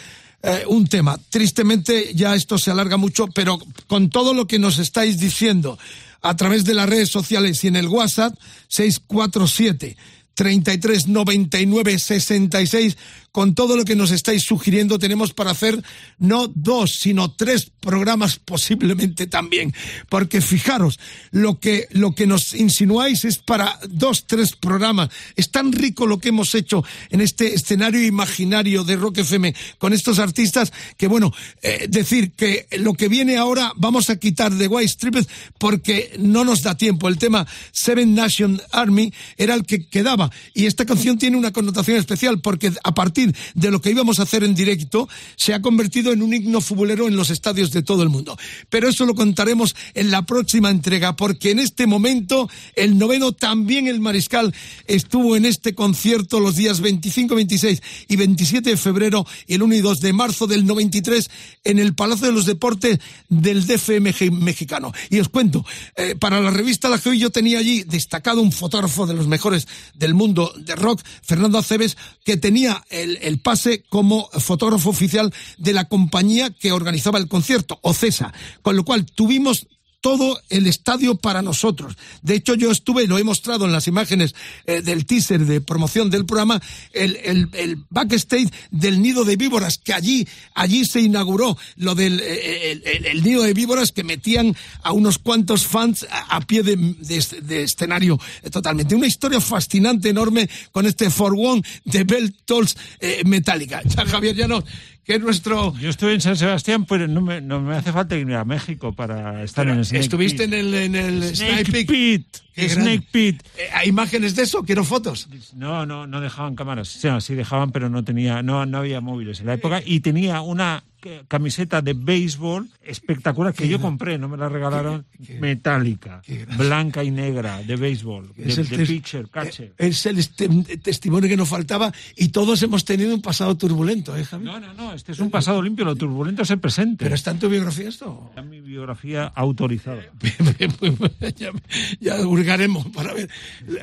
eh, 0.42 0.64
un 0.68 0.88
tema. 0.88 1.20
Tristemente 1.30 2.16
ya 2.16 2.34
esto 2.34 2.58
se 2.58 2.72
alarga 2.72 2.98
mucho, 2.98 3.28
pero 3.28 3.60
con 3.86 4.10
todo 4.10 4.34
lo 4.34 4.48
que 4.48 4.58
nos 4.58 4.80
estáis 4.80 5.20
diciendo 5.20 5.78
a 6.24 6.36
través 6.36 6.66
de 6.66 6.74
las 6.74 6.90
redes 6.90 7.12
sociales 7.12 7.64
y 7.64 7.68
en 7.68 7.76
el 7.76 7.88
WhatsApp 7.88 8.34
647 8.70 9.96
33 10.34 11.08
99 11.08 12.00
66 12.00 12.98
con 13.36 13.54
todo 13.54 13.76
lo 13.76 13.84
que 13.84 13.98
nos 13.98 14.12
estáis 14.12 14.44
sugiriendo 14.44 14.98
tenemos 14.98 15.34
para 15.34 15.52
hacer 15.52 15.84
no 16.20 16.48
dos, 16.48 17.00
sino 17.00 17.34
tres 17.34 17.70
programas 17.82 18.40
posiblemente 18.40 19.28
también. 19.28 19.74
Porque 20.08 20.40
fijaros, 20.40 21.02
lo 21.32 21.60
que, 21.60 21.90
lo 21.92 22.16
que 22.16 22.28
nos 22.28 22.54
insinuáis 22.54 23.26
es 23.26 23.40
para 23.40 23.78
dos, 23.90 24.26
tres 24.26 24.56
programas. 24.56 25.10
Es 25.36 25.52
tan 25.52 25.74
rico 25.74 26.08
lo 26.08 26.20
que 26.20 26.30
hemos 26.30 26.56
hecho 26.56 26.86
en 27.10 27.20
este 27.20 27.54
escenario 27.54 28.06
imaginario 28.06 28.86
de 28.86 28.96
Rock 28.96 29.18
FM 29.18 29.54
con 29.80 29.92
estos 29.92 30.20
artistas 30.20 30.72
que, 30.96 31.08
bueno, 31.08 31.34
eh, 31.62 31.88
decir 31.90 32.32
que 32.32 32.68
lo 32.78 32.94
que 32.94 33.10
viene 33.10 33.36
ahora 33.36 33.74
vamos 33.76 34.10
a 34.10 34.16
quitar 34.16 34.54
de 34.54 34.70
White 34.70 34.94
Stripes 34.94 35.28
porque 35.58 36.14
no 36.20 36.46
nos 36.46 36.62
da 36.62 36.78
tiempo. 36.78 37.10
El 37.10 37.18
tema 37.18 37.46
Seven 37.74 38.16
Nation 38.16 38.62
Army 38.72 39.12
era 39.36 39.56
el 39.56 39.66
que 39.66 39.90
quedaba. 39.90 40.32
Y 40.54 40.68
esta 40.68 40.86
canción 40.86 41.18
tiene 41.18 41.36
una 41.36 41.52
connotación 41.52 41.98
especial 41.98 42.40
porque 42.40 42.72
a 42.82 42.96
partir 42.96 43.25
de 43.54 43.72
lo 43.72 43.82
que 43.82 43.92
íbamos 43.92 44.20
a 44.20 44.24
hacer 44.24 44.44
en 44.44 44.56
directo, 44.56 45.08
se 45.36 45.54
ha 45.54 45.62
convertido 45.62 46.12
en 46.12 46.22
un 46.22 46.34
himno 46.34 46.62
futbolero 46.62 47.08
en 47.08 47.16
los 47.16 47.30
estadios 47.30 47.72
de 47.72 47.84
todo 47.84 48.04
el 48.04 48.10
mundo. 48.10 48.38
Pero 48.70 48.90
eso 48.90 49.06
lo 49.06 49.16
contaremos 49.16 49.76
en 49.94 50.12
la 50.12 50.24
próxima 50.24 50.70
entrega, 50.70 51.16
porque 51.16 51.52
en 51.52 51.60
este 51.60 51.88
momento 51.88 52.50
el 52.76 52.98
noveno 52.98 53.32
también 53.32 53.88
el 53.88 54.00
Mariscal 54.00 54.54
estuvo 54.88 55.36
en 55.36 55.46
este 55.46 55.76
concierto 55.76 56.40
los 56.40 56.56
días 56.56 56.82
25, 56.82 57.36
26 57.36 57.82
y 58.08 58.16
27 58.16 58.70
de 58.72 58.78
febrero 58.78 59.26
y 59.48 59.56
el 59.56 59.64
1 59.64 59.76
y 59.76 59.82
2 59.82 60.00
de 60.00 60.14
marzo 60.14 60.48
del 60.48 60.66
93 60.66 61.30
en 61.64 61.80
el 61.80 61.96
Palacio 61.96 62.28
de 62.28 62.34
los 62.34 62.46
Deportes 62.46 63.00
del 63.30 63.66
DFMG 63.66 64.32
mexicano. 64.32 64.94
Y 65.10 65.20
os 65.20 65.30
cuento, 65.30 65.66
eh, 65.96 66.16
para 66.20 66.40
la 66.42 66.52
revista 66.52 66.90
La 66.90 66.98
Geo 66.98 67.14
yo 67.14 67.30
tenía 67.30 67.60
allí 67.60 67.84
destacado 67.84 68.42
un 68.42 68.52
fotógrafo 68.52 69.06
de 69.06 69.14
los 69.14 69.28
mejores 69.28 69.68
del 69.94 70.14
mundo 70.14 70.54
de 70.58 70.76
rock, 70.76 71.02
Fernando 71.24 71.58
Aceves, 71.58 71.98
que 72.24 72.38
tenía 72.38 72.84
el, 72.90 73.15
el 73.22 73.40
pase 73.40 73.84
como 73.90 74.30
fotógrafo 74.32 74.90
oficial 74.90 75.34
de 75.58 75.74
la 75.74 75.86
compañía 75.86 76.50
que 76.50 76.72
organizaba 76.72 77.20
el 77.20 77.28
concierto, 77.28 77.80
OCESA. 77.82 78.34
Con 78.62 78.76
lo 78.76 78.86
cual 78.86 79.06
tuvimos 79.06 79.68
todo 80.06 80.40
el 80.52 80.68
estadio 80.68 81.16
para 81.16 81.42
nosotros. 81.42 81.98
De 82.22 82.36
hecho, 82.36 82.54
yo 82.54 82.70
estuve, 82.70 83.08
lo 83.08 83.18
he 83.18 83.24
mostrado 83.24 83.66
en 83.66 83.72
las 83.72 83.88
imágenes 83.88 84.36
eh, 84.68 84.84
del 84.84 85.08
teaser 85.08 85.48
de 85.48 85.62
promoción 85.62 86.12
del 86.12 86.28
programa, 86.28 86.62
el, 86.94 87.50
backstage 87.90 88.54
del 88.70 89.02
nido 89.02 89.26
de 89.26 89.36
víboras, 89.36 89.80
que 89.80 89.94
allí, 89.94 90.28
allí 90.54 90.86
se 90.86 91.02
inauguró 91.02 91.58
lo 91.78 91.96
del 91.96 92.20
eh, 92.24 92.80
el, 93.04 93.24
nido 93.24 93.42
de 93.42 93.56
víboras 93.56 93.92
que 93.92 94.04
metían 94.04 94.56
a 94.84 94.92
unos 94.92 95.18
cuantos 95.18 95.66
fans 95.66 96.06
a, 96.12 96.40
pie 96.42 96.62
de, 96.62 97.64
escenario 97.64 98.20
eh, 98.44 98.52
totalmente. 98.52 98.94
Una 98.94 99.08
historia 99.08 99.42
fascinante, 99.42 100.10
enorme, 100.10 100.48
con 100.72 100.86
este 100.86 101.10
For 101.10 101.34
One 101.36 101.64
de 101.84 102.04
Bell 102.04 102.32
Tolls 102.46 102.78
eh, 103.00 103.24
Metallica. 103.26 103.82
Ya, 103.96 104.06
Javier, 104.06 104.36
ya 104.36 104.48
no 104.48 104.62
que 105.06 105.16
es 105.16 105.22
nuestro... 105.22 105.74
Yo 105.78 105.90
estuve 105.90 106.14
en 106.14 106.22
San 106.22 106.36
Sebastián, 106.36 106.86
pero 106.86 107.08
no 107.08 107.22
me, 107.22 107.40
no 107.40 107.62
me 107.62 107.76
hace 107.76 107.92
falta 107.92 108.18
ir 108.18 108.34
a 108.34 108.44
México 108.44 108.94
para 108.94 109.44
estar 109.44 109.64
pero 109.64 109.74
en 109.74 109.80
el 109.80 109.86
Snake 109.86 110.04
Estuviste 110.04 110.46
Pit. 110.46 110.54
en 110.54 110.60
el, 110.60 110.74
en 110.74 110.96
el 110.96 111.36
Snake, 111.36 111.66
Snake 111.66 111.86
Pit. 111.86 112.28
Snake. 112.56 113.04
Pit. 113.12 113.44
Eh, 113.58 113.68
¿Hay 113.74 113.90
imágenes 113.90 114.36
de 114.36 114.44
eso? 114.44 114.64
Quiero 114.64 114.84
fotos. 114.84 115.28
No, 115.56 115.86
no, 115.86 116.08
no 116.08 116.22
dejaban 116.22 116.56
cámaras. 116.56 116.96
O 116.96 117.00
sea, 117.00 117.22
sí 117.22 117.36
dejaban, 117.36 117.72
pero 117.72 117.90
no 117.90 118.04
tenía, 118.04 118.42
no, 118.42 118.66
no 118.66 118.78
había 118.80 119.02
móviles 119.02 119.40
en 119.42 119.48
la 119.48 119.54
época. 119.56 119.82
Y 119.86 120.00
tenía 120.00 120.42
una 120.42 120.84
camiseta 121.28 121.84
de 121.84 121.94
béisbol 121.94 122.68
espectacular 122.82 123.54
que 123.54 123.68
yo 123.68 123.80
compré, 123.80 124.18
no 124.18 124.28
me 124.28 124.38
la 124.38 124.50
regalaron, 124.50 125.06
metálica, 125.40 126.24
blanca 126.58 127.04
y 127.04 127.12
negra, 127.12 127.62
de 127.62 127.76
béisbol, 127.76 128.34
de, 128.36 128.50
Es 128.50 128.58
el 128.58 128.68
de 128.70 128.78
tes- 128.78 128.88
pitcher, 128.88 129.30
catcher. 129.30 129.66
Eh, 129.78 129.90
Es 129.90 130.04
el 130.08 130.18
este- 130.18 130.50
testimonio 130.82 131.30
que 131.30 131.38
nos 131.38 131.48
faltaba 131.48 131.94
y 132.16 132.30
todos 132.30 132.64
hemos 132.64 132.86
tenido 132.86 133.14
un 133.14 133.22
pasado 133.22 133.56
turbulento, 133.56 134.18
¿eh, 134.18 134.24
Javi? 134.26 134.46
No, 134.46 134.60
no, 134.60 134.74
no, 134.74 134.94
este 134.94 135.12
es 135.12 135.20
un 135.20 135.30
pasado 135.30 135.62
limpio, 135.62 135.86
lo 135.86 135.96
turbulento 135.96 136.42
es 136.42 136.50
el 136.50 136.58
presente. 136.60 137.06
Pero 137.06 137.14
está 137.14 137.30
en 137.30 137.38
tu 137.38 137.50
biografía 137.50 137.88
esto. 137.88 138.26
Está 138.30 138.42
en 138.42 138.50
mi 138.50 138.62
biografía 138.62 139.26
autorizada. 139.28 140.02
ya, 141.38 141.52
ya 142.00 142.18
hurgaremos 142.46 142.88
para 142.88 143.14
ver 143.14 143.30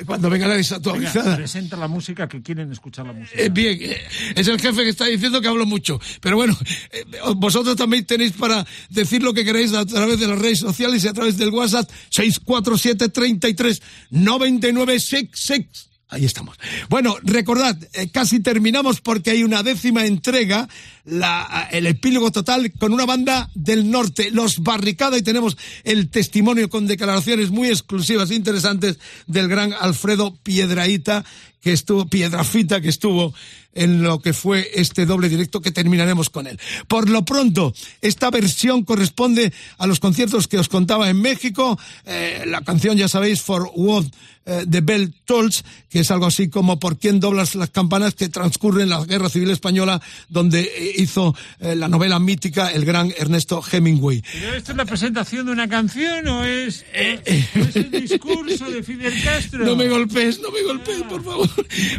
cuando 0.07 0.31
venga 0.31 0.47
la 0.47 0.55
Venga, 0.55 0.59
desactualizada. 0.59 1.37
presenta 1.37 1.77
la 1.77 1.89
música 1.89 2.29
que 2.29 2.43
quieren 2.43 2.71
escuchar 2.71 3.07
la 3.07 3.13
música. 3.13 3.41
Eh, 3.41 3.49
bien, 3.49 3.79
eh, 3.83 4.01
es 4.37 4.47
el 4.47 4.61
jefe 4.61 4.85
que 4.85 4.91
está 4.91 5.07
diciendo 5.07 5.41
que 5.41 5.49
hablo 5.49 5.67
mucho. 5.67 6.01
Pero 6.21 6.37
bueno, 6.37 6.57
eh, 6.91 7.05
vosotros 7.37 7.77
también 7.77 8.05
tenéis 8.07 8.33
para 8.33 8.65
decir 8.89 9.23
lo 9.23 9.35
que 9.35 9.45
queréis 9.45 9.73
a 9.75 9.85
través 9.85 10.21
de 10.21 10.29
las 10.29 10.39
redes 10.39 10.61
sociales 10.61 11.03
y 11.05 11.09
a 11.09 11.13
través 11.13 11.37
del 11.37 11.51
WhatsApp 11.51 11.91
647 12.11 13.09
33 13.09 13.83
99 14.11 15.01
66. 15.01 15.89
Ahí 16.09 16.27
estamos. 16.27 16.59
Bueno, 16.91 17.17
recordad, 17.23 17.75
eh, 17.95 18.11
casi 18.13 18.41
terminamos 18.41 19.01
porque 19.01 19.31
hay 19.31 19.45
una 19.45 19.63
décima 19.63 20.05
entrega, 20.05 20.69
la, 21.05 21.69
el 21.73 21.87
epílogo 21.87 22.31
total 22.31 22.73
con 22.79 22.93
una 22.93 23.07
banda 23.07 23.51
del 23.55 23.91
norte, 23.91 24.31
Los 24.31 24.61
Barricada, 24.61 25.19
y 25.19 25.23
tenemos 25.23 25.57
el 25.85 26.09
testimonio 26.09 26.69
con 26.69 26.87
declaraciones 26.87 27.51
muy 27.51 27.69
exclusivas 27.69 28.31
e 28.31 28.35
interesantes 28.35 28.99
del 29.27 29.49
gran 29.49 29.73
Alfredo 29.73 30.37
Piedraíta, 30.43 31.25
que 31.61 31.73
estuvo, 31.73 32.07
Piedrafita, 32.07 32.81
que 32.81 32.89
estuvo 32.89 33.35
en 33.75 34.03
lo 34.03 34.21
que 34.21 34.33
fue 34.33 34.71
este 34.75 35.07
doble 35.07 35.29
directo 35.29 35.63
que 35.63 35.71
terminaremos 35.71 36.29
con 36.29 36.47
él. 36.47 36.59
Por 36.89 37.09
lo 37.09 37.25
pronto, 37.25 37.73
esta 38.01 38.31
versión 38.31 38.85
corresponde 38.85 39.53
a 39.79 39.87
los 39.87 40.01
conciertos 40.01 40.49
que 40.49 40.59
os 40.59 40.69
contaba 40.69 41.09
en 41.09 41.21
México. 41.21 41.79
Eh, 42.05 42.45
la 42.47 42.61
canción, 42.63 42.97
ya 42.97 43.09
sabéis, 43.09 43.41
For 43.41 43.71
What 43.75 44.07
eh, 44.45 44.65
the 44.69 44.81
Bell 44.81 45.15
Tolls, 45.25 45.65
que 45.89 46.01
es 46.01 46.11
algo 46.11 46.27
así 46.27 46.51
como 46.51 46.81
por 46.81 46.99
quién 46.99 47.21
doblas 47.21 47.55
las 47.55 47.71
campanas 47.71 48.15
que 48.15 48.29
transcurre 48.29 48.83
en 48.83 48.89
la 48.89 49.05
Guerra 49.05 49.29
Civil 49.29 49.51
Española, 49.51 50.03
donde 50.29 50.63
eh, 50.63 50.92
hizo 50.97 51.35
eh, 51.61 51.75
la 51.75 51.89
novela 51.89 52.19
mítica 52.19 52.71
el 52.71 52.85
gran 52.85 53.13
Ernesto 53.17 53.63
Hemingway. 53.71 54.23
¿Pero 54.41 54.55
esto 54.55 54.73
es 54.73 54.79
la 54.79 54.85
presentación 54.85 55.47
de 55.47 55.53
una 55.53 55.69
canción 55.69 56.27
o 56.29 56.45
es, 56.45 56.85
o 56.95 57.59
es 57.59 57.77
el 57.77 57.91
discurso 57.91 58.71
de 58.71 58.83
Fidel 58.83 59.23
Castro? 59.23 59.65
No 59.65 59.77
me 59.77 59.89
golpees, 59.89 60.41
no 60.41 60.51
me 60.51 60.63
golpees, 60.63 61.03
por 61.03 61.25
favor. 61.25 61.49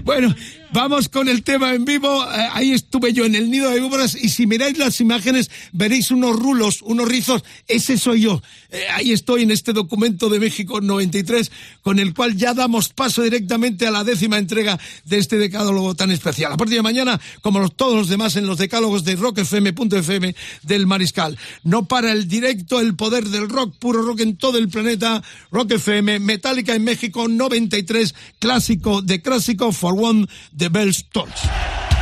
Bueno, 0.03 0.34
vamos 0.74 1.08
con 1.08 1.30
el 1.30 1.44
tema 1.44 1.74
en 1.74 1.86
vivo. 1.86 2.24
Eh, 2.24 2.48
ahí 2.52 2.72
estuve 2.72 3.14
yo 3.14 3.26
en 3.26 3.36
el 3.36 3.50
nido 3.50 3.70
de 3.70 3.80
víboras 3.80 4.16
y 4.16 4.30
si 4.30 4.48
miráis 4.48 4.78
las 4.78 5.00
imágenes 5.00 5.50
veréis 5.72 6.12
unos 6.12 6.38
rulos, 6.38 6.82
unos 6.82 7.08
rizos. 7.08 7.44
Ese 7.68 7.98
soy 7.98 8.22
yo. 8.22 8.41
Eh, 8.70 8.82
ahí 8.91 9.12
estoy 9.12 9.44
en 9.44 9.52
este 9.52 9.72
documento 9.72 10.30
de 10.30 10.40
México 10.40 10.82
93 10.82 11.52
con 11.84 12.00
el 12.00 12.14
cual 12.14 12.36
ya 12.36 12.54
damos 12.54 12.90
paso 12.90 13.22
directamente 13.22 13.86
a 13.88 13.91
la 13.91 14.04
décima 14.04 14.38
entrega 14.38 14.80
de 15.06 15.20
este 15.20 15.38
decálogo 15.38 15.95
tan 15.95 16.12
especial. 16.12 16.52
A 16.52 16.58
partir 16.58 16.78
de 16.78 16.84
mañana, 16.84 17.22
como 17.41 17.60
los, 17.60 17.76
todos 17.76 17.95
los 17.95 18.10
demás 18.10 18.36
en 18.36 18.48
los 18.48 18.58
decálogos 18.58 19.04
de 19.04 19.16
rockfm.fm 19.16 20.36
del 20.64 20.88
Mariscal. 20.88 21.38
No 21.64 21.86
para 21.88 22.12
el 22.12 22.28
directo, 22.28 22.80
el 22.80 22.95
poder 22.95 23.26
del 23.26 23.48
rock, 23.48 23.76
puro 23.78 24.02
rock 24.02 24.22
en 24.22 24.38
todo 24.38 24.58
el 24.58 24.70
planeta. 24.70 25.24
Rock 25.52 25.74
FM, 25.74 26.20
Metallica 26.20 26.74
en 26.74 26.84
México 26.84 27.28
93, 27.28 28.16
clásico 28.40 29.02
de 29.02 29.22
clásico 29.22 29.72
for 29.72 29.95
one, 29.98 30.28
Bells 30.69 31.03
Tolls. 31.11 31.30
Keep 31.31 31.93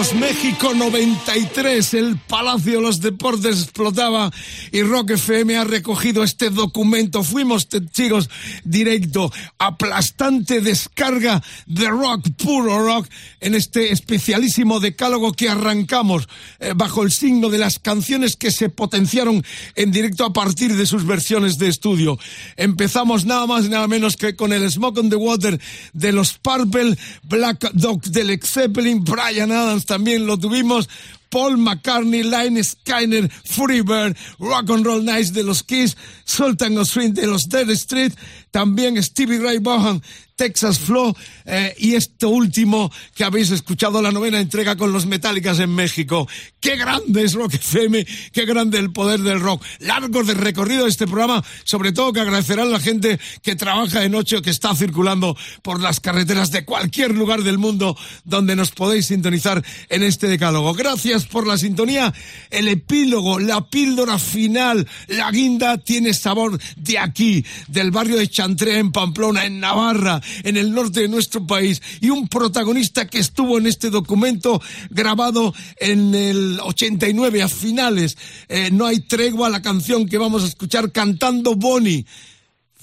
estuvimos, 0.00 0.14
México 0.14 0.74
93, 0.74 1.94
el 1.94 2.18
Palacio 2.18 2.74
de 2.74 2.80
los 2.80 3.00
Deportes 3.00 3.62
explotaba 3.62 4.30
y 4.70 4.82
Rock 4.82 5.10
FM 5.12 5.56
ha 5.56 5.64
recogido 5.64 6.22
este 6.22 6.50
documento. 6.50 7.22
Fuimos 7.22 7.68
testigos 7.68 8.28
directo, 8.64 9.32
aplastante 9.68 10.60
descarga 10.60 11.42
de 11.66 11.88
rock, 11.88 12.26
puro 12.36 12.78
rock, 12.84 13.08
en 13.40 13.54
este 13.54 13.92
especialísimo 13.92 14.80
decálogo 14.80 15.32
que 15.32 15.48
arrancamos 15.48 16.28
eh, 16.58 16.72
bajo 16.74 17.02
el 17.02 17.12
signo 17.12 17.50
de 17.50 17.58
las 17.58 17.78
canciones 17.78 18.36
que 18.36 18.50
se 18.50 18.70
potenciaron 18.70 19.44
en 19.74 19.90
directo 19.90 20.24
a 20.24 20.32
partir 20.32 20.74
de 20.74 20.86
sus 20.86 21.06
versiones 21.06 21.58
de 21.58 21.68
estudio. 21.68 22.18
Empezamos 22.56 23.24
nada 23.24 23.46
más 23.46 23.66
y 23.66 23.68
nada 23.68 23.88
menos 23.88 24.16
que 24.16 24.36
con 24.36 24.52
el 24.52 24.70
Smoke 24.70 24.98
on 24.98 25.10
the 25.10 25.16
Water 25.16 25.60
de 25.92 26.12
los 26.12 26.38
Purple, 26.38 26.96
Black 27.24 27.70
Dog 27.72 28.02
del 28.02 28.30
Excel 28.30 28.68
Brian 28.70 29.52
Adams 29.52 29.86
también 29.86 30.26
lo 30.26 30.38
tuvimos. 30.38 30.88
Paul 31.30 31.58
McCartney, 31.58 32.22
Line 32.22 32.62
Skyner, 32.62 33.28
Freebird, 33.44 34.16
Rock 34.38 34.70
and 34.70 34.86
Roll 34.86 35.04
Nights 35.04 35.32
de 35.32 35.42
los 35.42 35.62
Kiss, 35.62 35.96
Sultan 36.24 36.78
of 36.78 36.88
Swing 36.88 37.12
de 37.12 37.26
los 37.26 37.48
Dead 37.48 37.68
Street, 37.70 38.12
también 38.50 39.02
Stevie 39.02 39.40
Ray 39.40 39.58
Vaughan 39.58 40.02
Texas 40.38 40.78
Flow 40.78 41.14
eh, 41.44 41.74
y 41.78 41.94
esto 41.96 42.28
último 42.28 42.92
que 43.14 43.24
habéis 43.24 43.50
escuchado, 43.50 44.00
la 44.00 44.12
novena 44.12 44.38
entrega 44.38 44.76
con 44.76 44.92
los 44.92 45.04
Metallicas 45.04 45.58
en 45.58 45.74
México. 45.74 46.28
¡Qué 46.60 46.76
grande 46.76 47.24
es 47.24 47.34
Rock 47.34 47.54
FM! 47.54 48.06
¡Qué 48.32 48.46
grande 48.46 48.78
el 48.78 48.92
poder 48.92 49.20
del 49.20 49.40
rock! 49.40 49.64
Largo 49.80 50.22
de 50.22 50.34
recorrido 50.34 50.86
este 50.86 51.08
programa, 51.08 51.44
sobre 51.64 51.90
todo 51.90 52.12
que 52.12 52.20
agradecerán 52.20 52.70
la 52.70 52.78
gente 52.78 53.18
que 53.42 53.56
trabaja 53.56 54.00
de 54.00 54.08
noche 54.08 54.36
o 54.36 54.42
que 54.42 54.50
está 54.50 54.76
circulando 54.76 55.36
por 55.62 55.80
las 55.80 55.98
carreteras 55.98 56.52
de 56.52 56.64
cualquier 56.64 57.16
lugar 57.16 57.42
del 57.42 57.58
mundo 57.58 57.96
donde 58.24 58.54
nos 58.54 58.70
podéis 58.70 59.06
sintonizar 59.06 59.64
en 59.88 60.04
este 60.04 60.28
decálogo. 60.28 60.72
Gracias 60.72 61.26
por 61.26 61.48
la 61.48 61.58
sintonía. 61.58 62.14
El 62.50 62.68
epílogo, 62.68 63.40
la 63.40 63.68
píldora 63.68 64.20
final, 64.20 64.86
la 65.08 65.32
guinda 65.32 65.78
tiene 65.78 66.14
sabor 66.14 66.60
de 66.76 66.98
aquí, 67.00 67.44
del 67.66 67.90
barrio 67.90 68.18
de 68.18 68.28
Chantré 68.38 68.78
en 68.78 68.92
Pamplona, 68.92 69.46
en 69.46 69.58
Navarra 69.58 70.22
en 70.44 70.56
el 70.56 70.72
norte 70.72 71.00
de 71.00 71.08
nuestro 71.08 71.44
país 71.44 71.82
y 72.00 72.10
un 72.10 72.28
protagonista 72.28 73.08
que 73.08 73.18
estuvo 73.18 73.58
en 73.58 73.66
este 73.66 73.90
documento 73.90 74.62
grabado 74.90 75.52
en 75.76 76.14
el 76.14 76.60
89 76.62 77.42
a 77.42 77.48
finales. 77.48 78.16
Eh, 78.48 78.70
no 78.70 78.86
hay 78.86 79.00
tregua 79.00 79.48
la 79.48 79.60
canción 79.60 80.06
que 80.08 80.18
vamos 80.18 80.44
a 80.44 80.46
escuchar 80.46 80.92
cantando 80.92 81.56
Bonnie 81.56 82.06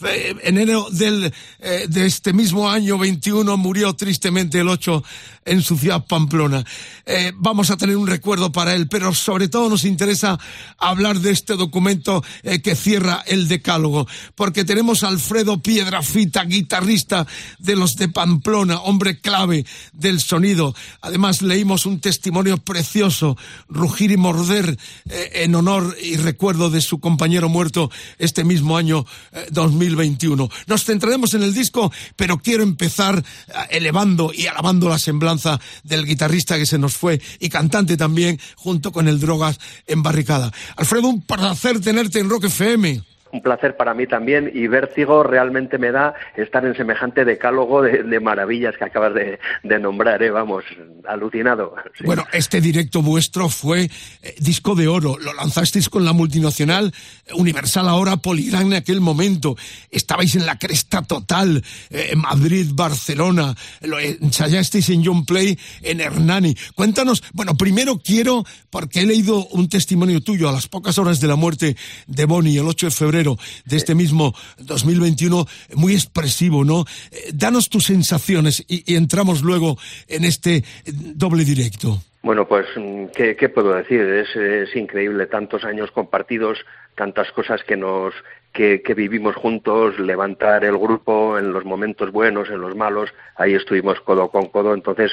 enero 0.06 0.88
del, 0.92 1.34
eh, 1.60 1.86
de 1.88 2.06
este 2.06 2.34
mismo 2.34 2.70
año 2.70 2.98
21 2.98 3.58
murió 3.58 3.94
tristemente 3.96 4.60
el 4.60 4.68
8 4.68 5.04
en 5.46 5.62
su 5.62 5.78
ciudad 5.78 6.06
Pamplona. 6.06 6.66
Eh, 7.06 7.32
vamos 7.36 7.70
a 7.70 7.78
tener 7.78 7.98
un 7.98 8.08
recuerdo 8.08 8.52
para 8.52 8.74
él, 8.74 8.88
pero 8.88 9.14
sobre 9.14 9.48
todo 9.48 9.70
nos 9.70 9.84
interesa 9.86 10.40
hablar 10.78 11.20
de 11.20 11.32
este 11.32 11.56
documento 11.56 12.24
eh, 12.44 12.62
que 12.62 12.76
cierra 12.76 13.24
el 13.28 13.48
decálogo, 13.48 14.08
porque 14.36 14.66
tenemos 14.66 15.04
a 15.04 15.10
Alfredo 15.10 15.62
Piedrafita, 15.62 16.44
guitarrista 16.46 17.28
de 17.60 17.76
los 17.76 17.96
de 17.96 18.10
Pamplona, 18.10 18.80
hombre 18.80 19.20
clave 19.20 19.66
del 19.94 20.20
sonido. 20.20 20.76
Además 21.02 21.42
leímos 21.42 21.86
un 21.86 22.00
testimonio 22.00 22.58
precioso, 22.58 23.38
Rugir 23.70 24.12
y 24.12 24.18
Morder, 24.18 24.78
en 25.06 25.56
honor 25.56 25.96
y 26.02 26.18
recuerdo 26.18 26.70
de 26.70 26.82
su 26.82 27.00
compañero 27.00 27.50
muerto 27.50 27.92
este 28.18 28.44
mismo 28.44 28.78
año 28.78 29.06
2000 29.52 29.95
2021. 29.96 30.50
Nos 30.68 30.84
centraremos 30.84 31.34
en 31.34 31.44
el 31.44 31.54
disco, 31.54 31.92
pero 32.16 32.38
quiero 32.38 32.64
empezar 32.64 33.18
eh, 33.20 33.54
elevando 33.72 34.32
y 34.34 34.48
alabando 34.48 34.90
la 34.90 35.00
semblanza 35.00 35.60
del 35.84 36.06
guitarrista 36.06 36.58
que 36.58 36.66
se 36.66 36.78
nos 36.78 36.96
fue 36.96 37.22
y 37.40 37.50
cantante 37.50 37.98
también, 37.98 38.40
junto 38.56 38.92
con 38.92 39.08
el 39.08 39.20
Drogas 39.20 39.60
en 39.88 40.04
Barricada. 40.04 40.52
Alfredo, 40.76 41.08
un 41.08 41.22
placer 41.22 41.80
tenerte 41.80 42.20
en 42.20 42.30
Rock 42.30 42.46
FM 42.46 43.15
un 43.36 43.42
placer 43.42 43.76
para 43.76 43.94
mí 43.94 44.08
también 44.08 44.50
y 44.54 44.68
vértigo 44.68 45.24
realmente 45.24 45.78
me 45.78 45.92
da 45.92 46.14
estar 46.38 46.66
en 46.66 46.76
semejante 46.76 47.26
decálogo 47.26 47.82
de, 47.82 48.20
maravillas 48.20 48.78
que 48.78 48.86
acabas 48.86 49.14
de, 49.14 49.80
nombrar, 49.80 50.24
¿eh? 50.24 50.32
vamos, 50.32 50.64
alucinado. 51.06 51.76
Bueno, 52.06 52.24
este 52.32 52.62
directo 52.62 53.02
vuestro 53.02 53.50
fue 53.50 53.84
eh, 54.22 54.36
disco 54.40 54.74
de 54.74 54.88
oro, 54.88 55.18
lo 55.20 55.34
lanzasteis 55.34 55.90
con 55.90 56.06
la 56.06 56.14
multinacional 56.14 56.94
Universal 57.34 57.90
ahora, 57.90 58.18
Poligram 58.18 58.68
en 58.68 58.74
aquel 58.76 59.02
momento, 59.02 59.58
estabais 59.92 60.36
en 60.36 60.46
la 60.46 60.58
cresta 60.58 61.02
total, 61.02 61.64
eh, 61.90 62.16
Madrid, 62.16 62.72
Barcelona, 62.74 63.56
lo 63.82 64.00
ensayasteis 64.00 64.90
en 64.90 65.04
John 65.04 65.26
Play, 65.26 65.60
en 65.82 66.00
Hernani. 66.00 66.56
Cuéntanos, 66.74 67.24
bueno, 67.34 67.56
primero 67.56 68.00
quiero, 68.00 68.46
porque 68.70 69.02
he 69.02 69.06
leído 69.06 69.46
un 69.48 69.68
testimonio 69.68 70.22
tuyo 70.22 70.48
a 70.48 70.54
las 70.54 70.68
pocas 70.68 70.98
horas 70.98 71.20
de 71.20 71.28
la 71.28 71.36
muerte 71.36 71.76
de 72.08 72.26
Bonnie 72.26 72.60
el 72.60 72.68
8 72.68 72.88
de 72.88 72.92
febrero, 72.92 73.25
de 73.66 73.78
este 73.78 73.96
mismo 73.96 74.34
2021, 74.60 75.46
muy 75.76 75.94
expresivo, 75.94 76.64
¿no? 76.64 76.86
Eh, 77.12 77.32
danos 77.34 77.70
tus 77.70 77.86
sensaciones 77.86 78.64
y, 78.68 78.96
entramos 78.96 79.42
luego 79.42 79.78
en 80.08 80.24
este 80.26 80.64
doble 80.86 81.44
directo. 81.44 81.98
Bueno, 82.22 82.48
pues, 82.48 82.66
¿qué, 83.14 83.50
puedo 83.50 83.74
decir? 83.74 84.02
es, 84.02 84.76
increíble, 84.76 85.28
tantos 85.28 85.64
años 85.64 85.92
compartidos, 85.92 86.58
tantas 86.96 87.32
cosas 87.32 87.64
que 87.64 87.78
nos, 87.78 88.16
que, 88.56 88.94
vivimos 88.96 89.36
juntos, 89.36 90.00
levantar 90.00 90.64
el 90.64 90.78
grupo 90.78 91.38
en 91.38 91.52
los 91.52 91.66
momentos 91.66 92.12
buenos, 92.12 92.50
en 92.50 92.62
los 92.62 92.74
malos, 92.74 93.14
ahí 93.36 93.54
estuvimos 93.54 94.00
codo 94.00 94.30
con 94.30 94.48
codo, 94.48 94.74
entonces 94.74 95.12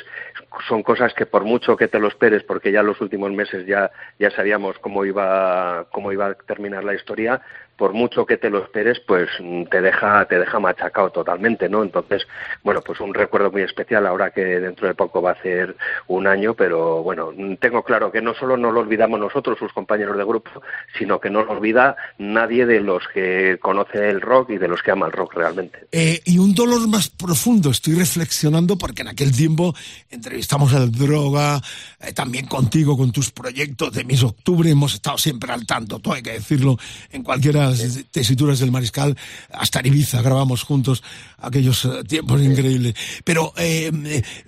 son 0.68 0.84
cosas 0.84 1.12
que 1.12 1.26
por 1.26 1.44
mucho 1.44 1.76
que 1.76 1.88
te 1.88 1.98
lo 1.98 2.06
esperes, 2.06 2.44
porque 2.44 2.70
ya 2.70 2.84
los 2.84 3.00
últimos 3.00 3.32
meses 3.32 3.66
ya, 3.66 3.90
ya 4.20 4.30
sabíamos 4.30 4.78
cómo 4.78 5.04
iba, 5.04 5.86
cómo 5.90 6.12
iba 6.12 6.26
a 6.28 6.34
terminar 6.34 6.84
la 6.84 6.94
historia, 6.94 7.42
por 7.82 7.94
mucho 7.94 8.24
que 8.24 8.36
te 8.36 8.48
lo 8.48 8.62
esperes, 8.62 9.00
pues 9.00 9.28
te 9.68 9.80
deja, 9.80 10.24
te 10.26 10.38
deja 10.38 10.60
machacado 10.60 11.10
totalmente, 11.10 11.68
¿no? 11.68 11.82
Entonces, 11.82 12.22
bueno, 12.62 12.80
pues 12.80 13.00
un 13.00 13.12
recuerdo 13.12 13.50
muy 13.50 13.62
especial 13.62 14.06
ahora 14.06 14.30
que 14.30 14.44
dentro 14.60 14.86
de 14.86 14.94
poco 14.94 15.20
va 15.20 15.32
a 15.32 15.42
ser 15.42 15.76
un 16.06 16.28
año, 16.28 16.54
pero 16.54 17.02
bueno, 17.02 17.32
tengo 17.58 17.82
claro 17.82 18.12
que 18.12 18.22
no 18.22 18.34
solo 18.34 18.56
no 18.56 18.70
lo 18.70 18.78
olvidamos 18.78 19.18
nosotros, 19.18 19.58
sus 19.58 19.72
compañeros 19.72 20.16
de 20.16 20.22
grupo, 20.22 20.62
sino 20.96 21.18
que 21.18 21.28
no 21.28 21.42
lo 21.42 21.50
olvida 21.50 21.96
nadie 22.18 22.66
de 22.66 22.78
los 22.78 23.02
que 23.12 23.58
conoce 23.60 24.10
el 24.10 24.20
rock 24.20 24.50
y 24.50 24.58
de 24.58 24.68
los 24.68 24.80
que 24.80 24.92
ama 24.92 25.06
el 25.06 25.12
rock 25.12 25.34
realmente. 25.34 25.80
Eh, 25.90 26.20
y 26.24 26.38
un 26.38 26.54
dolor 26.54 26.86
más 26.86 27.08
profundo, 27.08 27.70
estoy 27.70 27.94
reflexionando 27.94 28.78
porque 28.78 29.02
en 29.02 29.08
aquel 29.08 29.32
tiempo 29.36 29.74
entrevistamos 30.08 30.72
al 30.72 30.92
Droga, 30.92 31.60
eh, 31.98 32.12
también 32.12 32.46
contigo, 32.46 32.96
con 32.96 33.10
tus 33.10 33.32
proyectos 33.32 33.92
de 33.92 34.04
Mis 34.04 34.22
Octubre, 34.22 34.70
hemos 34.70 34.94
estado 34.94 35.18
siempre 35.18 35.52
al 35.52 35.66
tanto, 35.66 35.98
todo 35.98 36.14
hay 36.14 36.22
que 36.22 36.34
decirlo, 36.34 36.78
en 37.10 37.24
cualquiera 37.24 37.71
tesituras 38.10 38.58
del 38.58 38.72
Mariscal, 38.72 39.16
hasta 39.52 39.80
en 39.80 39.86
Ibiza 39.86 40.22
grabamos 40.22 40.62
juntos 40.62 41.02
aquellos 41.38 41.84
eh, 41.84 42.04
tiempos 42.06 42.40
increíbles. 42.42 42.94
Pero 43.24 43.52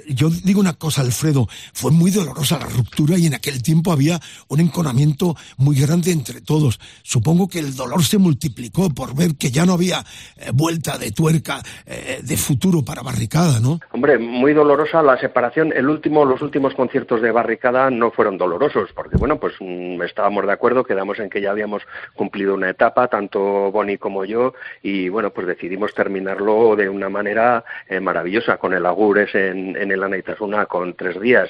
yo 0.08 0.30
digo 0.30 0.60
una 0.60 0.74
cosa, 0.74 1.02
Alfredo, 1.02 1.46
fue 1.72 1.90
muy 1.90 2.10
dolorosa 2.10 2.58
la 2.58 2.66
ruptura 2.66 3.18
y 3.18 3.26
en 3.26 3.34
aquel 3.34 3.62
tiempo 3.62 3.92
había 3.92 4.20
un 4.48 4.60
enconamiento 4.60 5.36
muy 5.56 5.78
grande 5.78 6.12
entre 6.12 6.40
todos. 6.40 6.80
Supongo 7.02 7.48
que 7.48 7.58
el 7.58 7.74
dolor 7.74 8.02
se 8.02 8.18
multiplicó 8.18 8.90
por 8.90 9.14
ver 9.14 9.36
que 9.36 9.50
ya 9.50 9.66
no 9.66 9.74
había 9.74 10.04
eh, 10.36 10.50
vuelta 10.52 10.98
de 10.98 11.10
tuerca 11.12 11.62
eh, 11.86 12.20
de 12.22 12.36
futuro 12.36 12.84
para 12.84 13.02
Barricada, 13.02 13.60
¿no? 13.60 13.80
Hombre, 13.92 14.18
muy 14.18 14.52
dolorosa 14.52 15.02
la 15.02 15.18
separación. 15.18 15.72
El 15.74 15.88
último, 15.88 16.24
los 16.24 16.42
últimos 16.42 16.74
conciertos 16.74 17.22
de 17.22 17.30
Barricada 17.30 17.90
no 17.90 18.10
fueron 18.10 18.38
dolorosos, 18.38 18.90
porque 18.94 19.16
bueno, 19.16 19.38
pues 19.38 19.54
mm, 19.60 20.02
estábamos 20.02 20.46
de 20.46 20.52
acuerdo, 20.52 20.84
quedamos 20.84 21.18
en 21.18 21.30
que 21.30 21.40
ya 21.40 21.50
habíamos 21.50 21.82
cumplido 22.14 22.54
una 22.54 22.70
etapa, 22.70 23.08
tanto 23.14 23.70
Bonnie 23.70 23.96
como 23.96 24.24
yo, 24.24 24.54
y 24.82 25.08
bueno, 25.08 25.30
pues 25.30 25.46
decidimos 25.46 25.94
terminarlo 25.94 26.74
de 26.74 26.88
una 26.88 27.08
manera 27.08 27.64
eh, 27.88 28.00
maravillosa, 28.00 28.56
con 28.56 28.74
el 28.74 28.84
Agures 28.84 29.32
en, 29.36 29.76
en 29.76 29.92
el 29.92 30.02
Anaitasuna 30.02 30.66
con 30.66 30.94
tres 30.94 31.20
días 31.20 31.48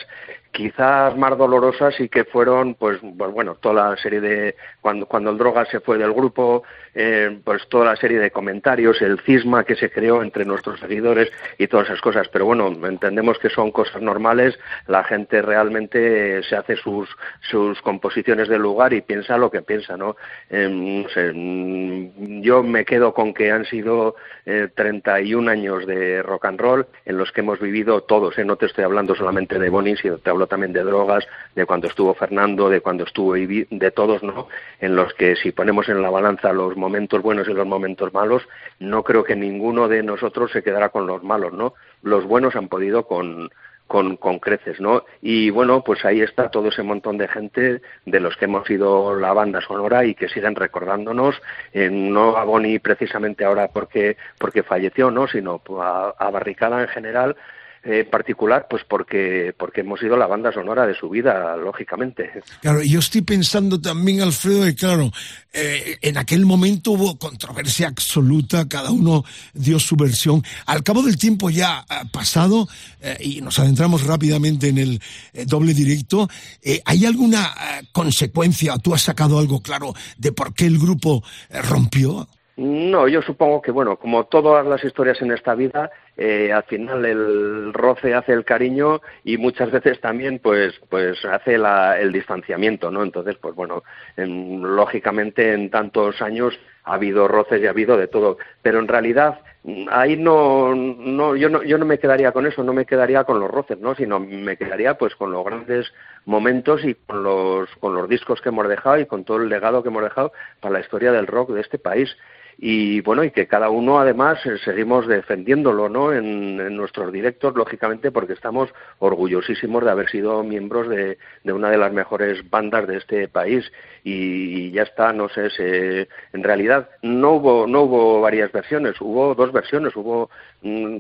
quizás 0.55 1.17
más 1.17 1.37
dolorosas 1.37 1.99
y 1.99 2.09
que 2.09 2.25
fueron 2.25 2.75
pues, 2.77 3.01
pues, 3.19 3.33
bueno 3.33 3.57
toda 3.57 3.91
la 3.91 3.97
serie 3.97 4.21
de 4.21 4.55
cuando 4.81 5.07
cuando 5.07 5.31
el 5.33 5.37
droga 5.37 5.65
se 5.67 5.81
fue 5.81 5.99
del 5.99 6.13
grupo 6.13 6.63
eh, 6.95 7.41
pues 7.43 7.67
toda 7.69 7.87
la 7.87 7.97
serie 7.97 8.21
de 8.21 8.31
comentarios 8.31 9.03
el 9.03 9.19
cisma 9.23 9.65
que 9.65 9.75
se 9.75 9.91
creó 9.91 10.23
entre 10.23 10.45
nuestros 10.45 10.79
seguidores 10.79 11.29
y 11.59 11.67
todas 11.67 11.89
esas 11.89 12.01
cosas 12.01 12.29
pero 12.29 12.47
bueno 12.47 12.69
entendemos 12.87 13.37
que 13.41 13.51
son 13.51 13.73
cosas 13.73 14.01
normales 14.01 14.57
la 14.87 15.03
gente 15.03 15.43
realmente 15.43 16.41
se 16.45 16.55
hace 16.55 16.77
sus 16.77 17.09
sus 17.51 17.83
composiciones 17.83 18.49
del 18.49 18.63
lugar 18.63 18.93
y 18.93 19.01
piensa 19.01 19.37
lo 19.37 19.51
que 19.51 19.63
piensa 19.63 19.97
no, 19.97 20.15
em, 20.51 21.05
sé, 21.09 21.33
mm, 21.35 22.43
yo 22.43 22.63
me 22.63 22.85
quedo 22.85 23.13
con 23.13 23.35
que 23.35 23.51
han 23.51 23.65
sido 23.65 24.15
eh, 24.47 24.69
31 24.73 25.51
años 25.51 25.85
de 25.85 26.23
rock 26.23 26.45
and 26.45 26.61
roll 26.61 26.87
en 27.07 27.19
los 27.19 27.33
que 27.33 27.41
hemos 27.41 27.59
vivido 27.59 28.03
todos 28.03 28.39
¿eh? 28.39 28.45
no 28.45 28.55
te 28.55 28.67
estoy 28.67 28.85
hablando 28.85 29.17
solamente 29.17 29.59
de 29.59 29.69
Bonnie 29.69 29.97
sino 29.97 30.19
te 30.19 30.31
hablo 30.31 30.44
también 30.47 30.73
de 30.73 30.83
drogas, 30.83 31.27
de 31.55 31.67
cuando 31.67 31.89
estuvo 31.89 32.15
Fernando, 32.15 32.69
de 32.69 32.81
cuando 32.81 33.05
estuvo 33.05 33.35
de 33.35 33.91
todos, 33.95 34.23
¿no? 34.23 34.49
En 34.81 34.97
los 34.97 35.15
que 35.15 35.37
si 35.37 35.53
ponemos 35.53 35.89
en 35.89 36.03
la 36.03 36.11
balanza 36.11 36.53
los 36.53 36.77
momentos 36.77 37.23
buenos 37.23 37.49
y 37.49 37.53
los 37.53 37.67
momentos 37.67 38.13
malos, 38.13 38.43
no 38.79 39.03
creo 39.03 39.25
que 39.25 39.37
ninguno 39.37 39.89
de 39.89 40.03
nosotros 40.03 40.51
se 40.53 40.63
quedara 40.63 40.89
con 40.89 41.07
los 41.07 41.23
malos, 41.23 41.53
¿no? 41.53 41.75
Los 42.03 42.25
buenos 42.25 42.57
han 42.57 42.69
podido 42.69 43.07
con 43.07 43.51
con, 43.87 44.17
con 44.17 44.39
creces, 44.39 44.81
¿no? 44.81 45.05
Y 45.21 45.51
bueno, 45.51 45.85
pues 45.85 46.05
ahí 46.05 46.21
está 46.21 46.51
todo 46.51 46.69
ese 46.69 46.83
montón 46.83 47.19
de 47.19 47.29
gente 47.29 47.83
de 48.07 48.21
los 48.21 48.37
que 48.37 48.47
hemos 48.47 48.67
sido 48.67 49.15
la 49.15 49.33
banda 49.33 49.61
sonora 49.61 50.05
y 50.05 50.15
que 50.15 50.29
siguen 50.29 50.57
recordándonos, 50.57 51.41
eh, 51.73 51.91
no 51.91 52.37
a 52.37 52.45
Bonnie 52.45 52.81
precisamente 52.81 53.45
ahora 53.45 53.69
porque, 53.69 54.17
porque 54.39 54.63
falleció, 54.63 55.11
¿no? 55.11 55.29
Sino 55.29 55.61
a, 55.81 56.15
a 56.19 56.31
Barricada 56.31 56.81
en 56.83 56.89
general, 56.89 57.37
en 57.85 58.09
particular, 58.09 58.67
pues 58.69 58.83
porque, 58.89 59.55
porque 59.59 59.83
hemos 59.83 60.01
sido 60.01 60.17
la 60.17 60.27
banda 60.27 60.53
sonora 60.53 60.87
de 60.87 60.95
su 60.95 61.09
vida, 61.11 61.57
lógicamente. 61.57 62.31
Claro, 62.61 62.83
yo 62.83 62.99
estoy 62.99 63.23
pensando 63.23 63.81
también, 63.81 64.23
Alfredo, 64.23 64.65
de 64.65 64.75
claro, 64.75 65.11
eh, 65.53 65.99
en 66.01 66.17
aquel 66.17 66.47
momento 66.47 66.93
hubo 66.93 67.19
controversia 67.19 67.89
absoluta, 67.89 68.67
cada 68.69 68.91
uno 68.91 69.25
dio 69.53 69.79
su 69.79 69.97
versión. 69.97 70.43
Al 70.67 70.83
cabo 70.83 71.03
del 71.03 71.19
tiempo 71.19 71.51
ya 71.51 71.85
pasado, 72.11 72.69
eh, 73.01 73.17
y 73.21 73.41
nos 73.41 73.59
adentramos 73.59 74.07
rápidamente 74.07 74.69
en 74.69 74.79
el 74.79 75.01
eh, 75.33 75.45
doble 75.47 75.75
directo, 75.75 76.29
eh, 76.63 76.81
¿hay 76.85 77.05
alguna 77.05 77.55
eh, 77.55 77.87
consecuencia, 77.93 78.79
tú 78.79 78.95
has 78.95 79.03
sacado 79.03 79.39
algo 79.39 79.61
claro 79.61 79.95
de 80.17 80.33
por 80.33 80.55
qué 80.55 80.67
el 80.67 80.79
grupo 80.79 81.23
eh, 81.51 81.61
rompió? 81.63 82.29
No, 82.57 83.09
yo 83.09 83.21
supongo 83.21 83.61
que, 83.61 83.73
bueno, 83.73 83.97
como 83.97 84.27
todas 84.27 84.65
las 84.65 84.85
historias 84.85 85.21
en 85.21 85.33
esta 85.33 85.57
vida, 85.57 85.91
eh, 86.17 86.53
al 86.53 86.63
final 86.65 87.05
el 87.05 87.73
roce 87.75 88.15
hace 88.15 88.33
el 88.33 88.45
cariño 88.45 89.01
y 89.25 89.39
muchas 89.39 89.73
veces 89.73 90.01
también, 90.01 90.39
pues, 90.39 90.73
pues 90.89 91.25
hace 91.25 91.59
la, 91.59 91.99
el 91.99 92.13
distanciamiento, 92.13 92.93
¿no? 92.93 93.03
Entonces, 93.03 93.37
pues 93.39 93.57
bueno, 93.57 93.83
en- 94.17 94.63
lógicamente 94.77 95.53
en 95.53 95.69
tantos 95.69 96.23
años 96.23 96.57
ha 96.85 96.95
habido 96.95 97.27
roces 97.27 97.61
y 97.61 97.67
ha 97.67 97.71
habido 97.71 97.97
de 97.97 98.07
todo, 98.07 98.39
pero 98.63 98.79
en 98.79 98.87
realidad 98.87 99.41
mm, 99.65 99.87
ahí 99.91 100.17
no, 100.17 100.75
no, 100.77 101.35
yo 101.35 101.49
no, 101.49 101.65
yo 101.65 101.77
no 101.77 101.87
me 101.87 101.99
quedaría 101.99 102.31
con 102.31 102.47
eso, 102.47 102.63
no 102.63 102.73
me 102.73 102.87
quedaría 102.87 103.25
con 103.25 103.41
los 103.41 103.51
roces, 103.51 103.81
¿no? 103.81 103.97
Sino 103.97 104.21
me 104.21 104.57
quedaría, 104.57 104.95
pues, 104.97 105.17
con 105.17 105.33
los 105.33 105.45
grandes 105.45 105.93
momentos 106.25 106.85
y 106.85 106.95
con 106.95 107.25
los, 107.25 107.69
con 107.81 107.95
los 107.95 108.09
discos 108.09 108.41
que 108.41 108.51
hemos 108.51 108.69
dejado 108.69 108.99
y 109.01 109.07
con 109.07 109.25
todo 109.25 109.39
el 109.39 109.49
legado 109.49 109.83
que 109.83 109.89
hemos 109.89 110.05
dejado 110.05 110.33
para 110.61 110.75
la 110.75 110.81
historia 110.81 111.11
del 111.11 111.27
rock 111.27 111.51
de 111.51 111.61
este 111.61 111.79
país 111.79 112.17
y 112.59 113.01
bueno 113.01 113.25
y 113.25 113.31
que 113.31 113.47
cada 113.47 113.69
uno 113.71 113.99
además 113.99 114.45
eh, 114.47 114.59
seguimos 114.65 115.07
defendiéndolo 115.07 115.89
no 115.89 116.13
en, 116.13 116.55
nuestros 116.77 117.13
directos 117.13 117.55
lógicamente 117.55 118.11
porque 118.11 118.33
estamos 118.33 118.71
orgullosísimos 118.99 119.85
de 119.85 119.91
haber 119.91 120.11
sido 120.11 120.43
miembros 120.43 120.89
de, 120.89 121.19
una 121.45 121.71
de 121.71 121.79
las 121.79 121.93
mejores 121.93 122.49
bandas 122.49 122.87
de 122.87 122.99
este 122.99 123.29
país. 123.29 123.71
Y, 124.03 124.71
ya 124.73 124.83
está 124.83 125.13
no 125.13 125.29
sé 125.29 125.51
se, 125.51 126.09
en 126.33 126.43
realidad 126.43 126.89
no 127.03 127.33
hubo 127.33 127.67
no 127.67 127.83
hubo 127.83 128.21
varias 128.21 128.51
versiones 128.53 129.01
hubo 129.01 129.35
dos 129.35 129.53
versiones 129.53 129.95
hubo 129.97 130.31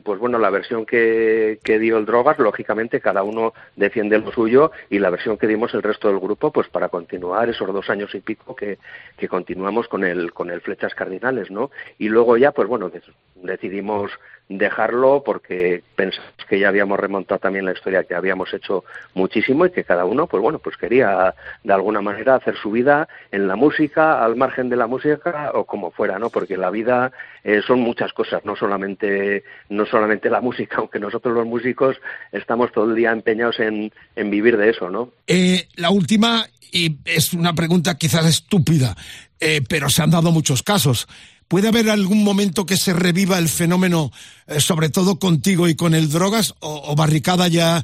pues 0.04 0.20
bueno 0.20 0.38
la 0.38 0.50
versión 0.50 0.84
que, 0.84 1.58
que 1.64 1.78
dio 1.78 1.96
el 1.96 2.04
drogas 2.04 2.38
lógicamente 2.38 3.00
cada 3.00 3.22
uno 3.22 3.54
defiende 3.76 4.18
lo 4.18 4.30
suyo 4.30 4.72
y 4.90 4.98
la 4.98 5.08
versión 5.08 5.38
que 5.38 5.46
dimos 5.46 5.72
el 5.72 5.82
resto 5.82 6.08
del 6.08 6.20
grupo 6.20 6.52
pues 6.52 6.68
para 6.68 6.90
continuar 6.90 7.48
esos 7.48 7.72
dos 7.72 7.88
años 7.88 8.14
y 8.14 8.20
pico 8.20 8.54
que, 8.54 8.78
que 9.16 9.26
continuamos 9.26 9.88
con 9.88 10.04
el 10.04 10.34
con 10.34 10.50
el 10.50 10.60
flechas 10.60 10.94
cardinales 10.94 11.50
no 11.50 11.70
y 11.98 12.10
luego 12.10 12.36
ya 12.36 12.52
pues 12.52 12.68
bueno 12.68 12.90
decidimos 13.36 14.10
dejarlo 14.48 15.22
porque 15.24 15.82
pensamos 15.96 16.30
que 16.48 16.58
ya 16.58 16.68
habíamos 16.68 17.00
remontado 17.00 17.38
también 17.38 17.64
la 17.64 17.72
historia 17.72 18.04
que 18.04 18.14
habíamos 18.14 18.52
hecho 18.52 18.84
muchísimo 19.14 19.64
y 19.64 19.70
que 19.70 19.84
cada 19.84 20.04
uno 20.04 20.26
pues 20.26 20.42
bueno 20.42 20.58
pues 20.58 20.76
quería 20.76 21.34
de 21.62 21.72
alguna 21.72 22.02
manera 22.02 22.34
hacer 22.34 22.54
su 22.56 22.70
vida 22.70 23.08
en 23.32 23.48
la 23.48 23.56
música 23.56 24.22
al 24.22 24.36
margen 24.36 24.68
de 24.68 24.76
la 24.76 24.86
música 24.86 25.50
o 25.54 25.64
como 25.64 25.90
fuera 25.90 26.18
no 26.18 26.28
porque 26.28 26.58
la 26.58 26.70
vida 26.70 27.10
eh, 27.42 27.62
son 27.66 27.80
muchas 27.80 28.12
cosas 28.12 28.44
no 28.44 28.54
solamente 28.54 29.44
no 29.70 29.86
solamente 29.86 30.28
la 30.28 30.42
música 30.42 30.76
aunque 30.78 31.00
nosotros 31.00 31.34
los 31.34 31.46
músicos 31.46 31.96
estamos 32.30 32.70
todo 32.70 32.90
el 32.90 32.96
día 32.96 33.12
empeñados 33.12 33.58
en, 33.60 33.92
en 34.14 34.30
vivir 34.30 34.58
de 34.58 34.70
eso 34.70 34.90
no 34.90 35.10
Eh, 35.26 35.68
la 35.76 35.90
última, 35.90 36.46
y 36.72 36.98
es 37.04 37.32
una 37.32 37.54
pregunta 37.54 37.96
quizás 37.96 38.26
estúpida, 38.26 38.96
eh, 39.40 39.62
pero 39.68 39.88
se 39.88 40.02
han 40.02 40.10
dado 40.10 40.30
muchos 40.32 40.62
casos. 40.62 41.08
¿Puede 41.48 41.68
haber 41.68 41.90
algún 41.90 42.24
momento 42.24 42.66
que 42.66 42.76
se 42.76 42.92
reviva 42.92 43.38
el 43.38 43.48
fenómeno, 43.48 44.10
eh, 44.46 44.60
sobre 44.60 44.88
todo 44.88 45.18
contigo 45.18 45.68
y 45.68 45.74
con 45.74 45.94
el 45.94 46.10
drogas, 46.10 46.54
o, 46.60 46.82
o 46.86 46.96
barricada 46.96 47.48
ya? 47.48 47.76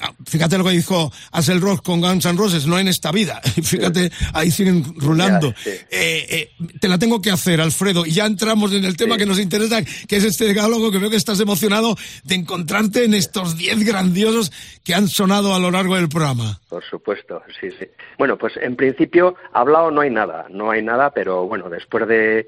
ah, 0.00 0.12
Fíjate 0.26 0.58
lo 0.58 0.64
que 0.64 0.70
dijo 0.70 1.12
Axel 1.32 1.60
Rock 1.60 1.84
con 1.84 2.00
Guns 2.00 2.24
N' 2.26 2.36
Roses, 2.36 2.66
no 2.66 2.78
en 2.78 2.88
esta 2.88 3.12
vida. 3.12 3.40
Fíjate, 3.62 4.10
ahí 4.32 4.50
siguen 4.50 4.84
rulando. 4.96 5.54
Sí. 5.62 5.70
Eh, 5.70 6.26
eh, 6.30 6.50
te 6.80 6.88
la 6.88 6.98
tengo 6.98 7.22
que 7.22 7.30
hacer, 7.30 7.60
Alfredo, 7.60 8.04
y 8.04 8.10
ya 8.12 8.26
entramos 8.26 8.72
en 8.72 8.84
el 8.84 8.96
tema 8.96 9.16
que 9.16 9.26
nos 9.26 9.38
interesa, 9.38 9.82
que 9.82 10.16
es 10.16 10.24
este 10.24 10.52
diálogo 10.52 10.90
que 10.90 10.98
veo 10.98 11.10
que 11.10 11.16
estás 11.16 11.40
emocionado 11.40 11.96
de 12.24 12.34
encontrarte 12.34 13.04
en 13.04 13.14
estos 13.14 13.56
10 13.56 13.84
grandiosos 13.84 14.52
que 14.82 14.94
han 14.94 15.08
sonado 15.08 15.54
a 15.54 15.58
lo 15.58 15.70
largo 15.70 15.96
del 15.96 16.08
programa. 16.08 16.60
Por 16.68 16.84
supuesto, 16.84 17.42
sí, 17.60 17.68
sí. 17.78 17.86
Bueno, 18.18 18.36
pues 18.36 18.54
en 18.60 18.76
principio, 18.76 19.36
hablado 19.52 19.90
no 19.90 20.00
hay 20.00 20.10
nada, 20.10 20.46
no 20.50 20.70
hay 20.70 20.82
nada, 20.82 21.10
pero 21.10 21.46
bueno, 21.46 21.68
después 21.68 22.06
de 22.08 22.46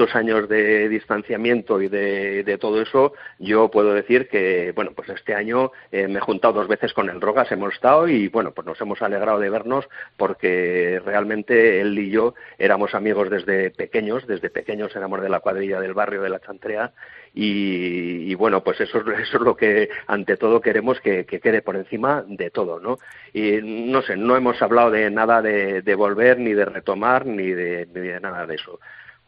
muchos 0.00 0.16
años 0.16 0.48
de 0.48 0.88
distanciamiento 0.88 1.80
y 1.82 1.88
de, 1.88 2.56
todo 2.58 2.80
eso, 2.80 3.12
yo 3.38 3.70
puedo 3.70 3.92
decir 3.92 4.28
que, 4.28 4.72
bueno, 4.74 4.92
pues 4.96 5.10
este 5.10 5.34
año 5.34 5.72
eh, 5.92 6.08
me 6.08 6.18
he 6.18 6.22
juntado 6.22 6.54
dos 6.54 6.68
veces 6.68 6.94
con 6.94 7.10
el 7.10 7.20
Drogas, 7.20 7.52
hemos 7.52 7.74
estado 7.74 8.08
y, 8.08 8.28
bueno, 8.28 8.52
pues 8.52 8.66
nos 8.66 8.80
hemos 8.80 9.02
alegrado 9.02 9.38
de 9.38 9.50
vernos 9.50 9.86
porque 10.16 11.02
realmente 11.04 11.82
él 11.82 11.98
y 11.98 12.08
yo 12.10 12.34
éramos 12.58 12.94
amigos 12.94 13.28
desde 13.28 13.70
pequeños, 13.72 14.26
desde 14.26 14.48
pequeños 14.48 14.96
éramos 14.96 15.20
de 15.20 15.28
la 15.28 15.40
cuadrilla 15.40 15.80
del 15.80 15.92
barrio 15.92 16.22
de 16.22 16.30
la 16.30 16.40
Chantrea 16.40 16.92
y, 17.34 18.34
bueno, 18.36 18.64
pues 18.64 18.80
eso, 18.80 18.98
es- 19.00 19.06
eso 19.28 19.36
es 19.36 19.42
lo 19.42 19.54
que 19.54 19.90
ante 20.06 20.38
todo 20.38 20.62
queremos 20.62 20.98
que, 21.00 21.26
que 21.26 21.40
quede 21.40 21.60
por 21.60 21.76
encima 21.76 22.24
de 22.26 22.50
todo, 22.50 22.80
¿no? 22.80 22.98
Y 23.34 23.60
no 23.62 24.00
sé, 24.00 24.16
no 24.16 24.34
hemos 24.36 24.60
hablado 24.62 24.90
de 24.90 25.10
nada 25.10 25.42
de, 25.42 25.82
de 25.82 25.94
volver, 25.94 26.38
ni 26.38 26.54
de 26.54 26.64
retomar, 26.64 27.26
ni 27.26 27.50
de, 27.50 27.86
ni 27.94 28.00
de 28.08 28.18
nada 28.20 28.46
de 28.46 28.54
eso. 28.54 28.80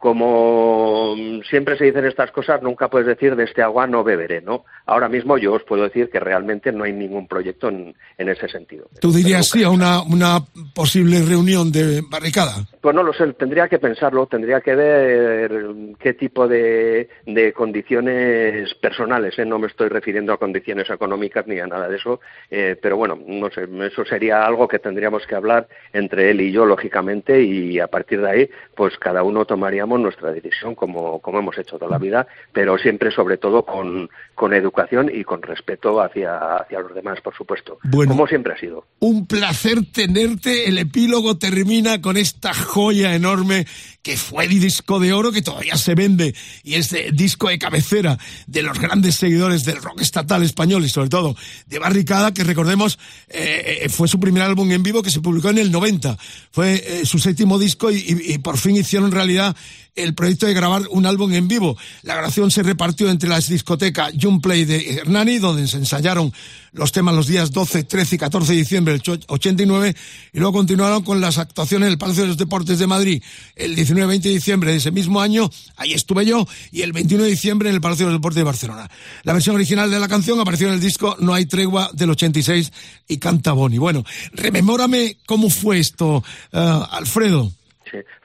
Como 0.03 1.15
siempre 1.49 1.77
se 1.77 1.85
dicen 1.85 2.03
estas 2.03 2.29
cosas, 2.31 2.61
nunca 2.61 2.89
puedes 2.89 3.07
decir 3.07 3.37
de 3.37 3.45
este 3.45 3.61
agua 3.61 3.87
no 3.87 4.03
beberé, 4.03 4.41
¿no? 4.41 4.65
Ahora 4.85 5.07
mismo 5.07 5.37
yo 5.37 5.53
os 5.53 5.63
puedo 5.63 5.83
decir 5.83 6.09
que 6.09 6.19
realmente 6.19 6.73
no 6.73 6.83
hay 6.83 6.91
ningún 6.91 7.25
proyecto 7.25 7.69
en, 7.69 7.95
en 8.17 8.27
ese 8.27 8.49
sentido. 8.49 8.89
¿Tú 8.99 9.13
dirías 9.13 9.47
sí 9.47 9.63
a 9.63 9.69
una, 9.69 10.01
una 10.01 10.41
posible 10.75 11.21
reunión 11.21 11.71
de 11.71 12.01
barricada? 12.09 12.51
Pues 12.81 12.93
no 12.93 13.01
lo 13.01 13.13
sé, 13.13 13.31
tendría 13.31 13.69
que 13.69 13.79
pensarlo, 13.79 14.25
tendría 14.25 14.59
que 14.59 14.75
ver 14.75 15.51
qué 15.97 16.15
tipo 16.15 16.49
de, 16.49 17.07
de 17.25 17.53
condiciones 17.53 18.73
personales, 18.73 19.39
¿eh? 19.39 19.45
no 19.45 19.57
me 19.57 19.67
estoy 19.67 19.87
refiriendo 19.87 20.33
a 20.33 20.37
condiciones 20.37 20.89
económicas 20.89 21.47
ni 21.47 21.59
a 21.59 21.67
nada 21.67 21.87
de 21.87 21.95
eso, 21.95 22.19
eh, 22.51 22.75
pero 22.81 22.97
bueno, 22.97 23.17
no 23.25 23.49
sé, 23.51 23.69
eso 23.85 24.03
sería 24.03 24.45
algo 24.45 24.67
que 24.67 24.79
tendríamos 24.79 25.25
que 25.25 25.35
hablar 25.35 25.69
entre 25.93 26.29
él 26.29 26.41
y 26.41 26.51
yo, 26.51 26.65
lógicamente, 26.65 27.41
y 27.41 27.79
a 27.79 27.87
partir 27.87 28.19
de 28.19 28.29
ahí, 28.29 28.49
pues 28.75 28.97
cada 28.97 29.23
uno 29.23 29.45
tomaríamos 29.45 29.92
nuestra 30.01 30.31
decisión 30.31 30.75
como, 30.75 31.19
como 31.19 31.39
hemos 31.39 31.57
hecho 31.57 31.77
toda 31.77 31.91
la 31.91 31.97
vida, 31.97 32.25
pero 32.51 32.77
siempre 32.77 33.11
sobre 33.11 33.37
todo 33.37 33.63
con, 33.65 34.09
con 34.35 34.53
educación 34.53 35.11
y 35.13 35.23
con 35.23 35.41
respeto 35.41 36.01
hacia, 36.01 36.37
hacia 36.57 36.79
los 36.79 36.95
demás, 36.95 37.19
por 37.21 37.35
supuesto, 37.35 37.77
Bueno. 37.83 38.11
como 38.11 38.27
siempre 38.27 38.53
ha 38.53 38.57
sido. 38.59 38.85
Un 38.99 39.27
placer 39.27 39.79
tenerte. 39.91 40.67
El 40.67 40.77
epílogo 40.77 41.37
termina 41.37 42.01
con 42.01 42.17
esta 42.17 42.53
joya 42.53 43.13
enorme 43.15 43.65
que 44.01 44.17
fue 44.17 44.45
el 44.45 44.59
disco 44.59 44.99
de 44.99 45.13
oro 45.13 45.31
que 45.31 45.41
todavía 45.41 45.77
se 45.77 45.95
vende 45.95 46.33
y 46.63 46.75
es 46.75 46.89
de- 46.89 47.11
disco 47.13 47.49
de 47.49 47.57
cabecera 47.59 48.17
de 48.47 48.61
los 48.63 48.79
grandes 48.79 49.15
seguidores 49.15 49.63
del 49.63 49.77
rock 49.81 50.01
estatal 50.01 50.43
español 50.43 50.83
y 50.83 50.89
sobre 50.89 51.09
todo 51.09 51.35
de 51.67 51.79
Barricada, 51.79 52.33
que 52.33 52.43
recordemos 52.43 52.99
eh, 53.29 53.79
eh, 53.83 53.89
fue 53.89 54.07
su 54.07 54.19
primer 54.19 54.43
álbum 54.43 54.69
en 54.71 54.83
vivo 54.83 55.01
que 55.03 55.09
se 55.09 55.21
publicó 55.21 55.49
en 55.49 55.57
el 55.57 55.71
90. 55.71 56.17
Fue 56.51 56.73
eh, 56.75 57.05
su 57.05 57.19
séptimo 57.19 57.57
disco 57.59 57.91
y, 57.91 57.95
y- 57.97 58.33
y 58.33 58.37
por 58.39 58.57
fin 58.57 58.75
hicieron 58.75 59.11
realidad 59.11 59.55
el 59.95 60.13
proyecto 60.15 60.47
de 60.47 60.53
grabar 60.53 60.83
un 60.89 61.05
álbum 61.05 61.33
en 61.33 61.47
vivo. 61.47 61.77
La 62.01 62.15
grabación 62.15 62.51
se 62.51 62.63
repartió 62.63 63.09
entre 63.09 63.29
las 63.29 63.47
discotecas 63.47 64.13
Play 64.41 64.65
de 64.65 64.95
Hernani, 64.95 65.39
donde 65.39 65.67
se 65.67 65.77
ensayaron 65.77 66.33
los 66.71 66.91
temas 66.91 67.13
los 67.13 67.27
días 67.27 67.51
12, 67.51 67.83
13 67.83 68.15
y 68.15 68.17
14 68.17 68.51
de 68.51 68.57
diciembre 68.57 68.97
del 68.97 69.19
89, 69.27 69.95
y 70.33 70.39
luego 70.39 70.53
continuaron 70.53 71.03
con 71.03 71.21
las 71.21 71.37
actuaciones 71.37 71.87
en 71.87 71.91
el 71.93 71.97
Palacio 71.97 72.23
de 72.23 72.29
los 72.29 72.37
Deportes 72.37 72.79
de 72.79 72.87
Madrid 72.87 73.23
el 73.55 73.75
19 73.75 74.07
20 74.07 74.27
de 74.27 74.33
diciembre 74.33 74.71
de 74.71 74.77
ese 74.77 74.91
mismo 74.91 75.21
año, 75.21 75.49
ahí 75.77 75.93
estuve 75.93 76.25
yo, 76.25 76.47
y 76.71 76.81
el 76.81 76.91
21 76.91 77.23
de 77.23 77.29
diciembre 77.29 77.69
en 77.69 77.75
el 77.75 77.81
Palacio 77.81 78.05
de 78.05 78.11
los 78.11 78.19
Deportes 78.19 78.37
de 78.37 78.43
Barcelona. 78.43 78.89
La 79.23 79.33
versión 79.33 79.55
original 79.55 79.91
de 79.91 79.99
la 79.99 80.07
canción 80.07 80.39
apareció 80.39 80.67
en 80.67 80.73
el 80.73 80.79
disco 80.79 81.15
No 81.19 81.33
hay 81.33 81.45
tregua 81.45 81.89
del 81.93 82.09
86 82.09 82.71
y 83.07 83.17
canta 83.17 83.53
Boni. 83.53 83.77
Bueno, 83.77 84.03
rememórame 84.33 85.17
cómo 85.25 85.49
fue 85.49 85.79
esto, 85.79 86.23
eh, 86.51 86.79
Alfredo. 86.91 87.51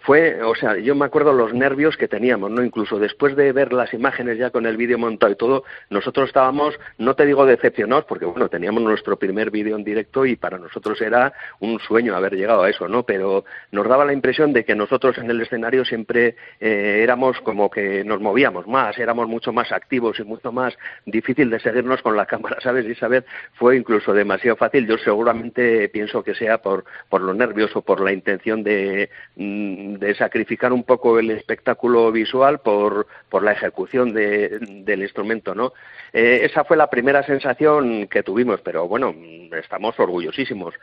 Fue, 0.09 0.43
o 0.43 0.55
sea, 0.55 0.79
yo 0.79 0.95
me 0.95 1.05
acuerdo 1.05 1.35
los 1.35 1.53
nervios 1.53 1.99
que 1.99 2.09
teníamos, 2.09 2.51
¿no? 2.51 2.65
Incluso 2.65 2.99
después 2.99 3.37
de 3.37 3.53
ver 3.53 3.75
las 3.75 3.93
imágenes 3.93 4.39
ya 4.39 4.49
con 4.49 4.65
el 4.65 4.79
vídeo 4.79 4.97
montado 4.97 5.31
y 5.31 5.37
todo, 5.37 5.65
nosotros 5.91 6.29
estábamos, 6.29 6.81
no 6.97 7.13
te 7.13 7.27
digo 7.27 7.45
decepcionados, 7.45 8.07
porque 8.07 8.25
bueno, 8.25 8.49
teníamos 8.49 8.83
nuestro 8.83 9.19
primer 9.19 9.51
vídeo 9.51 9.77
en 9.77 9.85
directo 9.85 10.25
y 10.25 10.35
para 10.35 10.59
nosotros 10.59 10.99
era 11.03 11.35
un 11.61 11.79
sueño 11.81 12.17
haber 12.17 12.37
llegado 12.37 12.63
a 12.63 12.71
eso, 12.71 12.89
¿no? 12.89 13.03
Pero 13.03 13.45
nos 13.71 13.87
daba 13.87 14.07
la 14.07 14.15
impresión 14.15 14.55
de 14.55 14.65
que 14.65 14.75
nosotros 14.75 15.19
en 15.19 15.29
el 15.29 15.43
escenario 15.43 15.85
siempre 15.85 16.37
eh, 16.59 17.01
éramos 17.03 17.39
como 17.43 17.69
que 17.69 18.03
nos 18.03 18.19
movíamos 18.19 18.67
más, 18.67 18.97
éramos 18.97 19.29
mucho 19.29 19.53
más 19.53 19.73
activos 19.73 20.19
y 20.21 20.25
mucho 20.25 20.53
más 20.53 20.73
difícil 21.05 21.51
de 21.51 21.61
seguirnos 21.61 22.01
con 22.01 22.17
la 22.17 22.25
cámara, 22.25 22.57
¿sabes? 22.63 22.87
Y 22.87 22.93
esa 22.93 23.09
vez 23.09 23.27
fue 23.57 23.77
incluso 23.77 24.15
demasiado 24.15 24.57
fácil. 24.57 24.87
Yo 24.87 24.97
seguramente 24.97 25.91
pienso 25.91 26.25
que 26.25 26.35
sea 26.35 26.63
por, 26.63 26.87
por 27.11 27.21
lo 27.21 27.35
nervioso, 27.35 27.83
por 27.83 28.01
la 28.01 28.11
intención 28.11 28.65
de 28.65 29.11
Mm, 29.41 29.98
de 29.99 30.15
sacrificar 30.15 30.73
un 30.73 30.85
poco 30.85 31.19
el 31.19 31.31
espectáculo 31.31 32.11
visual 32.13 32.61
por, 32.61 33.07
por 33.29 33.43
la 33.43 33.53
ejecución 33.53 34.13
de, 34.13 34.59
del 34.61 35.03
instrumento, 35.03 35.55
¿no? 35.55 35.73
Eh, 36.13 36.41
esa 36.45 36.65
fue 36.65 36.77
la 36.77 36.89
primera 36.89 37.23
sensación 37.23 38.07
que 38.09 38.23
tuvimos, 38.23 38.61
pero 38.61 38.89
bueno, 38.89 39.15
estamos 39.53 39.99
orgullosísimos. 39.99 40.75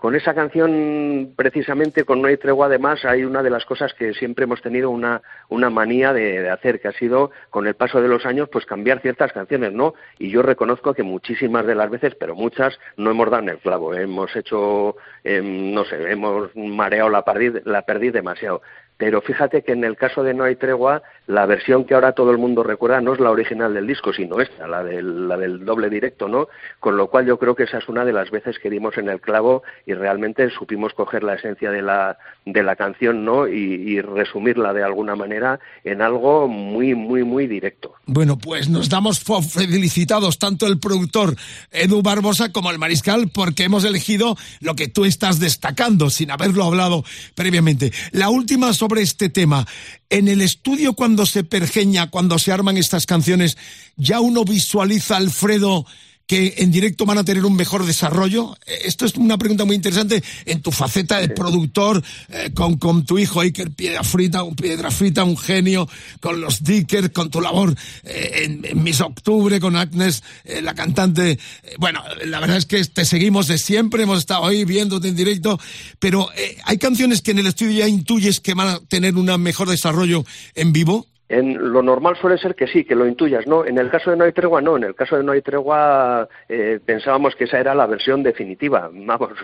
Con 0.00 0.14
esa 0.14 0.32
canción, 0.32 1.34
precisamente, 1.36 2.04
con 2.04 2.22
No 2.22 2.28
hay 2.28 2.38
tregua, 2.38 2.68
además, 2.68 3.04
hay 3.04 3.22
una 3.22 3.42
de 3.42 3.50
las 3.50 3.66
cosas 3.66 3.92
que 3.92 4.14
siempre 4.14 4.44
hemos 4.44 4.62
tenido 4.62 4.88
una, 4.88 5.20
una 5.50 5.68
manía 5.68 6.14
de, 6.14 6.48
hacer, 6.48 6.80
que 6.80 6.88
ha 6.88 6.92
sido, 6.92 7.32
con 7.50 7.66
el 7.66 7.74
paso 7.74 8.00
de 8.00 8.08
los 8.08 8.24
años, 8.24 8.48
pues 8.50 8.64
cambiar 8.64 9.02
ciertas 9.02 9.30
canciones, 9.34 9.74
¿no? 9.74 9.92
Y 10.18 10.30
yo 10.30 10.40
reconozco 10.40 10.94
que 10.94 11.02
muchísimas 11.02 11.66
de 11.66 11.74
las 11.74 11.90
veces, 11.90 12.14
pero 12.14 12.34
muchas, 12.34 12.78
no 12.96 13.10
hemos 13.10 13.30
dado 13.30 13.42
en 13.42 13.48
el 13.50 13.58
clavo. 13.58 13.92
Hemos 13.92 14.34
hecho, 14.34 14.96
em, 15.22 15.74
no 15.74 15.84
sé, 15.84 16.10
hemos 16.10 16.48
mareado 16.56 17.10
la 17.10 17.22
perdiz, 17.22 17.60
la 17.66 17.82
perdiz 17.82 18.14
demasiado. 18.14 18.62
Pero 19.00 19.20
fíjate 19.22 19.62
que 19.62 19.72
en 19.72 19.82
el 19.84 19.96
caso 19.96 20.22
de 20.22 20.34
No 20.34 20.44
hay 20.44 20.56
tregua, 20.56 21.02
la 21.30 21.46
versión 21.46 21.84
que 21.84 21.94
ahora 21.94 22.12
todo 22.12 22.32
el 22.32 22.38
mundo 22.38 22.64
recuerda 22.64 23.00
no 23.00 23.14
es 23.14 23.20
la 23.20 23.30
original 23.30 23.72
del 23.72 23.86
disco, 23.86 24.12
sino 24.12 24.40
esta, 24.40 24.66
la 24.66 24.82
del, 24.82 25.64
doble 25.64 25.88
directo, 25.88 26.28
¿no? 26.28 26.48
Con 26.80 26.96
lo 26.96 27.06
cual 27.06 27.24
yo 27.26 27.38
creo 27.38 27.54
que 27.54 27.62
esa 27.62 27.78
es 27.78 27.88
una 27.88 28.04
de 28.04 28.12
las 28.12 28.32
veces 28.32 28.58
que 28.58 28.68
dimos 28.68 28.98
en 28.98 29.08
el 29.08 29.20
clavo 29.20 29.62
y 29.86 29.94
realmente 29.94 30.50
supimos 30.50 30.92
coger 30.92 31.22
la 31.22 31.34
esencia 31.34 31.70
de 31.70 31.82
la, 31.82 32.18
de 32.44 32.62
la 32.64 32.74
canción, 32.74 33.24
¿no? 33.24 33.46
Y, 33.46 34.00
resumirla 34.00 34.72
de 34.72 34.82
alguna 34.82 35.14
manera 35.14 35.60
en 35.84 36.00
algo 36.00 36.48
muy, 36.48 36.94
muy, 36.94 37.22
muy 37.22 37.46
directo. 37.46 37.94
Bueno, 38.06 38.38
pues 38.38 38.68
nos 38.68 38.88
damos 38.88 39.20
felicitados 39.20 40.38
tanto 40.38 40.66
el 40.66 40.80
productor 40.80 41.36
Edu 41.70 42.02
Barbosa 42.02 42.50
como 42.50 42.70
el 42.70 42.78
mariscal 42.78 43.30
porque 43.32 43.64
hemos 43.64 43.84
elegido 43.84 44.36
lo 44.60 44.74
que 44.74 44.88
tú 44.88 45.04
estás 45.04 45.38
destacando 45.38 46.08
sin 46.08 46.30
haberlo 46.30 46.64
hablado 46.64 47.04
previamente. 47.34 47.92
La 48.12 48.30
última 48.30 48.72
sobre 48.72 49.02
este 49.02 49.28
tema. 49.28 49.66
En 50.08 50.26
el 50.26 50.40
estudio 50.40 50.94
cuando 50.94 51.19
se 51.26 51.44
pergeña, 51.44 52.10
cuando 52.10 52.38
se 52.38 52.52
arman 52.52 52.76
estas 52.76 53.06
canciones, 53.06 53.56
ya 53.96 54.20
uno 54.20 54.44
visualiza 54.44 55.16
Alfredo 55.16 55.86
que 56.30 56.54
en 56.58 56.70
directo 56.70 57.06
van 57.06 57.18
a 57.18 57.24
tener 57.24 57.44
un 57.44 57.56
mejor 57.56 57.84
desarrollo? 57.84 58.56
Eh, 58.64 58.82
esto 58.84 59.04
es 59.04 59.16
una 59.16 59.36
pregunta 59.36 59.64
muy 59.64 59.74
interesante 59.74 60.22
en 60.44 60.62
tu 60.62 60.70
faceta 60.70 61.18
de 61.18 61.28
productor, 61.28 62.04
eh, 62.28 62.52
con, 62.54 62.76
con, 62.76 63.04
tu 63.04 63.18
hijo 63.18 63.40
Iker 63.40 63.72
Piedra 63.72 64.04
Frita, 64.04 64.44
un 64.44 64.54
Piedra 64.54 64.92
Frita, 64.92 65.24
un 65.24 65.36
genio, 65.36 65.88
con 66.20 66.40
los 66.40 66.62
Dickers, 66.62 67.08
con 67.08 67.30
tu 67.30 67.40
labor 67.40 67.74
eh, 68.04 68.62
en, 68.62 68.80
Miss 68.80 69.00
Octubre, 69.00 69.58
con 69.58 69.74
Agnes, 69.74 70.22
la 70.62 70.72
cantante. 70.72 71.40
bueno, 71.78 72.00
la 72.24 72.38
verdad 72.38 72.58
es 72.58 72.66
que 72.66 72.84
te 72.84 73.04
seguimos 73.04 73.48
de 73.48 73.58
siempre, 73.58 74.04
hemos 74.04 74.20
estado 74.20 74.46
ahí 74.46 74.64
viéndote 74.64 75.08
en 75.08 75.16
directo, 75.16 75.58
pero 75.98 76.28
hay 76.62 76.78
canciones 76.78 77.22
que 77.22 77.32
en 77.32 77.40
el 77.40 77.48
estudio 77.48 77.80
ya 77.80 77.88
intuyes 77.88 78.38
que 78.38 78.54
van 78.54 78.68
a 78.68 78.78
tener 78.78 79.16
un 79.16 79.26
mejor 79.42 79.68
desarrollo 79.68 80.24
en 80.54 80.72
vivo. 80.72 81.08
En 81.30 81.72
lo 81.72 81.80
normal 81.80 82.16
suele 82.16 82.38
ser 82.38 82.56
que 82.56 82.66
sí, 82.66 82.84
que 82.84 82.96
lo 82.96 83.06
intuyas, 83.06 83.46
¿no? 83.46 83.64
En 83.64 83.78
el 83.78 83.88
caso 83.88 84.10
de 84.10 84.16
No 84.16 84.24
hay 84.24 84.32
tregua, 84.32 84.60
no. 84.60 84.76
En 84.76 84.82
el 84.82 84.96
caso 84.96 85.16
de 85.16 85.22
No 85.22 85.30
hay 85.30 85.42
tregua 85.42 86.28
eh, 86.48 86.80
pensábamos 86.84 87.36
que 87.36 87.44
esa 87.44 87.60
era 87.60 87.72
la 87.72 87.86
versión 87.86 88.24
definitiva, 88.24 88.90
vamos, 88.92 89.34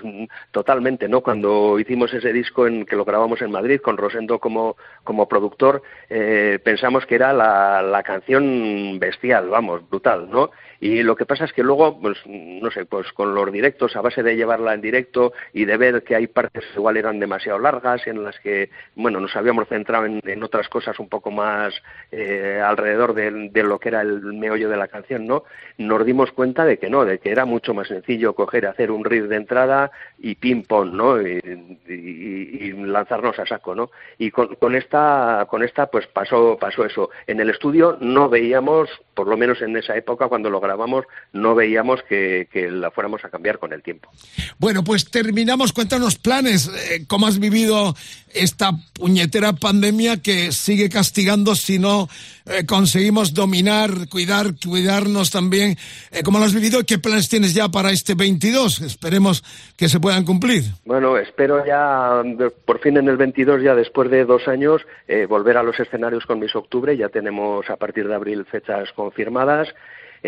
totalmente, 0.51 1.09
¿no? 1.09 1.21
Cuando 1.21 1.79
hicimos 1.79 2.13
ese 2.13 2.33
disco 2.33 2.67
en 2.67 2.87
que 2.87 2.97
lo 2.97 3.05
grabamos 3.05 3.41
en 3.41 3.53
Madrid 3.53 3.81
con 3.81 3.97
Rosendo 3.97 4.41
como, 4.41 4.77
como 5.05 5.29
productor, 5.29 5.81
eh, 6.11 6.59
pensamos 6.65 7.07
que 7.07 7.15
era 7.15 7.33
la, 7.33 7.81
la 7.83 8.03
canción 8.03 8.99
bestial, 8.99 9.49
vamos, 9.49 9.89
brutal, 9.89 10.29
¿no? 10.29 10.51
Y 10.81 11.03
lo 11.03 11.17
que 11.17 11.27
pasa 11.27 11.45
es 11.45 11.53
que 11.53 11.63
luego, 11.63 11.99
pues, 12.01 12.19
no 12.27 12.71
sé, 12.71 12.85
pues 12.85 13.13
con 13.13 13.35
los 13.35 13.51
directos, 13.53 13.97
a 13.97 14.01
base 14.01 14.23
de 14.23 14.37
llevarla 14.37 14.75
en 14.75 14.81
directo 14.81 15.33
y 15.53 15.65
de 15.65 15.77
ver 15.77 16.03
que 16.03 16.15
hay 16.15 16.27
partes 16.27 16.65
que 16.67 16.79
igual 16.79 16.97
eran 16.97 17.19
demasiado 17.19 17.59
largas, 17.59 18.07
en 18.07 18.23
las 18.23 18.39
que, 18.41 18.71
bueno, 18.95 19.21
nos 19.21 19.35
habíamos 19.37 19.69
centrado 19.69 20.07
en, 20.07 20.43
otras 20.43 20.69
cosas 20.69 20.99
un 21.01 21.09
poco 21.09 21.31
más 21.31 21.75
eh, 22.13 22.61
alrededor 22.65 23.15
de, 23.15 23.63
lo 23.63 23.79
que 23.79 23.89
era 23.89 24.03
el 24.03 24.21
meollo 24.35 24.69
de 24.69 24.77
la 24.77 24.89
canción, 24.89 25.27
¿no? 25.27 25.45
Nos 25.79 26.05
dimos 26.05 26.31
cuenta 26.33 26.65
de 26.65 26.79
que 26.79 26.91
no, 26.91 27.05
de 27.05 27.19
que 27.19 27.31
era 27.31 27.45
mucho 27.45 27.75
más 27.75 27.89
sencillo 27.89 28.35
coger, 28.35 28.67
hacer 28.67 28.91
un 28.91 29.05
riff 29.05 29.25
de 29.25 29.37
entrada 29.37 29.91
y 30.19 30.35
ping-pong, 30.37 30.93
¿no? 30.93 31.21
Y, 31.21 31.41
y, 31.89 31.93
y, 31.93 32.73
lanzarnos 32.73 33.39
a 33.39 33.47
saco, 33.47 33.75
¿no? 33.75 33.91
Y 34.19 34.31
con, 34.31 34.55
con, 34.57 34.75
esta, 34.75 35.47
con 35.49 35.63
esta, 35.63 35.87
pues 35.87 36.07
pasó, 36.07 36.57
pasó 36.61 36.85
eso. 36.85 37.11
En 37.27 37.41
el 37.41 37.51
estudio 37.51 37.97
no 38.01 38.29
veíamos, 38.29 38.89
por 39.15 39.27
lo 39.27 39.37
menos 39.37 39.61
en 39.63 39.77
esa 39.77 39.97
época, 39.97 40.29
cuando 40.29 40.51
lo 40.51 40.61
grabamos, 40.67 41.05
no 41.33 41.55
veíamos 41.55 42.03
que, 42.09 42.49
que 42.53 42.71
la 42.71 42.91
fuéramos 42.91 43.25
a 43.25 43.31
cambiar 43.31 43.59
con 43.59 43.73
el 43.73 43.83
tiempo. 43.83 44.11
Bueno, 44.59 44.83
pues 44.85 45.11
terminamos. 45.11 45.73
Cuéntanos 45.73 46.17
planes. 46.17 46.69
Eh, 46.69 47.05
¿Cómo 47.07 47.27
has 47.27 47.39
vivido 47.39 47.95
esta 48.35 48.73
puñetera 48.93 49.53
pandemia 49.55 50.21
que 50.21 50.53
sigue 50.53 50.89
castigando 50.89 51.55
si 51.55 51.79
no 51.79 52.09
eh, 52.47 52.67
conseguimos 52.67 53.33
dominar, 53.33 54.09
cuidar, 54.11 54.55
cuidarnos 54.63 55.31
también? 55.31 55.77
Eh, 56.11 56.23
¿Cómo 56.25 56.39
lo 56.39 56.45
has 56.45 56.55
vivido 56.55 56.81
y 56.81 56.85
qué 56.85 56.99
planes 56.99 57.29
tienes 57.29 57.55
ya 57.55 57.69
para 57.69 57.91
este 57.91 58.15
22? 58.15 58.81
Esperemos 58.81 59.43
que 59.77 59.89
se 59.89 60.01
puedan 60.01 60.25
cumplir. 60.25 60.65
Bueno, 60.85 61.17
espero 61.19 61.65
ya 61.67 62.23
por 62.65 62.81
fin 62.81 62.97
en 62.97 63.09
el 63.09 63.17
22, 63.17 63.63
ya 63.63 63.75
después 63.75 64.11
de 64.11 64.25
dos 64.25 64.49
años, 64.49 64.83
eh, 65.09 65.27
volver 65.27 65.57
a 65.57 65.63
los 65.63 65.79
escenarios 65.79 66.27
con 66.27 66.39
Miss 66.39 66.55
Octubre. 66.57 66.97
Ya 66.97 67.09
tenemos 67.09 67.69
a 67.71 67.77
partir 67.77 68.09
de 68.09 68.15
abril 68.15 68.45
fechas 68.45 68.91
confirmadas. 68.93 69.69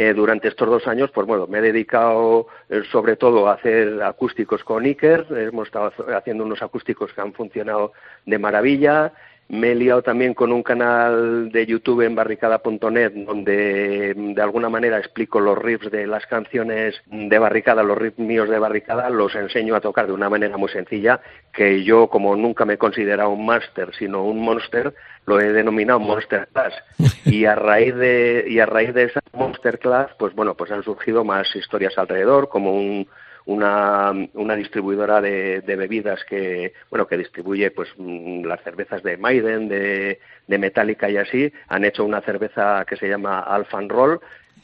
Eh, 0.01 0.15
durante 0.15 0.47
estos 0.47 0.69
dos 0.69 0.87
años, 0.87 1.11
pues 1.11 1.27
bueno, 1.27 1.49
me 1.49 1.59
he 1.59 1.61
dedicado 1.61 2.47
eh, 2.69 2.83
sobre 2.93 3.16
todo 3.16 3.49
a 3.49 3.55
hacer 3.55 4.01
acústicos 4.01 4.62
con 4.62 4.85
Iker, 4.85 5.27
hemos 5.31 5.66
estado 5.66 5.93
haciendo 6.16 6.45
unos 6.45 6.62
acústicos 6.62 7.12
que 7.12 7.20
han 7.20 7.33
funcionado 7.33 7.93
de 8.25 8.39
maravilla, 8.39 9.12
me 9.49 9.73
he 9.73 9.75
liado 9.75 10.03
también 10.03 10.35
con 10.35 10.53
un 10.53 10.62
canal 10.62 11.51
de 11.51 11.66
YouTube 11.66 12.03
en 12.03 12.15
barricada.net 12.15 13.12
donde 13.15 14.15
de 14.15 14.43
alguna 14.43 14.69
manera 14.69 14.99
explico 14.99 15.41
los 15.41 15.57
riffs 15.57 15.91
de 15.91 16.07
las 16.07 16.27
canciones 16.27 17.01
de 17.07 17.39
barricada, 17.39 17.83
los 17.83 17.97
riffs 17.97 18.19
míos 18.19 18.49
de 18.51 18.59
barricada, 18.59 19.09
los 19.09 19.35
enseño 19.35 19.75
a 19.75 19.81
tocar 19.81 20.07
de 20.07 20.12
una 20.12 20.29
manera 20.29 20.57
muy 20.59 20.69
sencilla 20.69 21.20
que 21.53 21.83
yo 21.83 22.09
como 22.09 22.37
nunca 22.37 22.66
me 22.66 22.75
he 22.75 22.79
considerado 22.79 23.31
un 23.31 23.47
máster 23.47 23.95
sino 23.99 24.23
un 24.23 24.41
monster, 24.41 24.95
lo 25.25 25.41
he 25.41 25.53
denominado 25.53 25.99
Monster 25.99 26.49
Class 26.53 26.75
y 27.25 27.47
a 27.47 27.55
raíz 27.55 27.95
de 27.95 28.45
y 28.47 28.59
a 28.61 28.66
raíz 28.66 28.93
de 28.93 29.05
esa 29.05 29.20
Monster 29.33 29.79
Class 29.79 30.11
pues 30.19 30.35
bueno 30.35 30.55
pues 30.55 30.70
han 30.70 30.83
surgido 30.83 31.25
más 31.25 31.55
historias 31.57 31.97
alrededor 31.97 32.51
como 32.51 32.75
un 32.75 33.09
una, 33.49 34.12
una 34.35 34.55
distribuidora 34.55 35.23
de, 35.23 35.62
de, 35.62 35.77
bebidas 35.77 36.23
que 36.25 36.75
bueno 36.91 37.07
que 37.07 37.16
distribuye 37.16 37.70
pues 37.70 37.89
mm, 37.97 38.45
las 38.45 38.62
cervezas 38.62 39.03
de 39.03 39.16
Maiden, 39.16 39.69
de, 39.69 40.20
de 40.47 40.59
Metallica 40.59 41.09
y 41.09 41.16
así, 41.16 41.51
han 41.69 41.85
hecho 41.85 42.05
una 42.05 42.20
cerveza 42.20 42.85
que 42.87 42.97
se 42.97 43.09
llama 43.09 43.41
Alphan 43.41 43.89
Roll 43.89 44.20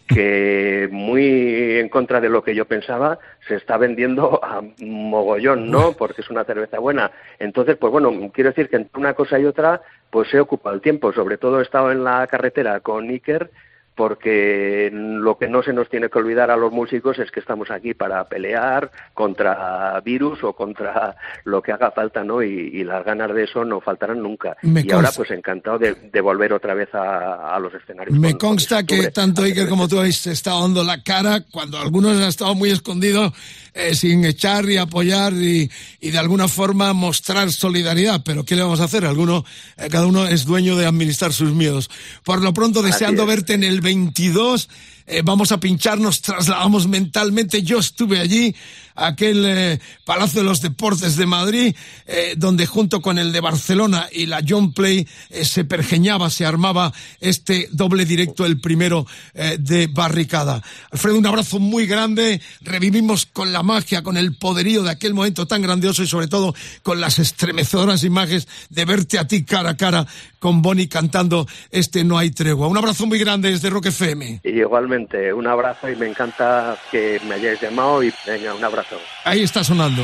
que 0.06 0.86
muy 0.92 1.78
en 1.78 1.88
contra 1.88 2.20
de 2.20 2.28
lo 2.28 2.44
que 2.44 2.54
yo 2.54 2.66
pensaba 2.66 3.18
se 3.48 3.54
está 3.54 3.78
vendiendo 3.78 4.38
a 4.44 4.62
mogollón, 4.80 5.70
¿no? 5.70 5.92
Porque 5.92 6.20
es 6.20 6.28
una 6.28 6.44
cerveza 6.44 6.78
buena. 6.78 7.10
Entonces, 7.38 7.76
pues 7.76 7.90
bueno, 7.90 8.30
quiero 8.34 8.50
decir 8.50 8.68
que 8.68 8.76
entre 8.76 9.00
una 9.00 9.14
cosa 9.14 9.38
y 9.38 9.46
otra, 9.46 9.80
pues 10.10 10.32
he 10.34 10.40
ocupado 10.40 10.74
el 10.74 10.82
tiempo. 10.82 11.10
Sobre 11.14 11.38
todo 11.38 11.58
he 11.58 11.62
estado 11.62 11.90
en 11.90 12.04
la 12.04 12.26
carretera 12.26 12.80
con 12.80 13.08
Iker 13.08 13.50
porque 13.94 14.90
lo 14.92 15.38
que 15.38 15.48
no 15.48 15.62
se 15.62 15.72
nos 15.72 15.88
tiene 15.88 16.08
que 16.08 16.18
olvidar 16.18 16.50
a 16.50 16.56
los 16.56 16.72
músicos 16.72 17.18
es 17.18 17.30
que 17.30 17.40
estamos 17.40 17.70
aquí 17.70 17.94
para 17.94 18.24
pelear 18.28 18.90
contra 19.12 20.00
virus 20.00 20.42
o 20.42 20.52
contra 20.52 21.16
lo 21.44 21.62
que 21.62 21.72
haga 21.72 21.92
falta, 21.92 22.24
¿no? 22.24 22.42
Y, 22.42 22.84
las 22.84 23.04
ganas 23.04 23.32
de 23.34 23.44
eso 23.44 23.64
no 23.64 23.80
faltarán 23.80 24.22
nunca. 24.22 24.56
y 24.62 24.92
ahora, 24.92 25.10
pues 25.16 25.30
encantado 25.30 25.78
de, 25.78 26.20
volver 26.20 26.52
otra 26.52 26.74
vez 26.74 26.88
a, 26.92 27.58
los 27.58 27.72
escenarios. 27.72 28.18
Me 28.18 28.36
consta 28.36 28.84
que 28.84 29.10
tanto 29.10 29.42
Iker 29.42 29.68
como 29.68 29.88
tú 29.88 29.98
habéis 29.98 30.26
estado 30.26 30.60
dando 30.62 30.84
la 30.84 31.02
cara 31.02 31.42
cuando 31.50 31.78
algunos 31.78 32.16
han 32.16 32.28
estado 32.28 32.54
muy 32.54 32.70
escondidos 32.70 33.32
eh, 33.72 33.94
sin 33.94 34.24
echar 34.24 34.68
y 34.68 34.76
apoyar 34.76 35.32
y, 35.32 35.70
y, 36.00 36.10
de 36.10 36.18
alguna 36.18 36.48
forma 36.48 36.92
mostrar 36.92 37.50
solidaridad. 37.52 38.22
Pero 38.24 38.44
¿qué 38.44 38.56
le 38.56 38.62
vamos 38.62 38.80
a 38.80 38.84
hacer? 38.84 39.04
Alguno, 39.04 39.44
eh, 39.76 39.88
cada 39.90 40.06
uno 40.06 40.26
es 40.26 40.44
dueño 40.44 40.76
de 40.76 40.86
administrar 40.86 41.32
sus 41.32 41.52
miedos. 41.52 41.90
Por 42.24 42.42
lo 42.42 42.52
pronto, 42.52 42.82
deseando 42.82 43.26
verte 43.26 43.54
en 43.54 43.64
el 43.64 43.80
22 43.84 44.68
eh, 45.06 45.20
vamos 45.22 45.52
a 45.52 45.60
pinchar, 45.60 45.98
nos 45.98 46.22
trasladamos 46.22 46.88
mentalmente. 46.88 47.62
Yo 47.62 47.78
estuve 47.78 48.20
allí, 48.20 48.54
aquel 48.94 49.44
eh, 49.46 49.80
Palacio 50.04 50.40
de 50.40 50.46
los 50.46 50.60
Deportes 50.60 51.16
de 51.16 51.26
Madrid, 51.26 51.74
eh, 52.06 52.34
donde 52.36 52.66
junto 52.66 53.00
con 53.00 53.18
el 53.18 53.32
de 53.32 53.40
Barcelona 53.40 54.08
y 54.12 54.26
la 54.26 54.42
John 54.46 54.72
Play 54.72 55.06
eh, 55.30 55.44
se 55.44 55.64
pergeñaba, 55.64 56.30
se 56.30 56.46
armaba 56.46 56.92
este 57.20 57.68
doble 57.72 58.04
directo, 58.04 58.46
el 58.46 58.60
primero 58.60 59.06
de 59.34 59.88
barricada. 59.88 60.62
Alfredo, 60.90 61.18
un 61.18 61.26
abrazo 61.26 61.58
muy 61.58 61.86
grande. 61.86 62.40
Revivimos 62.60 63.26
con 63.26 63.52
la 63.52 63.62
magia, 63.62 64.02
con 64.02 64.16
el 64.16 64.36
poderío 64.36 64.82
de 64.82 64.90
aquel 64.90 65.14
momento 65.14 65.46
tan 65.46 65.62
grandioso 65.62 66.02
y 66.02 66.06
sobre 66.06 66.28
todo 66.28 66.54
con 66.82 67.00
las 67.00 67.18
estremecedoras 67.18 68.04
imágenes 68.04 68.48
de 68.70 68.84
verte 68.84 69.18
a 69.18 69.26
ti 69.26 69.44
cara 69.44 69.70
a 69.70 69.76
cara 69.76 70.06
con 70.38 70.60
Bonnie 70.60 70.88
cantando 70.88 71.46
este 71.70 72.04
No 72.04 72.18
hay 72.18 72.30
tregua. 72.30 72.68
Un 72.68 72.76
abrazo 72.76 73.06
muy 73.06 73.18
grande 73.18 73.50
desde 73.50 73.70
Rock 73.70 73.86
FM. 73.86 74.40
Igualmente, 74.44 75.32
un 75.32 75.46
abrazo 75.46 75.88
y 75.88 75.96
me 75.96 76.06
encanta 76.06 76.76
que 76.90 77.18
me 77.26 77.36
hayáis 77.36 77.60
llamado 77.60 78.02
y 78.02 78.12
venga, 78.26 78.54
un 78.54 78.62
abrazo. 78.62 78.83
Ahí 79.24 79.42
está 79.42 79.64
sonando. 79.64 80.02